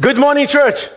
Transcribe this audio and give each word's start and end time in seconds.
Good 0.00 0.16
morning, 0.16 0.46
church. 0.46 0.88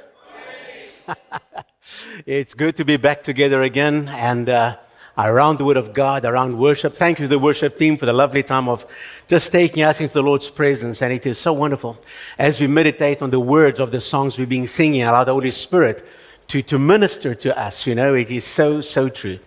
it's 2.25 2.54
good 2.54 2.78
to 2.78 2.86
be 2.86 2.96
back 2.96 3.22
together 3.22 3.62
again 3.62 4.08
and 4.08 4.48
uh, 4.48 4.78
around 5.18 5.58
the 5.58 5.66
Word 5.66 5.76
of 5.76 5.92
God, 5.92 6.24
around 6.24 6.58
worship. 6.58 6.93
Thank 6.93 7.19
you 7.19 7.25
to 7.25 7.27
the 7.27 7.37
worship 7.37 7.77
team 7.77 7.97
for 7.97 8.05
the 8.05 8.13
lovely 8.13 8.43
time 8.43 8.69
of 8.69 8.85
just 9.27 9.51
taking 9.51 9.83
us 9.83 9.99
into 9.99 10.13
the 10.13 10.23
Lord's 10.23 10.49
presence. 10.49 11.01
And 11.01 11.11
it 11.11 11.25
is 11.25 11.37
so 11.37 11.51
wonderful 11.51 11.97
as 12.37 12.61
we 12.61 12.67
meditate 12.67 13.21
on 13.21 13.29
the 13.29 13.41
words 13.41 13.81
of 13.81 13.91
the 13.91 13.99
songs 13.99 14.37
we've 14.37 14.47
been 14.47 14.67
singing, 14.67 15.04
allow 15.04 15.25
the 15.25 15.33
Holy 15.33 15.51
Spirit 15.51 16.07
to, 16.47 16.61
to 16.61 16.79
minister 16.79 17.35
to 17.35 17.59
us. 17.59 17.85
You 17.85 17.95
know, 17.95 18.13
it 18.13 18.31
is 18.31 18.45
so, 18.45 18.79
so 18.79 19.09
true. 19.09 19.39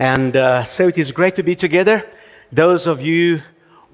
And 0.00 0.36
uh, 0.36 0.64
so 0.64 0.88
it 0.88 0.98
is 0.98 1.12
great 1.12 1.36
to 1.36 1.44
be 1.44 1.54
together. 1.54 2.04
Those 2.50 2.88
of 2.88 3.00
you 3.00 3.42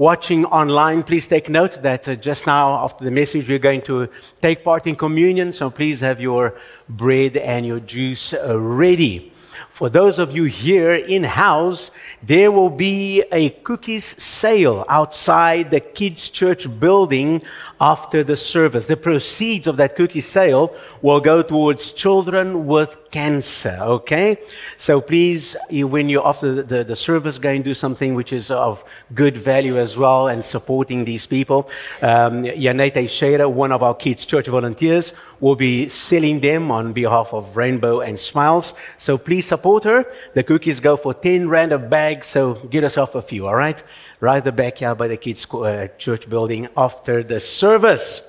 watching 0.03 0.45
online, 0.46 1.05
please 1.05 1.29
take 1.29 1.48
note 1.48 1.80
that 1.82 2.09
uh, 2.09 2.16
just 2.16 2.45
now 2.45 2.75
after 2.82 3.05
the 3.05 3.11
message, 3.12 3.48
we're 3.48 3.66
going 3.71 3.80
to 3.80 4.09
take 4.41 4.64
part 4.64 4.84
in 4.89 4.96
communion. 4.96 5.52
So 5.52 5.71
please 5.71 6.01
have 6.01 6.21
your 6.21 6.59
bread 6.89 7.37
and 7.37 7.65
your 7.65 7.79
juice 7.79 8.34
uh, 8.34 8.59
ready. 8.59 9.33
For 9.70 9.88
those 9.88 10.19
of 10.19 10.34
you 10.34 10.45
here 10.45 10.93
in 10.93 11.23
house, 11.23 11.93
there 12.20 12.51
will 12.51 12.69
be 12.69 13.23
a 13.30 13.51
cookies 13.51 14.20
sale 14.20 14.84
outside 14.88 15.70
the 15.70 15.79
kids 15.79 16.29
church 16.29 16.66
building 16.80 17.41
after 17.82 18.22
the 18.22 18.36
service. 18.36 18.86
The 18.86 18.96
proceeds 18.96 19.66
of 19.66 19.77
that 19.78 19.96
cookie 19.96 20.20
sale 20.20 20.74
will 21.02 21.20
go 21.20 21.42
towards 21.42 21.90
children 21.90 22.66
with 22.66 22.96
cancer. 23.10 23.77
Okay? 23.80 24.38
So 24.78 25.00
please, 25.00 25.56
when 25.68 26.09
you're 26.09 26.26
after 26.26 26.62
the, 26.62 26.84
the, 26.84 26.95
service, 26.95 27.38
go 27.38 27.50
and 27.50 27.64
do 27.64 27.74
something 27.74 28.14
which 28.14 28.32
is 28.32 28.52
of 28.52 28.84
good 29.12 29.37
value 29.37 29.78
as 29.78 29.98
well 29.98 30.28
and 30.28 30.45
supporting 30.45 31.04
these 31.04 31.26
people. 31.26 31.68
Um, 32.00 32.45
Sheira, 32.45 33.50
one 33.50 33.73
of 33.73 33.82
our 33.82 33.95
kids' 33.95 34.24
church 34.26 34.46
volunteers, 34.46 35.12
will 35.40 35.56
be 35.56 35.88
selling 35.88 36.38
them 36.38 36.70
on 36.70 36.92
behalf 36.92 37.34
of 37.34 37.56
Rainbow 37.56 38.01
and 38.01 38.18
Smiles. 38.18 38.74
So 38.96 39.18
please 39.18 39.46
support 39.46 39.82
her. 39.82 40.07
The 40.35 40.45
cookies 40.45 40.79
go 40.79 40.96
for 40.96 41.12
10 41.12 41.48
rand 41.48 41.73
a 41.73 41.79
bag, 41.79 42.23
so 42.23 42.54
get 42.54 42.85
yourself 42.85 43.16
a 43.16 43.23
few, 43.23 43.48
all 43.48 43.57
right? 43.57 43.82
Right 44.23 44.45
the 44.45 44.52
backyard 44.52 44.98
by 44.98 45.09
the 45.09 45.16
kids' 45.16 45.45
uh, 45.52 45.88
church 45.98 46.30
building 46.30 46.68
after 46.76 47.24
the 47.24 47.40
service. 47.40 48.23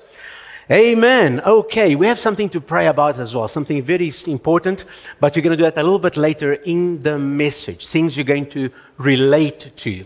Amen. 0.68 1.40
Okay, 1.46 1.94
we 1.94 2.08
have 2.08 2.18
something 2.18 2.48
to 2.48 2.60
pray 2.60 2.88
about 2.88 3.20
as 3.20 3.32
well, 3.32 3.46
something 3.46 3.80
very 3.80 4.12
important, 4.26 4.86
but 5.20 5.36
you're 5.36 5.44
going 5.44 5.56
to 5.56 5.56
do 5.56 5.62
that 5.62 5.78
a 5.78 5.84
little 5.84 6.00
bit 6.00 6.16
later 6.16 6.54
in 6.54 6.98
the 6.98 7.16
message, 7.16 7.86
things 7.86 8.16
you're 8.16 8.24
going 8.24 8.48
to 8.50 8.70
relate 8.98 9.70
to. 9.76 10.04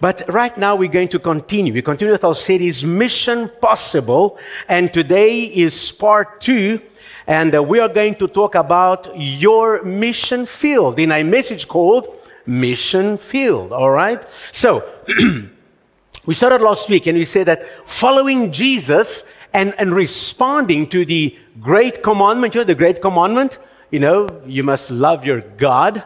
But 0.00 0.32
right 0.32 0.56
now 0.56 0.76
we're 0.76 0.92
going 0.92 1.08
to 1.08 1.18
continue. 1.18 1.72
We 1.72 1.82
continue 1.82 2.12
with 2.12 2.22
our 2.22 2.36
series, 2.36 2.84
Mission 2.84 3.50
Possible, 3.60 4.38
and 4.68 4.94
today 4.94 5.40
is 5.40 5.90
part 5.90 6.40
two, 6.40 6.80
and 7.26 7.52
uh, 7.52 7.64
we 7.64 7.80
are 7.80 7.88
going 7.88 8.14
to 8.14 8.28
talk 8.28 8.54
about 8.54 9.10
your 9.16 9.82
mission 9.82 10.46
field 10.46 11.00
in 11.00 11.10
a 11.10 11.24
message 11.24 11.66
called 11.66 12.16
Mission 12.46 13.18
Field, 13.18 13.72
all 13.72 13.90
right? 13.90 14.24
So, 14.52 14.88
we 16.26 16.34
started 16.34 16.60
last 16.60 16.88
week 16.88 17.06
and 17.06 17.18
we 17.18 17.24
said 17.24 17.46
that 17.46 17.88
following 17.88 18.52
Jesus 18.52 19.24
and, 19.52 19.74
and 19.78 19.94
responding 19.94 20.88
to 20.90 21.04
the 21.04 21.36
great 21.60 22.02
commandment, 22.02 22.54
you 22.54 22.60
know, 22.60 22.64
the 22.64 22.74
great 22.74 23.00
commandment, 23.00 23.58
you 23.90 24.00
know, 24.00 24.28
you 24.46 24.62
must 24.62 24.90
love 24.90 25.24
your 25.24 25.40
God 25.40 26.04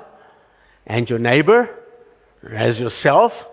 and 0.86 1.08
your 1.08 1.18
neighbor 1.18 1.74
as 2.48 2.80
yourself. 2.80 3.48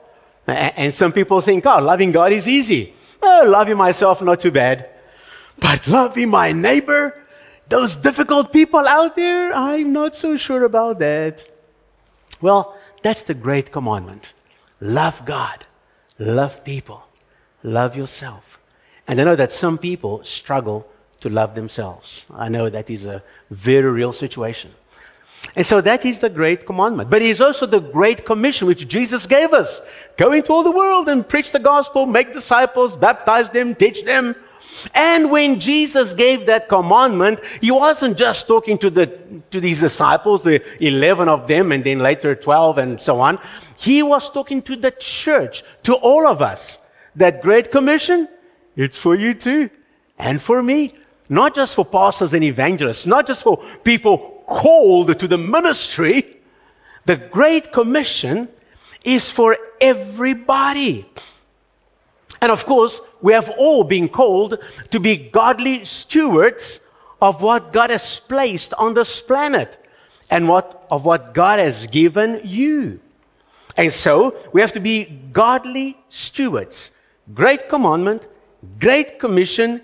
And 0.45 0.93
some 0.93 1.11
people 1.11 1.41
think, 1.41 1.65
oh, 1.65 1.81
loving 1.81 2.11
God 2.11 2.31
is 2.31 2.47
easy. 2.47 2.93
Oh, 3.21 3.45
loving 3.47 3.77
myself, 3.77 4.21
not 4.21 4.39
too 4.39 4.51
bad. 4.51 4.91
But 5.59 5.87
loving 5.87 6.29
my 6.29 6.51
neighbor, 6.51 7.21
those 7.67 7.95
difficult 7.95 8.53
people 8.53 8.87
out 8.87 9.15
there, 9.15 9.53
I'm 9.53 9.91
not 9.91 10.15
so 10.15 10.37
sure 10.37 10.63
about 10.63 10.99
that. 10.99 11.43
Well, 12.39 12.76
that's 13.07 13.23
the 13.23 13.33
great 13.33 13.71
commandment. 13.71 14.33
Love 14.81 15.23
God, 15.23 15.65
love 16.19 16.65
people, 16.65 17.05
love 17.63 17.95
yourself. 17.95 18.59
And 19.07 19.21
I 19.21 19.23
know 19.23 19.37
that 19.37 19.53
some 19.53 19.77
people 19.77 20.21
struggle 20.25 20.85
to 21.21 21.29
love 21.29 21.55
themselves. 21.55 22.25
I 22.35 22.49
know 22.49 22.69
that 22.69 22.89
is 22.89 23.05
a 23.05 23.23
very 23.49 23.89
real 23.89 24.11
situation. 24.11 24.71
And 25.55 25.65
so 25.65 25.79
that 25.79 26.03
is 26.05 26.19
the 26.19 26.29
great 26.29 26.65
commandment. 26.65 27.09
But 27.09 27.21
it 27.21 27.29
is 27.29 27.39
also 27.39 27.65
the 27.65 27.79
great 27.79 28.25
commission 28.25 28.67
which 28.67 28.85
Jesus 28.89 29.25
gave 29.25 29.53
us. 29.53 29.79
Go 30.17 30.33
into 30.33 30.51
all 30.51 30.63
the 30.63 30.71
world 30.71 31.07
and 31.07 31.27
preach 31.27 31.53
the 31.53 31.59
gospel, 31.59 32.05
make 32.05 32.33
disciples, 32.33 32.97
baptize 32.97 33.49
them, 33.49 33.73
teach 33.73 34.03
them. 34.03 34.35
And 34.93 35.31
when 35.31 35.59
Jesus 35.59 36.13
gave 36.13 36.45
that 36.45 36.69
commandment, 36.69 37.39
he 37.61 37.71
wasn't 37.71 38.17
just 38.17 38.47
talking 38.47 38.77
to 38.79 38.89
the 38.89 39.07
to 39.51 39.59
these 39.59 39.79
disciples, 39.79 40.43
the 40.43 40.61
11 40.83 41.29
of 41.29 41.47
them 41.47 41.71
and 41.71 41.83
then 41.83 41.99
later 41.99 42.35
12 42.35 42.77
and 42.77 43.01
so 43.01 43.19
on. 43.19 43.39
He 43.77 44.03
was 44.03 44.29
talking 44.29 44.61
to 44.63 44.75
the 44.75 44.91
church, 44.91 45.63
to 45.83 45.93
all 45.93 46.27
of 46.27 46.41
us. 46.41 46.79
That 47.15 47.41
great 47.41 47.71
commission 47.71 48.27
it's 48.77 48.97
for 48.97 49.15
you 49.15 49.33
too. 49.33 49.69
And 50.17 50.41
for 50.41 50.63
me. 50.63 50.93
Not 51.29 51.55
just 51.55 51.75
for 51.75 51.83
pastors 51.83 52.33
and 52.33 52.43
evangelists, 52.43 53.05
not 53.05 53.27
just 53.27 53.43
for 53.43 53.61
people 53.83 54.43
called 54.45 55.19
to 55.19 55.27
the 55.27 55.37
ministry. 55.37 56.37
The 57.05 57.17
Great 57.17 57.73
Commission 57.73 58.47
is 59.03 59.29
for 59.29 59.57
everybody. 59.81 61.05
And 62.41 62.51
of 62.51 62.65
course, 62.65 63.01
we 63.21 63.33
have 63.33 63.49
all 63.57 63.83
been 63.83 64.09
called 64.09 64.59
to 64.91 64.99
be 64.99 65.17
godly 65.17 65.85
stewards 65.85 66.81
of 67.21 67.41
what 67.41 67.73
God 67.73 67.89
has 67.89 68.19
placed 68.19 68.73
on 68.75 68.93
this 68.93 69.21
planet 69.21 69.83
and 70.29 70.47
what, 70.47 70.85
of 70.91 71.05
what 71.05 71.33
God 71.33 71.59
has 71.59 71.87
given 71.87 72.41
you. 72.43 72.99
And 73.75 73.93
so 73.93 74.35
we 74.53 74.61
have 74.61 74.73
to 74.73 74.79
be 74.79 75.05
godly 75.31 75.97
stewards. 76.09 76.91
Great 77.33 77.69
commandment, 77.69 78.27
Great 78.79 79.19
Commission, 79.19 79.81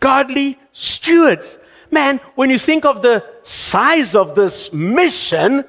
godly 0.00 0.58
stewards. 0.72 1.58
Man, 1.90 2.20
when 2.34 2.50
you 2.50 2.58
think 2.58 2.84
of 2.84 3.02
the 3.02 3.24
size 3.42 4.14
of 4.14 4.34
this 4.34 4.72
mission, 4.72 5.64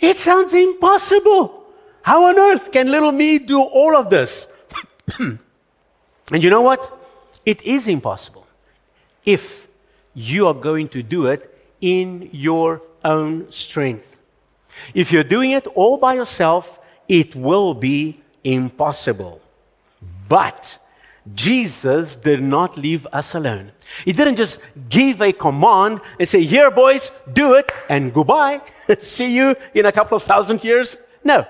it 0.00 0.16
sounds 0.16 0.54
impossible. 0.54 1.66
How 2.02 2.26
on 2.26 2.38
earth 2.38 2.72
can 2.72 2.90
little 2.90 3.12
me 3.12 3.38
do 3.38 3.60
all 3.60 3.96
of 3.96 4.10
this? 4.10 4.46
and 6.32 6.42
you 6.42 6.50
know 6.50 6.62
what? 6.62 6.90
It 7.44 7.62
is 7.62 7.88
impossible 7.88 8.46
if 9.24 9.68
you 10.14 10.46
are 10.46 10.54
going 10.54 10.88
to 10.88 11.02
do 11.02 11.26
it 11.26 11.48
in 11.80 12.30
your 12.32 12.82
own 13.04 13.50
strength. 13.50 14.18
If 14.94 15.12
you're 15.12 15.24
doing 15.24 15.50
it 15.52 15.66
all 15.68 15.98
by 15.98 16.14
yourself, 16.14 16.80
it 17.08 17.34
will 17.36 17.74
be 17.74 18.20
impossible. 18.44 19.40
But 20.28 20.78
Jesus 21.34 22.16
did 22.16 22.42
not 22.42 22.76
leave 22.76 23.06
us 23.12 23.34
alone. 23.34 23.72
He 24.04 24.12
didn't 24.12 24.36
just 24.36 24.60
give 24.88 25.20
a 25.20 25.32
command 25.32 26.00
and 26.18 26.28
say, 26.28 26.42
Here, 26.44 26.70
boys, 26.70 27.12
do 27.32 27.54
it, 27.54 27.70
and 27.88 28.12
goodbye. 28.12 28.62
See 28.98 29.36
you 29.36 29.54
in 29.74 29.86
a 29.86 29.92
couple 29.92 30.16
of 30.16 30.22
thousand 30.22 30.64
years. 30.64 30.96
No. 31.22 31.46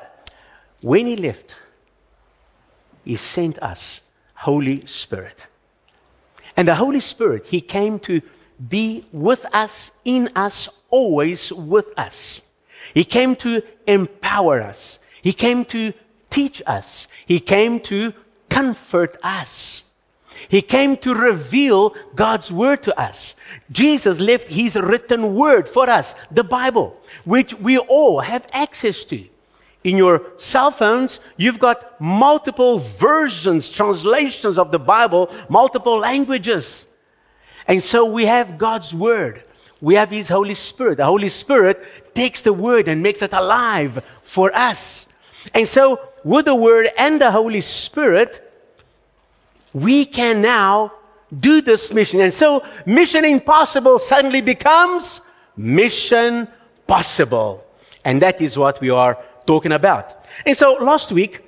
When 0.83 1.07
He 1.07 1.17
left, 1.17 1.59
He 3.05 3.17
sent 3.17 3.59
us 3.61 4.01
Holy 4.43 4.85
Spirit. 4.87 5.47
And 6.57 6.67
the 6.67 6.75
Holy 6.75 6.99
Spirit, 6.99 7.47
He 7.47 7.61
came 7.61 8.01
to 8.01 8.21
be 8.69 9.05
with 9.13 9.47
us, 9.55 9.93
in 10.05 10.31
us, 10.35 10.69
always 10.91 11.53
with 11.53 11.87
us. 11.97 12.43
He 12.93 13.05
came 13.05 13.37
to 13.37 13.63
empower 13.87 14.61
us. 14.61 14.99
He 15.23 15.33
came 15.33 15.65
to 15.67 15.93
teach 16.29 16.61
us. 16.67 17.07
He 17.25 17.39
came 17.39 17.79
to 17.81 18.13
comfort 18.49 19.17
us. 19.23 19.85
He 20.49 20.61
came 20.61 20.97
to 20.99 21.15
reveal 21.15 21.95
God's 22.17 22.51
word 22.51 22.83
to 22.83 23.01
us. 23.01 23.37
Jesus 23.71 24.19
left 24.19 24.49
his 24.49 24.75
written 24.75 25.37
word 25.37 25.69
for 25.69 25.89
us, 25.89 26.17
the 26.33 26.43
Bible, 26.43 26.97
which 27.25 27.55
we 27.55 27.79
all 27.79 28.19
have 28.21 28.47
access 28.53 29.05
to. 29.05 29.25
In 29.85 29.97
your 29.97 30.23
cell 30.37 30.71
phones, 30.71 31.21
you've 31.37 31.59
got 31.59 32.01
multiple 32.01 32.79
versions, 32.79 33.69
translations 33.69 34.59
of 34.59 34.71
the 34.71 34.79
Bible, 34.79 35.31
multiple 35.49 35.99
languages. 35.99 36.89
And 37.67 37.83
so 37.83 38.05
we 38.05 38.27
have 38.27 38.59
God's 38.59 38.95
word. 38.95 39.43
We 39.81 39.97
have 39.97 40.11
his 40.11 40.29
Holy 40.29 40.55
Spirit. 40.55 40.99
The 40.99 41.05
Holy 41.05 41.29
Spirit 41.29 42.15
takes 42.15 42.43
the 42.43 42.53
word 42.53 42.87
and 42.87 43.03
makes 43.03 43.23
it 43.23 43.33
alive 43.33 44.05
for 44.23 44.55
us. 44.55 45.09
And 45.53 45.67
so 45.67 46.01
with 46.25 46.45
the 46.45 46.55
Word 46.55 46.89
and 46.97 47.21
the 47.21 47.31
Holy 47.31 47.61
Spirit, 47.61 48.49
we 49.73 50.05
can 50.05 50.43
now 50.43 50.93
do 51.41 51.61
this 51.61 51.93
mission. 51.93 52.21
And 52.21 52.33
so, 52.33 52.65
mission 52.87 53.25
impossible 53.25 53.99
suddenly 53.99 54.41
becomes 54.41 55.21
mission 55.57 56.47
possible. 56.87 57.65
And 58.05 58.21
that 58.23 58.41
is 58.41 58.59
what 58.59 58.81
we 58.81 58.91
are 58.91 59.19
talking 59.47 59.73
about. 59.73 60.27
And 60.47 60.57
so, 60.57 60.75
last 60.75 61.13
week, 61.13 61.41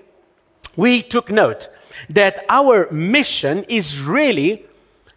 we 0.76 1.02
took 1.02 1.30
note 1.30 1.68
that 2.10 2.44
our 2.48 2.90
mission 2.90 3.64
is 3.64 4.00
really 4.00 4.64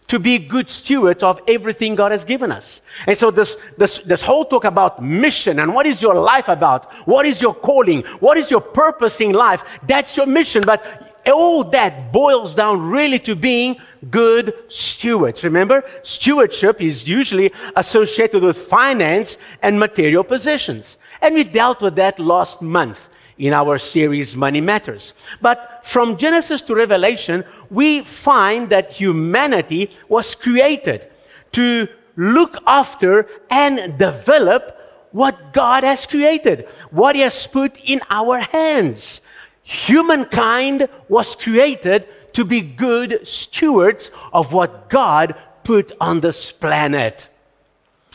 to 0.07 0.19
be 0.19 0.37
good 0.37 0.69
stewards 0.69 1.21
of 1.21 1.41
everything 1.47 1.95
God 1.95 2.11
has 2.11 2.23
given 2.23 2.51
us. 2.51 2.81
And 3.05 3.17
so 3.17 3.29
this, 3.29 3.57
this, 3.77 3.99
this 3.99 4.21
whole 4.21 4.45
talk 4.45 4.63
about 4.63 5.03
mission 5.03 5.59
and 5.59 5.73
what 5.73 5.85
is 5.85 6.01
your 6.01 6.15
life 6.15 6.47
about? 6.47 6.91
What 7.05 7.25
is 7.25 7.41
your 7.41 7.53
calling? 7.53 8.03
What 8.21 8.37
is 8.37 8.49
your 8.49 8.61
purpose 8.61 9.19
in 9.19 9.33
life? 9.33 9.63
That's 9.85 10.15
your 10.15 10.25
mission. 10.25 10.63
But 10.65 11.21
all 11.29 11.65
that 11.65 12.13
boils 12.13 12.55
down 12.55 12.89
really 12.89 13.19
to 13.19 13.35
being 13.35 13.77
good 14.09 14.53
stewards. 14.67 15.43
Remember, 15.43 15.83
stewardship 16.03 16.81
is 16.81 17.07
usually 17.07 17.51
associated 17.75 18.43
with 18.43 18.57
finance 18.57 19.37
and 19.61 19.79
material 19.79 20.23
possessions. 20.23 20.97
And 21.21 21.35
we 21.35 21.43
dealt 21.43 21.81
with 21.81 21.95
that 21.95 22.19
last 22.19 22.61
month 22.61 23.09
in 23.37 23.53
our 23.53 23.77
series 23.77 24.35
Money 24.35 24.61
Matters. 24.61 25.13
But 25.41 25.81
from 25.83 26.17
Genesis 26.17 26.61
to 26.63 26.75
Revelation, 26.75 27.43
we 27.69 28.01
find 28.01 28.69
that 28.69 28.91
humanity 28.91 29.91
was 30.07 30.35
created 30.35 31.07
to 31.53 31.87
look 32.15 32.57
after 32.65 33.27
and 33.49 33.97
develop 33.97 34.73
what 35.11 35.53
God 35.53 35.83
has 35.83 36.05
created, 36.05 36.67
what 36.91 37.15
He 37.15 37.21
has 37.21 37.47
put 37.47 37.77
in 37.83 38.01
our 38.09 38.39
hands. 38.39 39.21
Humankind 39.63 40.87
was 41.09 41.35
created 41.35 42.07
to 42.37 42.45
be 42.45 42.61
good 42.61 43.25
stewards 43.27 44.11
of 44.31 44.53
what 44.53 44.91
God 44.91 45.33
put 45.63 45.91
on 45.99 46.19
this 46.19 46.51
planet. 46.51 47.31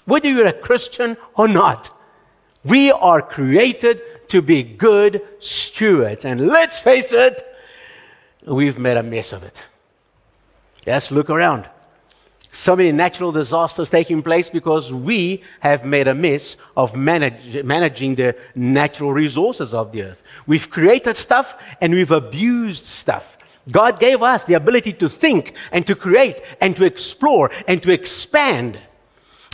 Whether 0.04 0.30
you're 0.30 0.46
a 0.46 0.52
Christian 0.52 1.16
or 1.34 1.48
not, 1.48 1.92
we 2.62 2.92
are 2.92 3.20
created 3.20 4.00
to 4.28 4.40
be 4.40 4.62
good 4.62 5.22
stewards. 5.40 6.24
And 6.24 6.46
let's 6.46 6.78
face 6.78 7.12
it, 7.12 7.44
we've 8.46 8.78
made 8.78 8.96
a 8.96 9.02
mess 9.02 9.32
of 9.32 9.42
it. 9.42 9.64
Yes, 10.86 11.10
look 11.10 11.28
around. 11.28 11.68
So 12.52 12.76
many 12.76 12.92
natural 12.92 13.32
disasters 13.32 13.90
taking 13.90 14.22
place 14.22 14.48
because 14.48 14.92
we 14.92 15.42
have 15.58 15.84
made 15.84 16.06
a 16.06 16.14
mess 16.14 16.56
of 16.76 16.94
manage, 16.94 17.64
managing 17.64 18.14
the 18.14 18.36
natural 18.54 19.12
resources 19.12 19.74
of 19.74 19.90
the 19.90 20.02
earth. 20.02 20.22
We've 20.46 20.70
created 20.70 21.16
stuff 21.16 21.60
and 21.80 21.92
we've 21.92 22.12
abused 22.12 22.86
stuff. 22.86 23.36
God 23.70 24.00
gave 24.00 24.22
us 24.22 24.44
the 24.44 24.54
ability 24.54 24.92
to 24.94 25.08
think 25.08 25.54
and 25.70 25.86
to 25.86 25.94
create 25.94 26.40
and 26.60 26.74
to 26.76 26.84
explore 26.84 27.50
and 27.68 27.82
to 27.82 27.92
expand. 27.92 28.78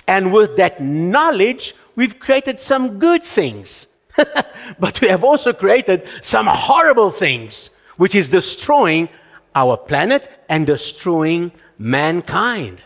And 0.06 0.32
with 0.32 0.56
that 0.56 0.82
knowledge, 0.82 1.74
we've 1.94 2.18
created 2.18 2.58
some 2.58 2.98
good 2.98 3.22
things. 3.22 3.86
but 4.78 5.00
we 5.00 5.08
have 5.08 5.24
also 5.24 5.52
created 5.52 6.08
some 6.22 6.46
horrible 6.46 7.10
things, 7.10 7.70
which 7.96 8.14
is 8.14 8.28
destroying 8.28 9.08
our 9.54 9.76
planet 9.76 10.30
and 10.48 10.66
destroying 10.66 11.52
mankind. 11.78 12.82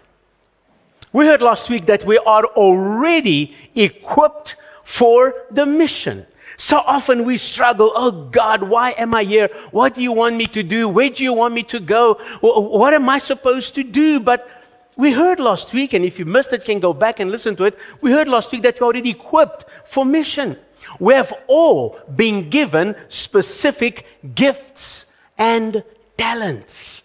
We 1.13 1.27
heard 1.27 1.43
last 1.43 1.71
week 1.71 1.87
that 1.87 2.05
we 2.05 2.19
are 2.19 2.45
already 2.47 3.55
equipped 3.75 4.57
for 4.83 5.35
the 5.51 5.67
mission. 5.67 6.27
So 6.57 6.79
often 6.79 7.25
we 7.25 7.37
struggle. 7.37 7.93
Oh 7.95 8.11
God, 8.31 8.63
why 8.63 8.91
am 8.93 9.15
I 9.15 9.25
here? 9.25 9.49
What 9.71 9.95
do 9.95 10.03
you 10.03 10.13
want 10.13 10.37
me 10.37 10.47
to 10.47 10.63
do? 10.63 10.89
Where 10.89 11.11
do 11.11 11.23
you 11.23 11.33
want 11.33 11.55
me 11.55 11.63
to 11.65 11.81
go? 11.81 12.15
What 12.41 12.95
am 12.95 13.09
I 13.09 13.19
supposed 13.19 13.75
to 13.77 13.83
do? 13.83 14.21
But 14.21 14.49
we 14.97 15.13
heard 15.13 15.41
last 15.41 15.73
week, 15.73 15.95
and 15.95 16.05
if 16.05 16.19
you 16.19 16.25
missed 16.25 16.53
it, 16.53 16.65
can 16.65 16.79
go 16.79 16.93
back 16.93 17.19
and 17.19 17.31
listen 17.31 17.57
to 17.57 17.65
it. 17.65 17.79
We 18.01 18.13
heard 18.13 18.29
last 18.29 18.53
week 18.53 18.63
that 18.63 18.81
we're 18.81 18.87
already 18.87 19.11
equipped 19.11 19.65
for 19.85 20.05
mission. 20.05 20.59
We 20.99 21.15
have 21.15 21.33
all 21.47 21.99
been 22.15 22.51
given 22.51 22.95
specific 23.09 24.07
gifts 24.35 25.07
and 25.39 25.83
talents. 26.19 27.03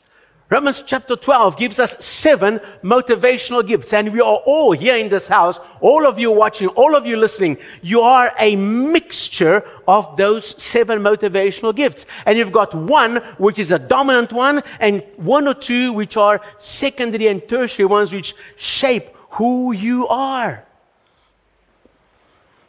Romans 0.50 0.82
chapter 0.86 1.18
12 1.18 1.58
gives 1.58 1.78
us 1.78 1.98
seven 2.00 2.62
motivational 2.82 3.68
gifts. 3.68 3.92
And 3.92 4.14
we 4.14 4.22
are 4.22 4.42
all 4.46 4.72
here 4.72 4.96
in 4.96 5.10
this 5.10 5.28
house, 5.28 5.60
all 5.82 6.08
of 6.08 6.18
you 6.20 6.32
watching, 6.32 6.70
all 6.70 6.96
of 6.96 7.06
you 7.06 7.18
listening, 7.18 7.58
you 7.82 8.00
are 8.00 8.32
a 8.40 8.56
mixture 8.56 9.66
of 9.90 10.16
those 10.16 10.62
seven 10.62 11.00
motivational 11.00 11.76
gifts. 11.76 12.06
And 12.26 12.38
you've 12.38 12.54
got 12.54 12.74
one, 12.74 13.18
which 13.38 13.60
is 13.60 13.74
a 13.74 13.80
dominant 13.80 14.32
one, 14.32 14.64
and 14.80 15.04
one 15.18 15.50
or 15.50 15.54
two, 15.54 15.92
which 15.92 16.16
are 16.16 16.40
secondary 16.58 17.28
and 17.28 17.46
tertiary 17.46 17.86
ones, 17.86 18.14
which 18.14 18.34
shape 18.56 19.10
who 19.32 19.74
you 19.74 20.08
are. 20.08 20.67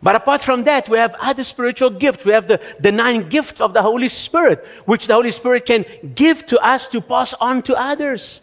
But 0.00 0.14
apart 0.14 0.42
from 0.42 0.64
that, 0.64 0.88
we 0.88 0.98
have 0.98 1.16
other 1.20 1.42
spiritual 1.42 1.90
gifts. 1.90 2.24
We 2.24 2.32
have 2.32 2.46
the, 2.46 2.60
the 2.78 2.92
nine 2.92 3.28
gifts 3.28 3.60
of 3.60 3.74
the 3.74 3.82
Holy 3.82 4.08
Spirit, 4.08 4.64
which 4.84 5.08
the 5.08 5.14
Holy 5.14 5.32
Spirit 5.32 5.66
can 5.66 5.84
give 6.14 6.46
to 6.46 6.60
us 6.60 6.88
to 6.88 7.00
pass 7.00 7.34
on 7.34 7.62
to 7.62 7.74
others. 7.74 8.42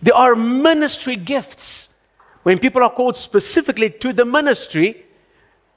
There 0.00 0.14
are 0.14 0.36
ministry 0.36 1.16
gifts. 1.16 1.88
When 2.44 2.60
people 2.60 2.82
are 2.84 2.90
called 2.90 3.16
specifically 3.16 3.90
to 3.90 4.12
the 4.12 4.24
ministry 4.24 5.04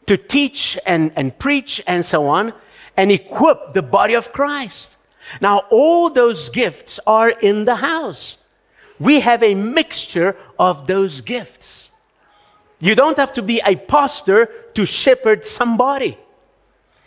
to 0.06 0.18
teach 0.18 0.78
and, 0.86 1.12
and 1.16 1.38
preach 1.38 1.82
and 1.88 2.06
so 2.06 2.28
on, 2.28 2.54
and 2.96 3.12
equip 3.12 3.74
the 3.74 3.82
body 3.82 4.14
of 4.14 4.32
Christ. 4.34 4.98
Now, 5.42 5.64
all 5.70 6.10
those 6.10 6.50
gifts 6.50 7.00
are 7.08 7.30
in 7.30 7.66
the 7.66 7.76
house. 7.76 8.38
We 9.00 9.22
have 9.22 9.42
a 9.42 9.56
mixture 9.56 10.36
of 10.60 10.86
those 10.86 11.22
gifts. 11.22 11.89
You 12.80 12.96
don't 12.96 13.18
have 13.18 13.34
to 13.34 13.42
be 13.42 13.62
a 13.66 13.76
pastor 13.76 14.46
to 14.74 14.86
shepherd 14.86 15.44
somebody. 15.46 16.18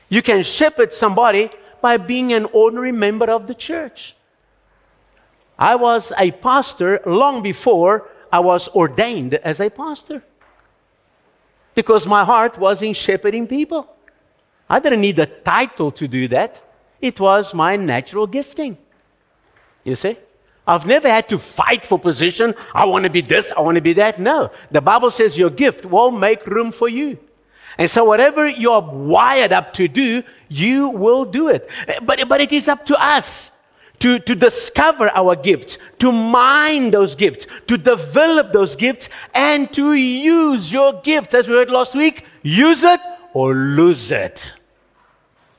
You 0.09 0.21
can 0.23 0.43
shepherd 0.43 0.93
somebody 0.93 1.51
by 1.81 1.97
being 1.97 2.33
an 2.33 2.47
ordinary 2.53 2.93
member 2.93 3.31
of 3.31 3.47
the 3.47 3.55
church. 3.55 4.15
I 5.59 5.75
was 5.77 6.13
a 6.19 6.31
pastor 6.31 7.01
long 7.07 7.43
before 7.43 8.09
I 8.31 8.41
was 8.41 8.69
ordained 8.69 9.35
as 9.35 9.61
a 9.61 9.71
pastor 9.71 10.23
because 11.75 12.07
my 12.07 12.25
heart 12.25 12.59
was 12.59 12.83
in 12.83 12.93
shepherding 12.93 13.47
people. 13.47 13.89
I 14.69 14.79
didn't 14.81 15.01
need 15.01 15.19
a 15.19 15.27
title 15.27 15.91
to 15.93 16.09
do 16.09 16.29
that, 16.29 16.63
it 17.01 17.19
was 17.19 17.55
my 17.55 17.77
natural 17.77 18.27
gifting. 18.27 18.79
You 19.85 19.97
see? 19.97 20.17
I've 20.67 20.87
never 20.87 21.09
had 21.09 21.29
to 21.31 21.39
fight 21.39 21.85
for 21.85 21.99
position. 21.99 22.55
I 22.75 22.85
want 22.85 23.05
to 23.05 23.11
be 23.11 23.21
this, 23.21 23.53
I 23.57 23.61
want 23.61 23.77
to 23.77 23.81
be 23.81 23.95
that. 23.95 24.21
No. 24.21 24.51
The 24.71 24.81
Bible 24.81 25.11
says 25.11 25.39
your 25.39 25.51
gift 25.51 25.85
will 25.87 26.11
make 26.11 26.47
room 26.47 26.71
for 26.71 26.89
you. 26.89 27.19
And 27.79 27.91
so 27.91 28.05
whatever 28.05 28.47
you're 28.47 28.81
wired 28.81 29.53
up 29.53 29.73
to 29.75 29.89
do, 29.89 30.23
you 30.49 30.89
will 30.89 31.25
do 31.25 31.49
it. 31.49 31.69
Eh, 31.89 31.99
but, 32.03 32.29
but 32.29 32.41
it 32.41 32.53
is 32.53 32.69
up 32.69 32.85
to 32.87 33.03
us 33.03 33.51
to, 34.01 34.19
to 34.19 34.35
discover 34.35 35.11
our 35.11 35.35
gifts, 35.35 35.79
to 35.99 36.13
mine 36.13 36.91
those 36.91 37.15
gifts, 37.15 37.47
to 37.67 37.79
develop 37.79 38.53
those 38.53 38.77
gifts, 38.77 39.09
and 39.35 39.73
to 39.73 39.95
use 39.95 40.73
your 40.73 41.01
gifts. 41.01 41.35
As 41.35 41.49
we 41.49 41.55
heard 41.55 41.71
last 41.71 41.95
week, 41.95 42.27
use 42.43 42.85
it 42.85 43.01
or 43.33 43.55
lose 43.55 44.11
it. 44.11 44.47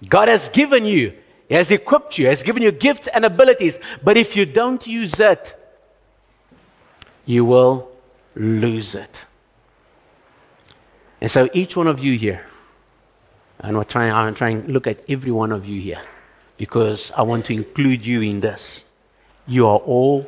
God 0.07 0.27
has 0.27 0.49
given 0.49 0.85
you 0.85 1.13
he 1.49 1.55
has 1.55 1.71
equipped 1.71 2.17
you, 2.17 2.25
He 2.25 2.29
has 2.29 2.43
given 2.43 2.63
you 2.63 2.71
gifts 2.71 3.07
and 3.07 3.25
abilities. 3.25 3.79
But 4.03 4.17
if 4.17 4.35
you 4.35 4.45
don't 4.45 4.85
use 4.87 5.19
it, 5.19 5.55
you 7.25 7.45
will 7.45 7.91
lose 8.35 8.95
it. 8.95 9.25
And 11.21 11.31
so 11.31 11.49
each 11.53 11.77
one 11.77 11.87
of 11.87 11.99
you 11.99 12.17
here, 12.17 12.45
and 13.59 13.77
I'm 13.77 13.85
trying, 13.85 14.11
I'm 14.11 14.35
trying 14.35 14.63
to 14.63 14.71
look 14.71 14.87
at 14.87 14.99
every 15.09 15.31
one 15.31 15.51
of 15.51 15.65
you 15.65 15.79
here 15.79 16.01
because 16.57 17.11
I 17.11 17.21
want 17.21 17.45
to 17.45 17.53
include 17.53 18.05
you 18.05 18.21
in 18.21 18.41
this. 18.41 18.85
You 19.47 19.67
are 19.67 19.79
all 19.79 20.27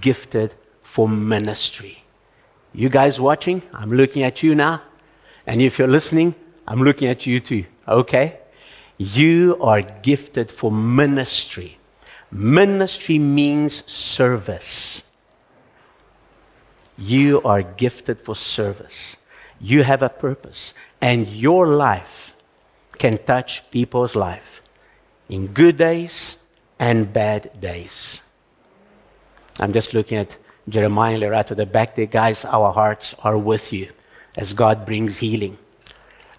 gifted 0.00 0.54
for 0.82 1.08
ministry. 1.08 2.04
You 2.72 2.88
guys 2.88 3.20
watching, 3.20 3.62
I'm 3.72 3.90
looking 3.90 4.22
at 4.22 4.42
you 4.42 4.54
now. 4.54 4.82
And 5.46 5.62
if 5.62 5.78
you're 5.78 5.88
listening, 5.88 6.34
I'm 6.66 6.82
looking 6.82 7.08
at 7.08 7.26
you 7.26 7.40
too. 7.40 7.64
Okay? 7.88 8.38
You 8.98 9.58
are 9.60 9.82
gifted 9.82 10.50
for 10.50 10.72
ministry. 10.72 11.78
Ministry 12.30 13.18
means 13.18 13.84
service. 13.90 15.02
You 16.96 17.42
are 17.42 17.62
gifted 17.62 18.20
for 18.20 18.34
service. 18.34 19.16
You 19.60 19.82
have 19.82 20.02
a 20.02 20.08
purpose, 20.08 20.74
and 21.00 21.28
your 21.28 21.66
life 21.68 22.34
can 22.98 23.18
touch 23.18 23.70
people's 23.70 24.16
life 24.16 24.62
in 25.28 25.48
good 25.48 25.76
days 25.76 26.38
and 26.78 27.12
bad 27.12 27.60
days. 27.60 28.22
I'm 29.60 29.72
just 29.72 29.94
looking 29.94 30.18
at 30.18 30.36
Jeremiah 30.68 31.14
and 31.14 31.30
right 31.30 31.46
to 31.46 31.54
the 31.54 31.66
back 31.66 31.96
there. 31.96 32.06
Guys, 32.06 32.44
our 32.44 32.72
hearts 32.72 33.14
are 33.20 33.38
with 33.38 33.72
you 33.72 33.92
as 34.36 34.52
God 34.52 34.84
brings 34.84 35.18
healing. 35.18 35.58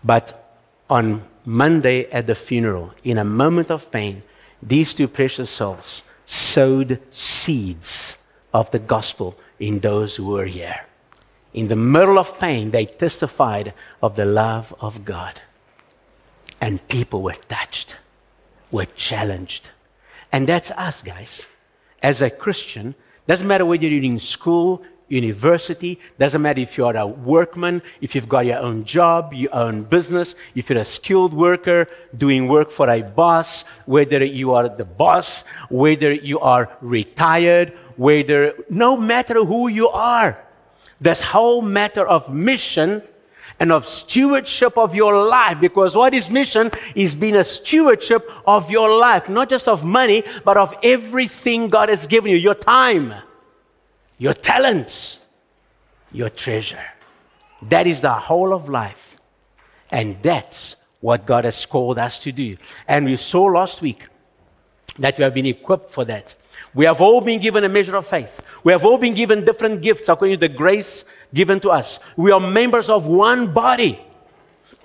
But 0.04 0.54
on 0.90 1.24
Monday 1.48 2.12
at 2.12 2.28
the 2.28 2.36
funeral, 2.36 2.94
in 3.06 3.18
a 3.18 3.24
moment 3.24 3.72
of 3.72 3.90
pain, 3.90 4.22
these 4.62 4.94
two 4.94 5.08
precious 5.08 5.50
souls 5.50 6.02
sowed 6.26 7.00
seeds 7.10 8.18
of 8.54 8.70
the 8.72 8.80
gospel 8.80 9.40
in 9.58 9.80
those 9.80 10.18
who 10.18 10.26
were 10.26 10.46
here. 10.46 10.86
In 11.54 11.70
the 11.70 11.76
middle 11.78 12.20
of 12.20 12.38
pain, 12.38 12.72
they 12.72 12.86
testified 12.86 13.74
of 14.04 14.18
the 14.18 14.26
love 14.26 14.76
of 14.82 15.06
God. 15.06 15.40
And 16.60 16.86
people 16.90 17.22
were 17.22 17.40
touched, 17.48 17.96
were 18.70 18.88
challenged. 18.98 19.70
And 20.34 20.50
that's 20.50 20.72
us, 20.72 21.02
guys. 21.02 21.46
As 22.04 22.22
a 22.22 22.30
Christian, 22.30 22.94
Doesn't 23.28 23.48
matter 23.48 23.66
whether 23.66 23.86
you're 23.86 24.04
in 24.04 24.20
school, 24.20 24.84
university, 25.08 26.00
doesn't 26.20 26.42
matter 26.42 26.62
if 26.62 26.78
you're 26.78 26.96
a 26.96 27.08
workman, 27.08 27.82
if 28.02 28.16
you've 28.16 28.30
got 28.30 28.46
your 28.46 28.60
own 28.60 28.84
job, 28.84 29.34
your 29.34 29.54
own 29.56 29.84
business, 29.84 30.36
if 30.56 30.70
you're 30.70 30.80
a 30.80 30.86
skilled 30.86 31.34
worker 31.34 31.88
doing 32.16 32.48
work 32.48 32.72
for 32.72 32.90
a 32.90 33.02
boss, 33.02 33.64
whether 33.86 34.24
you 34.24 34.54
are 34.54 34.68
the 34.70 34.86
boss, 34.86 35.44
whether 35.70 36.14
you 36.14 36.40
are 36.40 36.70
retired, 36.82 37.74
whether, 37.96 38.54
no 38.70 38.98
matter 38.98 39.44
who 39.44 39.68
you 39.68 39.90
are, 39.90 40.44
this 41.00 41.22
whole 41.22 41.62
matter 41.62 42.08
of 42.08 42.34
mission 42.34 43.02
and 43.60 43.72
of 43.72 43.88
stewardship 43.88 44.78
of 44.78 44.96
your 44.96 45.16
life. 45.30 45.60
Because 45.60 45.96
what 45.96 46.14
is 46.14 46.30
mission 46.30 46.72
is 46.96 47.16
being 47.16 47.36
a 47.36 47.44
stewardship 47.44 48.30
of 48.46 48.70
your 48.70 48.96
life, 48.98 49.30
not 49.30 49.50
just 49.50 49.68
of 49.68 49.84
money, 49.84 50.24
but 50.44 50.58
of 50.58 50.74
everything 50.84 51.70
God 51.70 51.90
has 51.90 52.08
given 52.08 52.32
you 52.32 52.38
your 52.38 52.56
time, 52.56 53.14
your 54.18 54.34
talents, 54.34 55.20
your 56.12 56.30
treasure. 56.30 56.84
That 57.64 57.88
is 57.88 58.02
the 58.02 58.14
whole 58.14 58.54
of 58.54 58.70
life. 58.70 59.18
And 59.90 60.22
that's 60.22 60.76
what 61.00 61.26
God 61.26 61.46
has 61.46 61.66
called 61.66 61.98
us 62.00 62.20
to 62.20 62.32
do. 62.32 62.58
And 62.88 63.06
we 63.06 63.16
saw 63.16 63.46
last 63.46 63.82
week 63.82 64.08
that 65.00 65.18
we 65.18 65.24
have 65.24 65.34
been 65.34 65.46
equipped 65.46 65.90
for 65.90 66.06
that. 66.06 66.36
We 66.74 66.86
have 66.86 67.02
all 67.02 67.22
been 67.22 67.40
given 67.40 67.64
a 67.64 67.70
measure 67.70 67.96
of 67.96 68.08
faith. 68.08 68.46
We 68.64 68.72
have 68.72 68.84
all 68.84 68.98
been 68.98 69.14
given 69.14 69.46
different 69.46 69.82
gifts 69.82 70.10
according 70.10 70.40
to 70.40 70.48
the 70.48 70.54
grace 70.54 71.06
given 71.34 71.60
to 71.62 71.70
us. 71.70 72.00
We 72.16 72.32
are 72.32 72.40
members 72.40 72.90
of 72.90 73.08
one 73.08 73.54
body. 73.54 74.00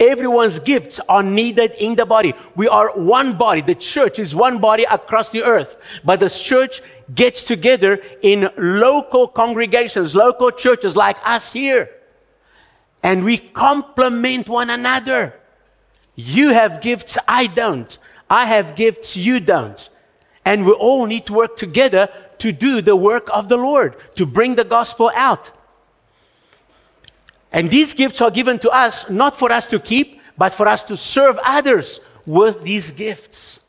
Everyone's 0.03 0.59
gifts 0.59 0.99
are 1.09 1.23
needed 1.23 1.71
in 1.79 1.95
the 1.95 2.05
body. 2.05 2.35
We 2.57 2.67
are 2.67 2.91
one 2.99 3.39
body. 3.39 3.61
The 3.61 3.77
church 3.77 4.19
is 4.19 4.35
one 4.35 4.59
body 4.59 4.83
across 4.91 5.31
the 5.31 5.45
earth. 5.45 5.77
But 6.05 6.19
the 6.19 6.29
church 6.29 6.83
gets 7.15 7.45
together 7.45 8.03
in 8.21 8.51
local 8.59 9.29
congregations, 9.29 10.17
local 10.17 10.51
churches 10.51 10.97
like 10.97 11.19
us 11.25 11.53
here. 11.53 11.89
And 13.05 13.25
we 13.25 13.39
complement 13.39 14.49
one 14.49 14.71
another. 14.71 15.39
You 16.17 16.49
have 16.49 16.81
gifts, 16.81 17.17
I 17.29 17.47
don't. 17.47 17.97
I 18.29 18.47
have 18.47 18.75
gifts, 18.75 19.17
you 19.17 19.39
don't. 19.39 19.89
And 20.45 20.67
we 20.67 20.73
all 20.73 21.07
need 21.07 21.27
to 21.27 21.33
work 21.33 21.55
together 21.57 22.09
to 22.39 22.51
do 22.51 22.83
the 22.83 22.97
work 22.97 23.29
of 23.33 23.49
the 23.49 23.57
Lord, 23.57 23.95
to 24.17 24.27
bring 24.27 24.57
the 24.57 24.65
gospel 24.65 25.13
out. 25.15 25.53
And 27.53 27.71
these 27.71 27.95
gifts 27.95 28.21
are 28.21 28.31
given 28.31 28.59
to 28.61 28.71
us 28.71 29.09
not 29.11 29.37
for 29.37 29.53
us 29.53 29.67
to 29.69 29.79
keep, 29.79 30.21
but 30.39 30.55
for 30.55 30.67
us 30.67 30.83
to 30.85 30.97
serve 30.97 31.39
others 31.45 32.01
with 32.25 32.63
these 32.65 32.91
gifts. 32.91 33.61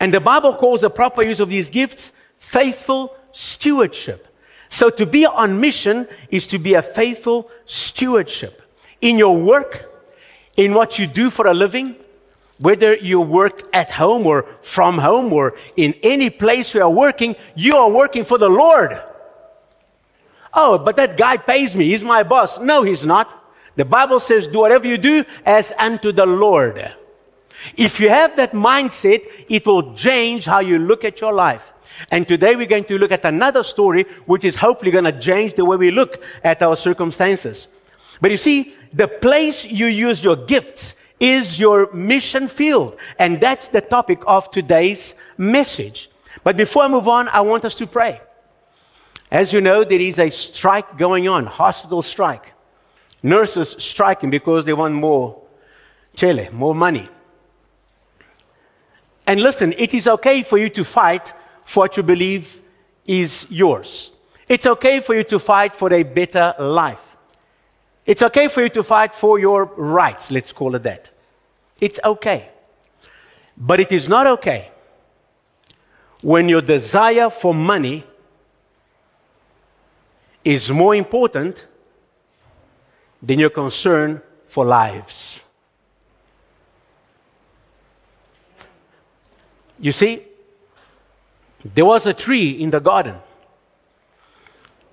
And 0.00 0.14
the 0.14 0.20
Bible 0.20 0.54
calls 0.54 0.82
the 0.82 0.90
proper 0.90 1.22
use 1.22 1.40
of 1.40 1.48
these 1.48 1.70
gifts 1.70 2.12
faithful 2.38 3.16
stewardship. 3.32 4.28
So 4.68 4.90
to 4.90 5.06
be 5.06 5.26
on 5.26 5.60
mission 5.60 6.06
is 6.30 6.46
to 6.48 6.58
be 6.58 6.74
a 6.74 6.82
faithful 6.82 7.50
stewardship 7.64 8.62
in 9.00 9.18
your 9.18 9.36
work, 9.36 9.90
in 10.56 10.74
what 10.74 10.98
you 10.98 11.06
do 11.06 11.30
for 11.30 11.46
a 11.46 11.54
living, 11.54 11.96
whether 12.58 12.94
you 12.96 13.20
work 13.20 13.62
at 13.72 13.90
home 13.90 14.26
or 14.26 14.46
from 14.62 14.98
home 14.98 15.32
or 15.32 15.56
in 15.76 15.94
any 16.02 16.30
place 16.30 16.74
you 16.74 16.82
are 16.82 16.90
working, 16.90 17.36
you 17.54 17.76
are 17.76 17.90
working 17.90 18.24
for 18.24 18.38
the 18.38 18.48
Lord. 18.48 18.98
Oh, 20.58 20.78
but 20.78 20.96
that 20.96 21.18
guy 21.18 21.36
pays 21.36 21.76
me. 21.76 21.88
He's 21.88 22.02
my 22.02 22.22
boss. 22.22 22.58
No, 22.58 22.82
he's 22.82 23.04
not. 23.04 23.44
The 23.76 23.84
Bible 23.84 24.18
says, 24.20 24.46
do 24.46 24.60
whatever 24.60 24.86
you 24.86 24.96
do 24.96 25.22
as 25.44 25.72
unto 25.78 26.12
the 26.12 26.24
Lord. 26.24 26.94
If 27.76 28.00
you 28.00 28.08
have 28.08 28.36
that 28.36 28.52
mindset, 28.52 29.26
it 29.50 29.66
will 29.66 29.94
change 29.94 30.46
how 30.46 30.60
you 30.60 30.78
look 30.78 31.04
at 31.04 31.20
your 31.20 31.32
life. 31.32 31.74
And 32.10 32.26
today 32.26 32.56
we're 32.56 32.66
going 32.66 32.84
to 32.84 32.98
look 32.98 33.12
at 33.12 33.24
another 33.26 33.62
story, 33.62 34.04
which 34.24 34.44
is 34.44 34.56
hopefully 34.56 34.90
going 34.90 35.04
to 35.04 35.18
change 35.18 35.54
the 35.54 35.64
way 35.64 35.76
we 35.76 35.90
look 35.90 36.22
at 36.42 36.62
our 36.62 36.74
circumstances. 36.74 37.68
But 38.20 38.30
you 38.30 38.38
see, 38.38 38.74
the 38.92 39.08
place 39.08 39.66
you 39.66 39.86
use 39.86 40.24
your 40.24 40.36
gifts 40.36 40.94
is 41.20 41.60
your 41.60 41.92
mission 41.92 42.48
field. 42.48 42.96
And 43.18 43.40
that's 43.40 43.68
the 43.68 43.82
topic 43.82 44.22
of 44.26 44.50
today's 44.50 45.14
message. 45.36 46.10
But 46.44 46.56
before 46.56 46.84
I 46.84 46.88
move 46.88 47.08
on, 47.08 47.28
I 47.28 47.42
want 47.42 47.64
us 47.66 47.74
to 47.76 47.86
pray. 47.86 48.20
As 49.30 49.52
you 49.52 49.60
know, 49.60 49.84
there 49.84 50.00
is 50.00 50.18
a 50.18 50.30
strike 50.30 50.96
going 50.96 51.28
on, 51.28 51.46
hospital 51.46 52.02
strike. 52.02 52.52
Nurses 53.22 53.76
striking 53.78 54.30
because 54.30 54.64
they 54.64 54.72
want 54.72 54.94
more 54.94 55.42
chele, 56.16 56.52
more 56.52 56.74
money. 56.74 57.06
And 59.26 59.40
listen, 59.40 59.74
it 59.76 59.92
is 59.94 60.06
okay 60.06 60.42
for 60.42 60.58
you 60.58 60.68
to 60.70 60.84
fight 60.84 61.34
for 61.64 61.80
what 61.80 61.96
you 61.96 62.02
believe 62.02 62.62
is 63.04 63.46
yours. 63.50 64.12
It's 64.48 64.66
okay 64.66 65.00
for 65.00 65.14
you 65.14 65.24
to 65.24 65.38
fight 65.38 65.74
for 65.74 65.92
a 65.92 66.04
better 66.04 66.54
life. 66.60 67.16
It's 68.04 68.22
okay 68.22 68.46
for 68.46 68.62
you 68.62 68.68
to 68.68 68.84
fight 68.84 69.14
for 69.14 69.40
your 69.40 69.64
rights, 69.64 70.30
let's 70.30 70.52
call 70.52 70.76
it 70.76 70.84
that. 70.84 71.10
It's 71.80 71.98
okay. 72.04 72.50
But 73.56 73.80
it 73.80 73.90
is 73.90 74.08
not 74.08 74.28
okay 74.28 74.70
when 76.22 76.48
your 76.48 76.62
desire 76.62 77.28
for 77.30 77.52
money 77.52 78.04
is 80.46 80.70
more 80.70 80.94
important 80.94 81.66
than 83.20 83.40
your 83.40 83.50
concern 83.50 84.22
for 84.46 84.64
lives. 84.64 85.42
You 89.80 89.90
see, 89.90 90.22
there 91.64 91.84
was 91.84 92.06
a 92.06 92.14
tree 92.14 92.52
in 92.52 92.70
the 92.70 92.78
garden, 92.78 93.16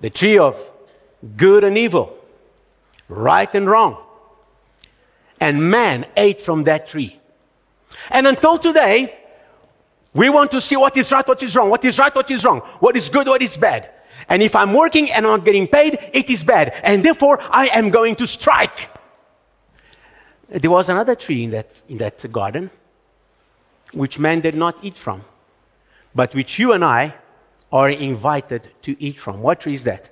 the 0.00 0.10
tree 0.10 0.38
of 0.38 0.58
good 1.36 1.62
and 1.62 1.78
evil 1.78 2.18
right 3.08 3.54
and 3.54 3.70
wrong. 3.70 3.98
And 5.38 5.70
man 5.70 6.04
ate 6.16 6.40
from 6.40 6.64
that 6.64 6.88
tree. 6.88 7.20
And 8.10 8.26
until 8.26 8.58
today, 8.58 9.16
we 10.12 10.30
want 10.30 10.50
to 10.50 10.60
see 10.60 10.76
what 10.76 10.96
is 10.96 11.12
right, 11.12 11.26
what 11.26 11.40
is 11.44 11.54
wrong, 11.54 11.70
what 11.70 11.84
is 11.84 11.96
right, 11.96 12.12
what 12.12 12.28
is 12.28 12.44
wrong, 12.44 12.58
what 12.80 12.96
is 12.96 13.08
good, 13.08 13.28
what 13.28 13.40
is 13.40 13.56
bad. 13.56 13.93
And 14.28 14.42
if 14.42 14.56
I'm 14.56 14.72
working 14.72 15.12
and 15.12 15.26
I'm 15.26 15.38
not 15.38 15.44
getting 15.44 15.66
paid, 15.66 15.98
it 16.12 16.30
is 16.30 16.44
bad. 16.44 16.74
And 16.82 17.04
therefore, 17.04 17.38
I 17.50 17.68
am 17.68 17.90
going 17.90 18.16
to 18.16 18.26
strike. 18.26 18.90
There 20.48 20.70
was 20.70 20.88
another 20.88 21.14
tree 21.14 21.44
in 21.44 21.50
that, 21.50 21.82
in 21.88 21.98
that 21.98 22.30
garden 22.30 22.70
which 23.92 24.18
man 24.18 24.40
did 24.40 24.54
not 24.54 24.76
eat 24.82 24.96
from, 24.96 25.24
but 26.14 26.34
which 26.34 26.58
you 26.58 26.72
and 26.72 26.84
I 26.84 27.14
are 27.72 27.90
invited 27.90 28.70
to 28.82 29.00
eat 29.02 29.18
from. 29.18 29.40
What 29.40 29.60
tree 29.60 29.74
is 29.74 29.84
that? 29.84 30.10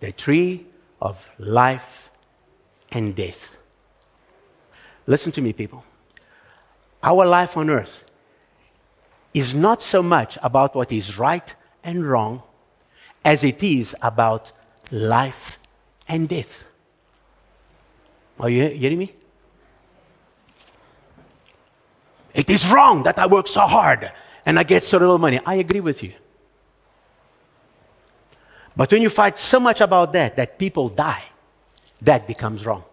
The 0.00 0.12
tree 0.12 0.66
of 1.00 1.30
life 1.38 2.10
and 2.90 3.14
death. 3.14 3.58
Listen 5.06 5.32
to 5.32 5.40
me, 5.40 5.52
people. 5.52 5.84
Our 7.02 7.26
life 7.26 7.56
on 7.56 7.70
earth 7.70 8.04
is 9.32 9.54
not 9.54 9.82
so 9.82 10.02
much 10.02 10.38
about 10.42 10.74
what 10.74 10.92
is 10.92 11.18
right 11.18 11.54
and 11.82 12.06
wrong 12.06 12.42
as 13.24 13.44
it 13.44 13.62
is 13.62 13.94
about 14.02 14.52
life 14.90 15.58
and 16.08 16.28
death. 16.28 16.64
Are 18.38 18.48
you 18.48 18.68
hearing 18.68 18.98
me? 18.98 19.12
It 22.32 22.48
is 22.48 22.70
wrong 22.70 23.02
that 23.02 23.18
I 23.18 23.26
work 23.26 23.46
so 23.46 23.60
hard 23.66 24.10
and 24.46 24.58
I 24.58 24.62
get 24.62 24.84
so 24.84 24.98
little 24.98 25.18
money. 25.18 25.40
I 25.44 25.56
agree 25.56 25.80
with 25.80 26.02
you. 26.02 26.14
But 28.76 28.90
when 28.92 29.02
you 29.02 29.10
fight 29.10 29.38
so 29.38 29.60
much 29.60 29.80
about 29.80 30.12
that, 30.12 30.36
that 30.36 30.58
people 30.58 30.88
die, 30.88 31.24
that 32.00 32.26
becomes 32.26 32.64
wrong. 32.64 32.84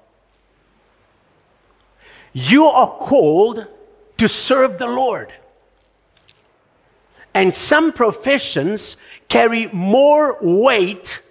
You 2.33 2.65
are 2.65 2.89
called 2.97 3.65
to 4.17 4.27
serve 4.27 4.77
the 4.77 4.87
Lord. 4.87 5.31
And 7.37 7.53
some 7.53 7.93
professions 7.93 8.97
carry 9.27 9.67
more 9.67 10.39
weight 10.41 11.21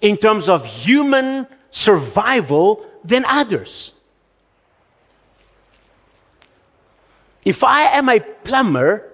in 0.00 0.16
terms 0.16 0.48
of 0.48 0.66
human 0.66 1.46
survival 1.70 2.84
than 3.04 3.24
others. 3.24 3.92
If 7.44 7.62
I 7.62 7.82
am 7.82 8.08
a 8.08 8.18
plumber 8.18 9.12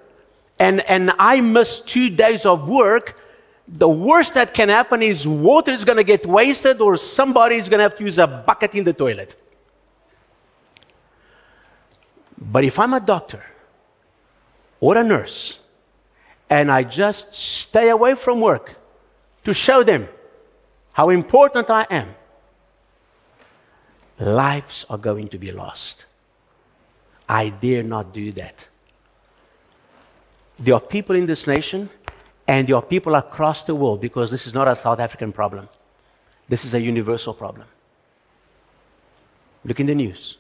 and, 0.59 0.81
and 0.89 1.13
I 1.19 1.43
miss 1.43 1.79
two 1.79 2.09
days 2.09 2.47
of 2.47 2.67
work, 2.67 3.21
the 3.69 3.91
worst 3.91 4.33
that 4.33 4.55
can 4.55 4.71
happen 4.71 5.03
is 5.03 5.29
water 5.29 5.73
is 5.73 5.85
going 5.85 5.99
to 5.99 6.05
get 6.05 6.25
wasted 6.25 6.81
or 6.81 6.97
somebody 6.97 7.57
is 7.57 7.69
going 7.69 7.81
to 7.81 7.83
have 7.83 7.99
to 7.99 8.03
use 8.03 8.19
a 8.19 8.27
bucket 8.27 8.75
in 8.75 8.85
the 8.85 8.95
toilet. 8.95 9.37
But 12.39 12.65
if 12.65 12.79
I'm 12.79 12.95
a 12.95 13.01
doctor 13.01 13.45
or 14.81 14.97
a 14.97 15.05
nurse 15.05 15.59
and 16.50 16.71
I 16.71 16.83
just 16.83 17.35
stay 17.35 17.88
away 17.88 18.14
from 18.14 18.40
work 18.40 18.76
to 19.45 19.54
show 19.54 19.83
them 19.83 20.09
how 20.92 21.09
important 21.09 21.71
I 21.71 21.87
am, 21.88 22.14
lives 24.19 24.85
are 24.90 24.99
going 24.99 25.28
to 25.28 25.38
be 25.38 25.52
lost. 25.52 26.04
I 27.28 27.49
dare 27.49 27.83
not 27.83 28.12
do 28.12 28.33
that. 28.33 28.69
There 30.59 30.75
are 30.75 30.80
people 30.80 31.16
in 31.16 31.25
this 31.25 31.47
nation 31.47 31.88
And 32.50 32.66
there 32.66 32.75
are 32.75 32.83
people 32.83 33.14
across 33.14 33.62
the 33.62 33.76
world 33.76 34.00
because 34.00 34.33
this 34.33 34.45
is 34.45 34.52
not 34.52 34.66
a 34.66 34.75
South 34.75 34.99
African 34.99 35.30
problem. 35.30 35.69
This 36.49 36.64
is 36.64 36.75
a 36.75 36.80
universal 36.80 37.33
problem. 37.33 37.69
Look 39.64 39.78
in 39.78 39.87
the 39.87 39.95
news. 39.95 40.37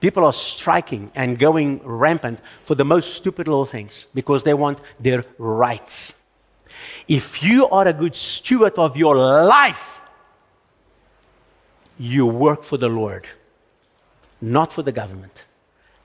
People 0.00 0.24
are 0.24 0.32
striking 0.32 1.10
and 1.14 1.38
going 1.38 1.80
rampant 1.82 2.40
for 2.64 2.74
the 2.74 2.84
most 2.84 3.14
stupid 3.14 3.48
little 3.48 3.64
things 3.64 4.08
because 4.14 4.44
they 4.44 4.54
want 4.54 4.78
their 5.00 5.24
rights. 5.38 6.12
If 7.08 7.42
you 7.42 7.68
are 7.68 7.88
a 7.88 7.92
good 7.92 8.14
steward 8.14 8.74
of 8.78 8.96
your 8.96 9.16
life, 9.16 10.00
you 11.98 12.26
work 12.26 12.62
for 12.62 12.76
the 12.76 12.88
Lord, 12.88 13.26
not 14.40 14.72
for 14.72 14.82
the 14.82 14.92
government, 14.92 15.46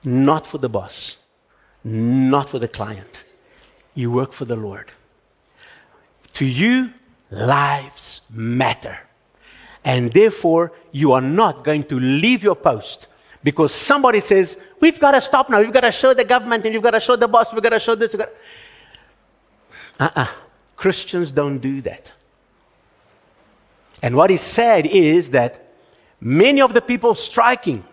not 0.04 0.46
for 0.46 0.58
the 0.58 0.68
boss, 0.68 1.18
not 1.84 2.48
for 2.48 2.58
the 2.58 2.68
client. 2.68 3.24
You 3.94 4.10
work 4.10 4.32
for 4.32 4.46
the 4.46 4.56
Lord. 4.56 4.90
To 6.34 6.46
you, 6.46 6.94
lives 7.30 8.22
matter. 8.30 9.00
And 9.84 10.12
therefore, 10.12 10.72
you 10.92 11.12
are 11.12 11.20
not 11.20 11.64
going 11.64 11.84
to 11.84 11.98
leave 11.98 12.42
your 12.42 12.54
post 12.54 13.08
because 13.42 13.72
somebody 13.72 14.20
says, 14.20 14.58
We've 14.80 14.98
got 14.98 15.12
to 15.12 15.20
stop 15.20 15.50
now. 15.50 15.60
We've 15.60 15.72
got 15.72 15.80
to 15.80 15.92
show 15.92 16.14
the 16.14 16.24
government 16.24 16.64
and 16.64 16.74
you've 16.74 16.82
got 16.82 16.92
to 16.92 17.00
show 17.00 17.16
the 17.16 17.28
boss. 17.28 17.52
We've 17.52 17.62
got 17.62 17.70
to 17.70 17.78
show 17.78 17.94
this. 17.94 18.14
Uh 18.14 18.26
uh-uh. 19.98 20.10
uh 20.16 20.26
Christians 20.76 21.30
don't 21.30 21.58
do 21.58 21.80
that. 21.82 22.12
And 24.02 24.16
what 24.16 24.30
is 24.32 24.40
said 24.40 24.86
is 24.86 25.30
that 25.30 25.64
many 26.20 26.60
of 26.60 26.74
the 26.74 26.80
people 26.80 27.14
striking 27.14 27.84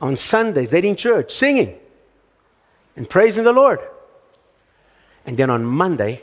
on 0.00 0.16
Sundays, 0.16 0.70
they're 0.70 0.84
in 0.84 0.94
church 0.94 1.32
singing 1.32 1.76
and 2.96 3.10
praising 3.10 3.42
the 3.42 3.52
Lord. 3.52 3.80
And 5.26 5.36
then 5.36 5.50
on 5.50 5.64
Monday, 5.64 6.22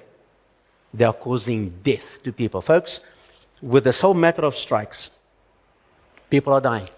they 0.93 1.03
are 1.03 1.13
causing 1.13 1.69
death 1.83 2.23
to 2.23 2.31
people. 2.31 2.61
Folks, 2.61 3.01
with 3.61 3.83
this 3.83 4.01
whole 4.01 4.13
matter 4.13 4.45
of 4.45 4.55
strikes, 4.55 5.09
people 6.35 6.53
are 6.53 6.61
dying. 6.61 6.89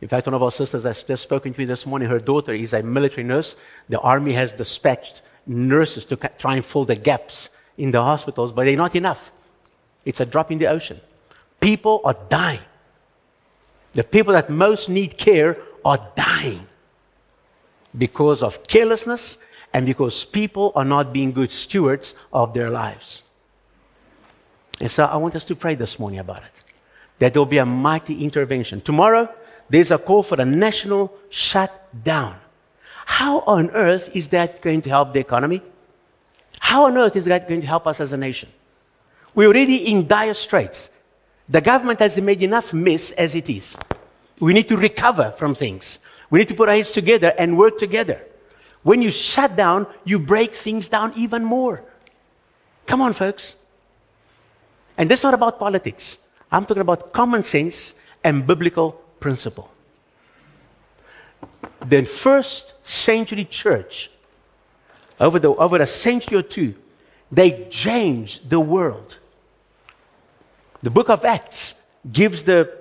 In 0.00 0.08
fact, 0.08 0.26
one 0.26 0.32
of 0.32 0.42
our 0.42 0.50
sisters 0.50 0.84
has 0.84 1.02
just 1.02 1.22
spoken 1.22 1.52
to 1.52 1.58
me 1.60 1.66
this 1.66 1.84
morning. 1.84 2.08
Her 2.08 2.18
daughter 2.18 2.54
is 2.54 2.72
a 2.72 2.82
military 2.82 3.24
nurse. 3.24 3.56
The 3.90 4.00
army 4.00 4.32
has 4.32 4.54
dispatched 4.54 5.20
nurses 5.46 6.06
to 6.06 6.16
try 6.16 6.56
and 6.56 6.64
fill 6.64 6.86
the 6.86 6.96
gaps 6.96 7.50
in 7.76 7.90
the 7.90 8.02
hospitals, 8.02 8.52
but 8.52 8.64
they're 8.64 8.76
not 8.76 8.96
enough. 8.96 9.32
It's 10.06 10.20
a 10.20 10.24
drop 10.24 10.50
in 10.50 10.56
the 10.56 10.68
ocean. 10.68 10.98
People 11.60 12.00
are 12.04 12.16
dying. 12.30 12.64
The 13.92 14.04
people 14.04 14.32
that 14.32 14.48
most 14.48 14.88
need 14.88 15.18
care 15.18 15.58
are 15.84 16.00
dying 16.16 16.64
because 18.04 18.42
of 18.42 18.66
carelessness 18.66 19.36
and 19.74 19.84
because 19.84 20.24
people 20.24 20.72
are 20.74 20.86
not 20.86 21.12
being 21.12 21.32
good 21.32 21.52
stewards 21.52 22.14
of 22.32 22.54
their 22.54 22.70
lives. 22.70 23.24
And 24.80 24.90
so 24.90 25.04
I 25.04 25.16
want 25.16 25.36
us 25.36 25.44
to 25.46 25.54
pray 25.54 25.74
this 25.74 25.98
morning 25.98 26.20
about 26.20 26.42
it 26.44 26.59
that 27.20 27.32
there 27.32 27.40
will 27.40 27.46
be 27.46 27.58
a 27.58 27.66
mighty 27.66 28.24
intervention. 28.24 28.80
Tomorrow, 28.80 29.32
there's 29.68 29.92
a 29.92 29.98
call 29.98 30.24
for 30.24 30.40
a 30.40 30.44
national 30.44 31.14
shutdown. 31.28 32.34
How 33.06 33.40
on 33.40 33.70
earth 33.70 34.14
is 34.16 34.28
that 34.28 34.60
going 34.60 34.82
to 34.82 34.88
help 34.88 35.12
the 35.12 35.20
economy? 35.20 35.62
How 36.58 36.86
on 36.86 36.96
earth 36.96 37.14
is 37.14 37.26
that 37.26 37.46
going 37.46 37.60
to 37.60 37.66
help 37.66 37.86
us 37.86 38.00
as 38.00 38.12
a 38.12 38.16
nation? 38.16 38.48
We're 39.34 39.48
already 39.48 39.90
in 39.90 40.06
dire 40.06 40.34
straits. 40.34 40.90
The 41.48 41.60
government 41.60 42.00
has 42.00 42.18
made 42.20 42.42
enough 42.42 42.72
mess 42.72 43.12
as 43.12 43.34
it 43.34 43.48
is. 43.48 43.76
We 44.40 44.52
need 44.52 44.68
to 44.68 44.76
recover 44.76 45.34
from 45.36 45.54
things. 45.54 45.98
We 46.30 46.38
need 46.38 46.48
to 46.48 46.54
put 46.54 46.68
our 46.68 46.74
heads 46.74 46.92
together 46.92 47.34
and 47.38 47.58
work 47.58 47.76
together. 47.76 48.20
When 48.82 49.02
you 49.02 49.10
shut 49.10 49.56
down, 49.56 49.86
you 50.04 50.18
break 50.18 50.54
things 50.54 50.88
down 50.88 51.12
even 51.16 51.44
more. 51.44 51.84
Come 52.86 53.02
on, 53.02 53.12
folks. 53.12 53.56
And 54.96 55.10
that's 55.10 55.22
not 55.22 55.34
about 55.34 55.58
politics. 55.58 56.18
I'm 56.50 56.64
talking 56.64 56.80
about 56.80 57.12
common 57.12 57.44
sense 57.44 57.94
and 58.24 58.46
biblical 58.46 58.92
principle. 59.20 59.70
The 61.86 62.04
first 62.04 62.74
century 62.84 63.44
church, 63.44 64.10
over, 65.18 65.38
the, 65.38 65.48
over 65.48 65.76
a 65.80 65.86
century 65.86 66.38
or 66.38 66.42
two, 66.42 66.74
they 67.30 67.68
changed 67.70 68.50
the 68.50 68.60
world. 68.60 69.18
The 70.82 70.90
book 70.90 71.08
of 71.08 71.24
Acts 71.24 71.74
gives 72.10 72.44
the 72.44 72.72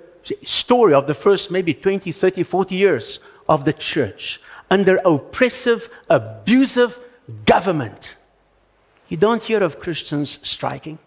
story 0.44 0.94
of 0.94 1.08
the 1.08 1.14
first 1.14 1.52
maybe 1.52 1.74
20, 1.74 2.12
30, 2.12 2.44
40 2.44 2.76
years 2.76 3.20
of 3.48 3.66
the 3.66 3.74
church 3.74 4.42
under 4.70 5.00
oppressive, 5.06 5.90
abusive 6.10 7.00
government. 7.46 8.16
You 9.08 9.18
don't 9.18 9.42
hear 9.42 9.64
of 9.64 9.80
Christians 9.80 10.40
striking. 10.44 11.00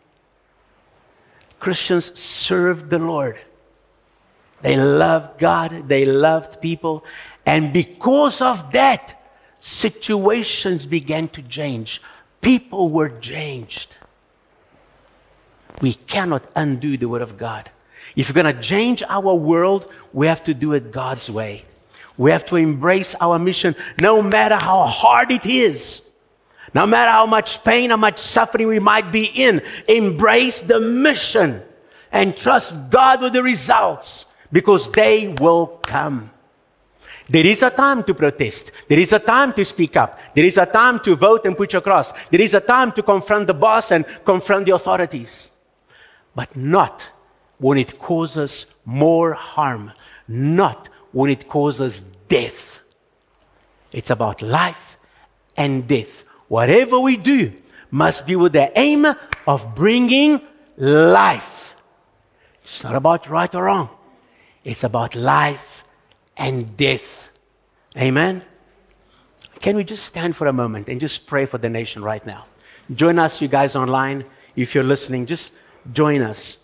Christians 1.62 2.18
served 2.18 2.90
the 2.90 2.98
Lord. 2.98 3.38
They 4.62 4.76
loved 4.76 5.38
God, 5.38 5.88
they 5.88 6.04
loved 6.04 6.60
people, 6.60 7.04
and 7.46 7.72
because 7.72 8.42
of 8.42 8.72
that, 8.72 9.14
situations 9.60 10.86
began 10.86 11.28
to 11.28 11.42
change. 11.42 12.02
People 12.40 12.90
were 12.90 13.08
changed. 13.08 13.96
We 15.80 15.94
cannot 15.94 16.42
undo 16.56 16.96
the 16.96 17.08
Word 17.08 17.22
of 17.22 17.38
God. 17.38 17.70
If 18.16 18.28
we're 18.28 18.42
going 18.42 18.56
to 18.56 18.60
change 18.60 19.04
our 19.08 19.34
world, 19.34 19.90
we 20.12 20.26
have 20.26 20.42
to 20.44 20.54
do 20.54 20.72
it 20.72 20.90
God's 20.90 21.30
way. 21.30 21.64
We 22.18 22.32
have 22.32 22.44
to 22.46 22.56
embrace 22.56 23.14
our 23.20 23.38
mission 23.38 23.76
no 23.96 24.20
matter 24.20 24.56
how 24.56 24.86
hard 24.86 25.30
it 25.30 25.46
is. 25.46 26.02
No 26.74 26.86
matter 26.86 27.10
how 27.10 27.26
much 27.26 27.62
pain, 27.64 27.90
how 27.90 27.96
much 27.96 28.18
suffering 28.18 28.68
we 28.68 28.78
might 28.78 29.12
be 29.12 29.26
in, 29.26 29.62
embrace 29.88 30.62
the 30.62 30.80
mission 30.80 31.62
and 32.10 32.36
trust 32.36 32.90
God 32.90 33.20
with 33.20 33.32
the 33.32 33.42
results 33.42 34.26
because 34.50 34.90
they 34.90 35.34
will 35.40 35.66
come. 35.66 36.30
There 37.28 37.46
is 37.46 37.62
a 37.62 37.70
time 37.70 38.02
to 38.04 38.14
protest. 38.14 38.72
There 38.88 38.98
is 38.98 39.12
a 39.12 39.18
time 39.18 39.52
to 39.54 39.64
speak 39.64 39.96
up. 39.96 40.18
There 40.34 40.44
is 40.44 40.58
a 40.58 40.66
time 40.66 41.00
to 41.00 41.14
vote 41.14 41.46
and 41.46 41.56
put 41.56 41.72
your 41.72 41.82
cross. 41.82 42.12
There 42.30 42.40
is 42.40 42.52
a 42.54 42.60
time 42.60 42.92
to 42.92 43.02
confront 43.02 43.46
the 43.46 43.54
boss 43.54 43.90
and 43.90 44.04
confront 44.24 44.66
the 44.66 44.74
authorities. 44.74 45.50
But 46.34 46.54
not 46.56 47.10
when 47.58 47.78
it 47.78 47.98
causes 47.98 48.66
more 48.84 49.32
harm. 49.34 49.92
Not 50.28 50.88
when 51.12 51.30
it 51.30 51.48
causes 51.48 52.02
death. 52.28 52.80
It's 53.92 54.10
about 54.10 54.42
life 54.42 54.98
and 55.56 55.86
death. 55.86 56.24
Whatever 56.52 57.00
we 57.00 57.16
do 57.16 57.50
must 57.90 58.26
be 58.26 58.36
with 58.36 58.52
the 58.52 58.70
aim 58.78 59.06
of 59.46 59.74
bringing 59.74 60.38
life. 60.76 61.74
It's 62.62 62.84
not 62.84 62.94
about 62.94 63.26
right 63.26 63.54
or 63.54 63.64
wrong, 63.64 63.88
it's 64.62 64.84
about 64.84 65.14
life 65.14 65.82
and 66.36 66.76
death. 66.76 67.32
Amen? 67.96 68.42
Can 69.60 69.76
we 69.76 69.84
just 69.84 70.04
stand 70.04 70.36
for 70.36 70.46
a 70.46 70.52
moment 70.52 70.90
and 70.90 71.00
just 71.00 71.26
pray 71.26 71.46
for 71.46 71.56
the 71.56 71.70
nation 71.70 72.04
right 72.04 72.24
now? 72.26 72.44
Join 72.94 73.18
us, 73.18 73.40
you 73.40 73.48
guys 73.48 73.74
online. 73.74 74.26
If 74.54 74.74
you're 74.74 74.84
listening, 74.84 75.24
just 75.24 75.54
join 75.90 76.20
us 76.20 76.58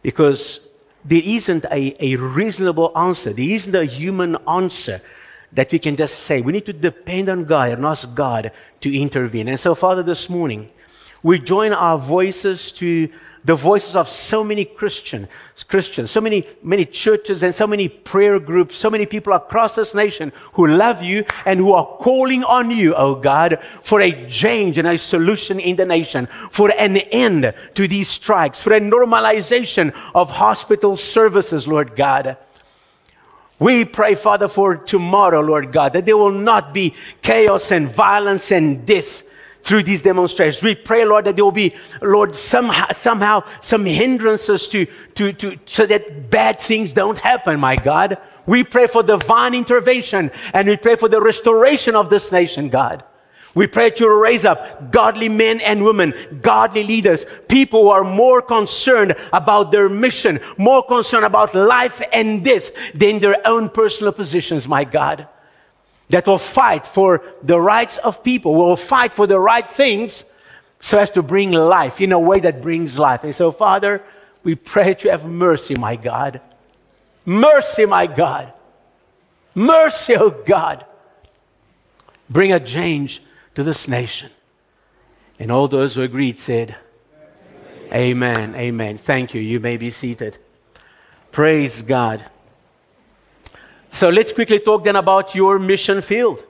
because 0.00 0.60
there 1.04 1.20
isn't 1.22 1.66
a, 1.66 1.94
a 2.00 2.16
reasonable 2.16 2.96
answer, 2.96 3.34
there 3.34 3.50
isn't 3.50 3.74
a 3.74 3.84
human 3.84 4.38
answer 4.48 5.02
that 5.54 5.72
we 5.72 5.78
can 5.78 5.96
just 5.96 6.20
say. 6.20 6.40
We 6.40 6.52
need 6.52 6.66
to 6.66 6.72
depend 6.72 7.28
on 7.28 7.44
God 7.44 7.70
and 7.70 7.86
ask 7.86 8.14
God 8.14 8.52
to 8.80 8.96
intervene. 8.96 9.48
And 9.48 9.58
so, 9.58 9.74
Father, 9.74 10.02
this 10.02 10.28
morning, 10.28 10.70
we 11.22 11.38
join 11.38 11.72
our 11.72 11.96
voices 11.96 12.70
to 12.72 13.08
the 13.44 13.54
voices 13.54 13.94
of 13.94 14.08
so 14.08 14.42
many 14.42 14.64
Christian, 14.64 15.28
Christians, 15.68 16.10
so 16.10 16.20
many, 16.20 16.46
many 16.62 16.86
churches 16.86 17.42
and 17.42 17.54
so 17.54 17.66
many 17.66 17.88
prayer 17.88 18.40
groups, 18.40 18.76
so 18.76 18.88
many 18.88 19.04
people 19.04 19.34
across 19.34 19.74
this 19.74 19.94
nation 19.94 20.32
who 20.54 20.66
love 20.66 21.02
you 21.02 21.24
and 21.44 21.60
who 21.60 21.72
are 21.72 21.86
calling 21.98 22.42
on 22.42 22.70
you, 22.70 22.94
oh 22.94 23.14
God, 23.14 23.58
for 23.82 24.00
a 24.00 24.28
change 24.28 24.78
and 24.78 24.88
a 24.88 24.96
solution 24.96 25.60
in 25.60 25.76
the 25.76 25.84
nation, 25.84 26.26
for 26.50 26.70
an 26.72 26.96
end 26.96 27.52
to 27.74 27.86
these 27.86 28.08
strikes, 28.08 28.62
for 28.62 28.72
a 28.72 28.80
normalization 28.80 29.94
of 30.14 30.30
hospital 30.30 30.96
services, 30.96 31.68
Lord 31.68 31.96
God. 31.96 32.38
We 33.58 33.84
pray, 33.84 34.14
Father, 34.14 34.48
for 34.48 34.76
tomorrow, 34.76 35.40
Lord 35.40 35.72
God, 35.72 35.92
that 35.92 36.06
there 36.06 36.16
will 36.16 36.32
not 36.32 36.74
be 36.74 36.94
chaos 37.22 37.70
and 37.70 37.90
violence 37.90 38.50
and 38.50 38.84
death 38.84 39.22
through 39.62 39.82
these 39.82 40.02
demonstrations. 40.02 40.62
We 40.62 40.74
pray, 40.74 41.04
Lord, 41.04 41.24
that 41.24 41.36
there 41.36 41.44
will 41.44 41.52
be, 41.52 41.74
Lord, 42.02 42.34
somehow, 42.34 42.92
somehow 42.92 43.44
some 43.60 43.86
hindrances 43.86 44.68
to, 44.68 44.86
to, 45.14 45.32
to, 45.32 45.58
so 45.64 45.86
that 45.86 46.30
bad 46.30 46.58
things 46.58 46.92
don't 46.92 47.18
happen, 47.18 47.60
my 47.60 47.76
God. 47.76 48.18
We 48.44 48.62
pray 48.64 48.86
for 48.86 49.02
divine 49.02 49.54
intervention 49.54 50.30
and 50.52 50.68
we 50.68 50.76
pray 50.76 50.96
for 50.96 51.08
the 51.08 51.20
restoration 51.20 51.96
of 51.96 52.10
this 52.10 52.30
nation, 52.30 52.68
God. 52.68 53.04
We 53.54 53.68
pray 53.68 53.90
that 53.90 54.00
you 54.00 54.12
raise 54.20 54.44
up 54.44 54.90
godly 54.90 55.28
men 55.28 55.60
and 55.60 55.84
women, 55.84 56.12
godly 56.42 56.82
leaders, 56.82 57.24
people 57.48 57.84
who 57.84 57.90
are 57.90 58.02
more 58.02 58.42
concerned 58.42 59.14
about 59.32 59.70
their 59.70 59.88
mission, 59.88 60.40
more 60.56 60.82
concerned 60.82 61.24
about 61.24 61.54
life 61.54 62.02
and 62.12 62.44
death 62.44 62.72
than 62.94 63.20
their 63.20 63.46
own 63.46 63.68
personal 63.68 64.12
positions, 64.12 64.66
my 64.66 64.84
God. 64.84 65.28
that 66.10 66.26
will 66.26 66.38
fight 66.38 66.86
for 66.86 67.22
the 67.42 67.60
rights 67.60 67.98
of 67.98 68.22
people, 68.22 68.54
will 68.54 68.76
fight 68.76 69.14
for 69.14 69.26
the 69.26 69.38
right 69.38 69.68
things 69.68 70.24
so 70.80 70.98
as 70.98 71.10
to 71.12 71.22
bring 71.22 71.52
life 71.52 72.00
in 72.00 72.12
a 72.12 72.20
way 72.20 72.40
that 72.40 72.60
brings 72.60 72.98
life. 72.98 73.24
And 73.24 73.34
so, 73.34 73.50
Father, 73.50 74.02
we 74.42 74.54
pray 74.54 74.94
to 74.94 75.10
have 75.10 75.24
mercy, 75.24 75.74
my 75.74 75.96
God. 75.96 76.40
Mercy, 77.24 77.86
my 77.86 78.06
God. 78.06 78.52
Mercy, 79.54 80.14
oh 80.16 80.30
God. 80.30 80.84
Bring 82.28 82.52
a 82.52 82.60
change 82.60 83.22
to 83.54 83.62
this 83.62 83.88
nation. 83.88 84.30
And 85.38 85.50
all 85.50 85.68
those 85.68 85.94
who 85.94 86.02
agreed 86.02 86.38
said, 86.38 86.76
Amen. 87.92 87.92
Amen. 87.92 88.54
Amen. 88.54 88.98
Thank 88.98 89.34
you. 89.34 89.40
You 89.40 89.60
may 89.60 89.76
be 89.76 89.90
seated. 89.90 90.38
Praise 91.32 91.82
God. 91.82 92.24
So 93.90 94.08
let's 94.08 94.32
quickly 94.32 94.58
talk 94.58 94.84
then 94.84 94.96
about 94.96 95.34
your 95.34 95.58
mission 95.58 96.02
field. 96.02 96.44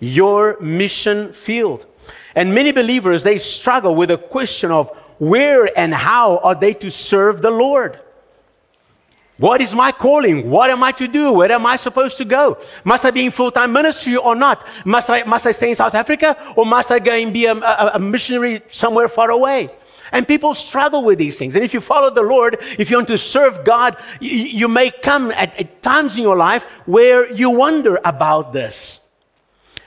Your 0.00 0.60
mission 0.60 1.32
field. 1.32 1.86
And 2.34 2.54
many 2.54 2.72
believers, 2.72 3.22
they 3.22 3.38
struggle 3.38 3.94
with 3.94 4.10
the 4.10 4.18
question 4.18 4.70
of 4.70 4.90
where 5.18 5.76
and 5.78 5.92
how 5.92 6.38
are 6.38 6.54
they 6.54 6.74
to 6.74 6.90
serve 6.90 7.42
the 7.42 7.50
Lord? 7.50 7.98
What 9.38 9.60
is 9.60 9.72
my 9.72 9.92
calling? 9.92 10.50
What 10.50 10.68
am 10.68 10.82
I 10.82 10.90
to 10.92 11.06
do? 11.06 11.32
Where 11.32 11.50
am 11.52 11.64
I 11.64 11.76
supposed 11.76 12.16
to 12.18 12.24
go? 12.24 12.58
Must 12.82 13.04
I 13.04 13.12
be 13.12 13.24
in 13.24 13.30
full 13.30 13.52
time 13.52 13.72
ministry 13.72 14.16
or 14.16 14.34
not? 14.34 14.66
Must 14.84 15.08
I, 15.08 15.22
must 15.22 15.46
I 15.46 15.52
stay 15.52 15.70
in 15.70 15.76
South 15.76 15.94
Africa 15.94 16.36
or 16.56 16.66
must 16.66 16.90
I 16.90 16.98
go 16.98 17.12
and 17.12 17.32
be 17.32 17.46
a, 17.46 17.54
a, 17.54 17.92
a 17.94 17.98
missionary 18.00 18.62
somewhere 18.66 19.08
far 19.08 19.30
away? 19.30 19.70
And 20.10 20.26
people 20.26 20.54
struggle 20.54 21.04
with 21.04 21.18
these 21.18 21.38
things. 21.38 21.54
And 21.54 21.64
if 21.64 21.72
you 21.72 21.80
follow 21.80 22.10
the 22.10 22.22
Lord, 22.22 22.56
if 22.78 22.90
you 22.90 22.96
want 22.96 23.08
to 23.08 23.18
serve 23.18 23.64
God, 23.64 23.96
you, 24.20 24.30
you 24.30 24.68
may 24.68 24.90
come 24.90 25.30
at, 25.32 25.56
at 25.56 25.82
times 25.82 26.16
in 26.16 26.22
your 26.24 26.36
life 26.36 26.64
where 26.86 27.32
you 27.32 27.50
wonder 27.50 28.00
about 28.04 28.52
this. 28.52 29.00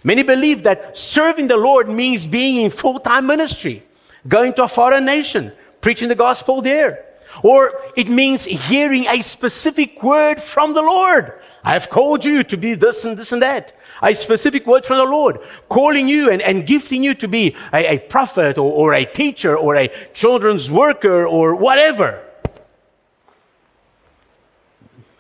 Many 0.03 0.23
believe 0.23 0.63
that 0.63 0.95
serving 0.95 1.47
the 1.47 1.57
Lord 1.57 1.89
means 1.89 2.25
being 2.25 2.63
in 2.63 2.71
full 2.71 2.99
time 2.99 3.27
ministry, 3.27 3.83
going 4.27 4.53
to 4.53 4.63
a 4.63 4.67
foreign 4.69 5.03
nation, 5.03 5.51
preaching 5.81 6.07
the 6.07 6.15
gospel 6.15 6.61
there. 6.61 7.05
Or 7.43 7.81
it 7.95 8.09
means 8.09 8.45
hearing 8.45 9.07
a 9.07 9.21
specific 9.21 10.01
word 10.03 10.41
from 10.41 10.73
the 10.73 10.81
Lord. 10.81 11.33
I 11.63 11.73
have 11.73 11.89
called 11.89 12.25
you 12.25 12.43
to 12.43 12.57
be 12.57 12.73
this 12.73 13.05
and 13.05 13.17
this 13.17 13.31
and 13.31 13.41
that. 13.41 13.77
A 14.01 14.15
specific 14.15 14.65
word 14.65 14.83
from 14.83 14.97
the 14.97 15.05
Lord, 15.05 15.39
calling 15.69 16.07
you 16.07 16.31
and, 16.31 16.41
and 16.41 16.65
gifting 16.65 17.03
you 17.03 17.13
to 17.15 17.27
be 17.27 17.55
a, 17.71 17.95
a 17.95 17.99
prophet 17.99 18.57
or, 18.57 18.71
or 18.71 18.93
a 18.93 19.05
teacher 19.05 19.55
or 19.55 19.75
a 19.75 19.91
children's 20.13 20.71
worker 20.71 21.25
or 21.27 21.55
whatever. 21.55 22.23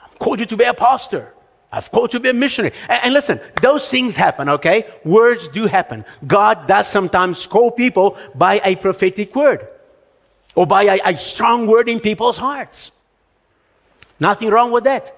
I've 0.03 0.17
called 0.17 0.39
you 0.39 0.47
to 0.47 0.57
be 0.57 0.63
a 0.63 0.73
pastor. 0.73 1.31
I've 1.71 1.91
called 1.91 2.13
you 2.13 2.19
to 2.19 2.23
be 2.23 2.29
a 2.29 2.33
missionary. 2.33 2.75
And, 2.89 3.05
and, 3.05 3.13
listen, 3.13 3.39
those 3.61 3.89
things 3.89 4.15
happen, 4.15 4.49
okay? 4.49 4.91
Words 5.05 5.47
do 5.47 5.67
happen. 5.67 6.03
God 6.25 6.67
does 6.67 6.87
sometimes 6.87 7.45
call 7.45 7.71
people 7.71 8.17
by 8.33 8.61
a 8.65 8.75
prophetic 8.75 9.35
word 9.35 9.67
or 10.55 10.67
by 10.67 10.83
a, 10.83 10.99
a 11.05 11.17
strong 11.17 11.67
word 11.67 11.89
in 11.89 11.99
people's 11.99 12.37
hearts. 12.37 12.91
Nothing 14.19 14.49
wrong 14.49 14.71
with 14.71 14.83
that. 14.83 15.17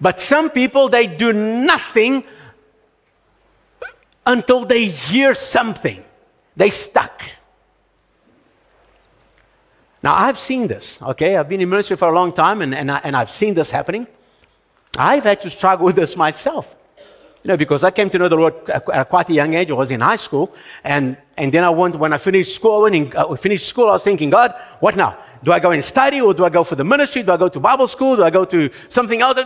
But 0.00 0.18
some 0.18 0.50
people, 0.50 0.88
they 0.88 1.06
do 1.06 1.32
nothing 1.32 2.24
until 4.26 4.64
they 4.64 4.86
hear 4.86 5.34
something. 5.34 6.02
They 6.56 6.70
stuck. 6.70 7.22
Now, 10.02 10.14
I've 10.14 10.38
seen 10.38 10.68
this, 10.68 11.00
okay? 11.00 11.36
I've 11.36 11.48
been 11.48 11.62
in 11.62 11.70
ministry 11.70 11.96
for 11.96 12.08
a 12.08 12.14
long 12.14 12.32
time 12.32 12.60
and, 12.60 12.74
and, 12.74 12.90
I, 12.90 13.00
and 13.04 13.16
I've 13.16 13.30
seen 13.30 13.54
this 13.54 13.70
happening. 13.70 14.06
I've 14.96 15.24
had 15.24 15.40
to 15.42 15.50
struggle 15.50 15.86
with 15.86 15.96
this 15.96 16.16
myself. 16.16 16.76
You 17.44 17.48
know, 17.48 17.56
because 17.58 17.84
I 17.84 17.90
came 17.90 18.08
to 18.08 18.18
know 18.18 18.28
the 18.28 18.36
Lord 18.36 18.70
at 18.70 19.08
quite 19.10 19.28
a 19.28 19.34
young 19.34 19.52
age. 19.52 19.70
I 19.70 19.74
was 19.74 19.90
in 19.90 20.00
high 20.00 20.16
school. 20.16 20.54
And, 20.82 21.18
and 21.36 21.52
then 21.52 21.62
I 21.62 21.68
went, 21.68 21.94
when 21.96 22.14
I 22.14 22.16
finished 22.16 22.54
school, 22.54 22.86
I 22.86 22.98
uh, 23.16 23.36
finished 23.36 23.68
school, 23.68 23.88
I 23.90 23.92
was 23.92 24.02
thinking, 24.02 24.30
God, 24.30 24.54
what 24.80 24.96
now? 24.96 25.18
Do 25.42 25.52
I 25.52 25.60
go 25.60 25.70
and 25.72 25.84
study 25.84 26.22
or 26.22 26.32
do 26.32 26.46
I 26.46 26.48
go 26.48 26.64
for 26.64 26.74
the 26.74 26.84
ministry? 26.84 27.22
Do 27.22 27.32
I 27.32 27.36
go 27.36 27.50
to 27.50 27.60
Bible 27.60 27.86
school? 27.86 28.16
Do 28.16 28.24
I 28.24 28.30
go 28.30 28.46
to 28.46 28.70
something 28.88 29.20
else? 29.20 29.38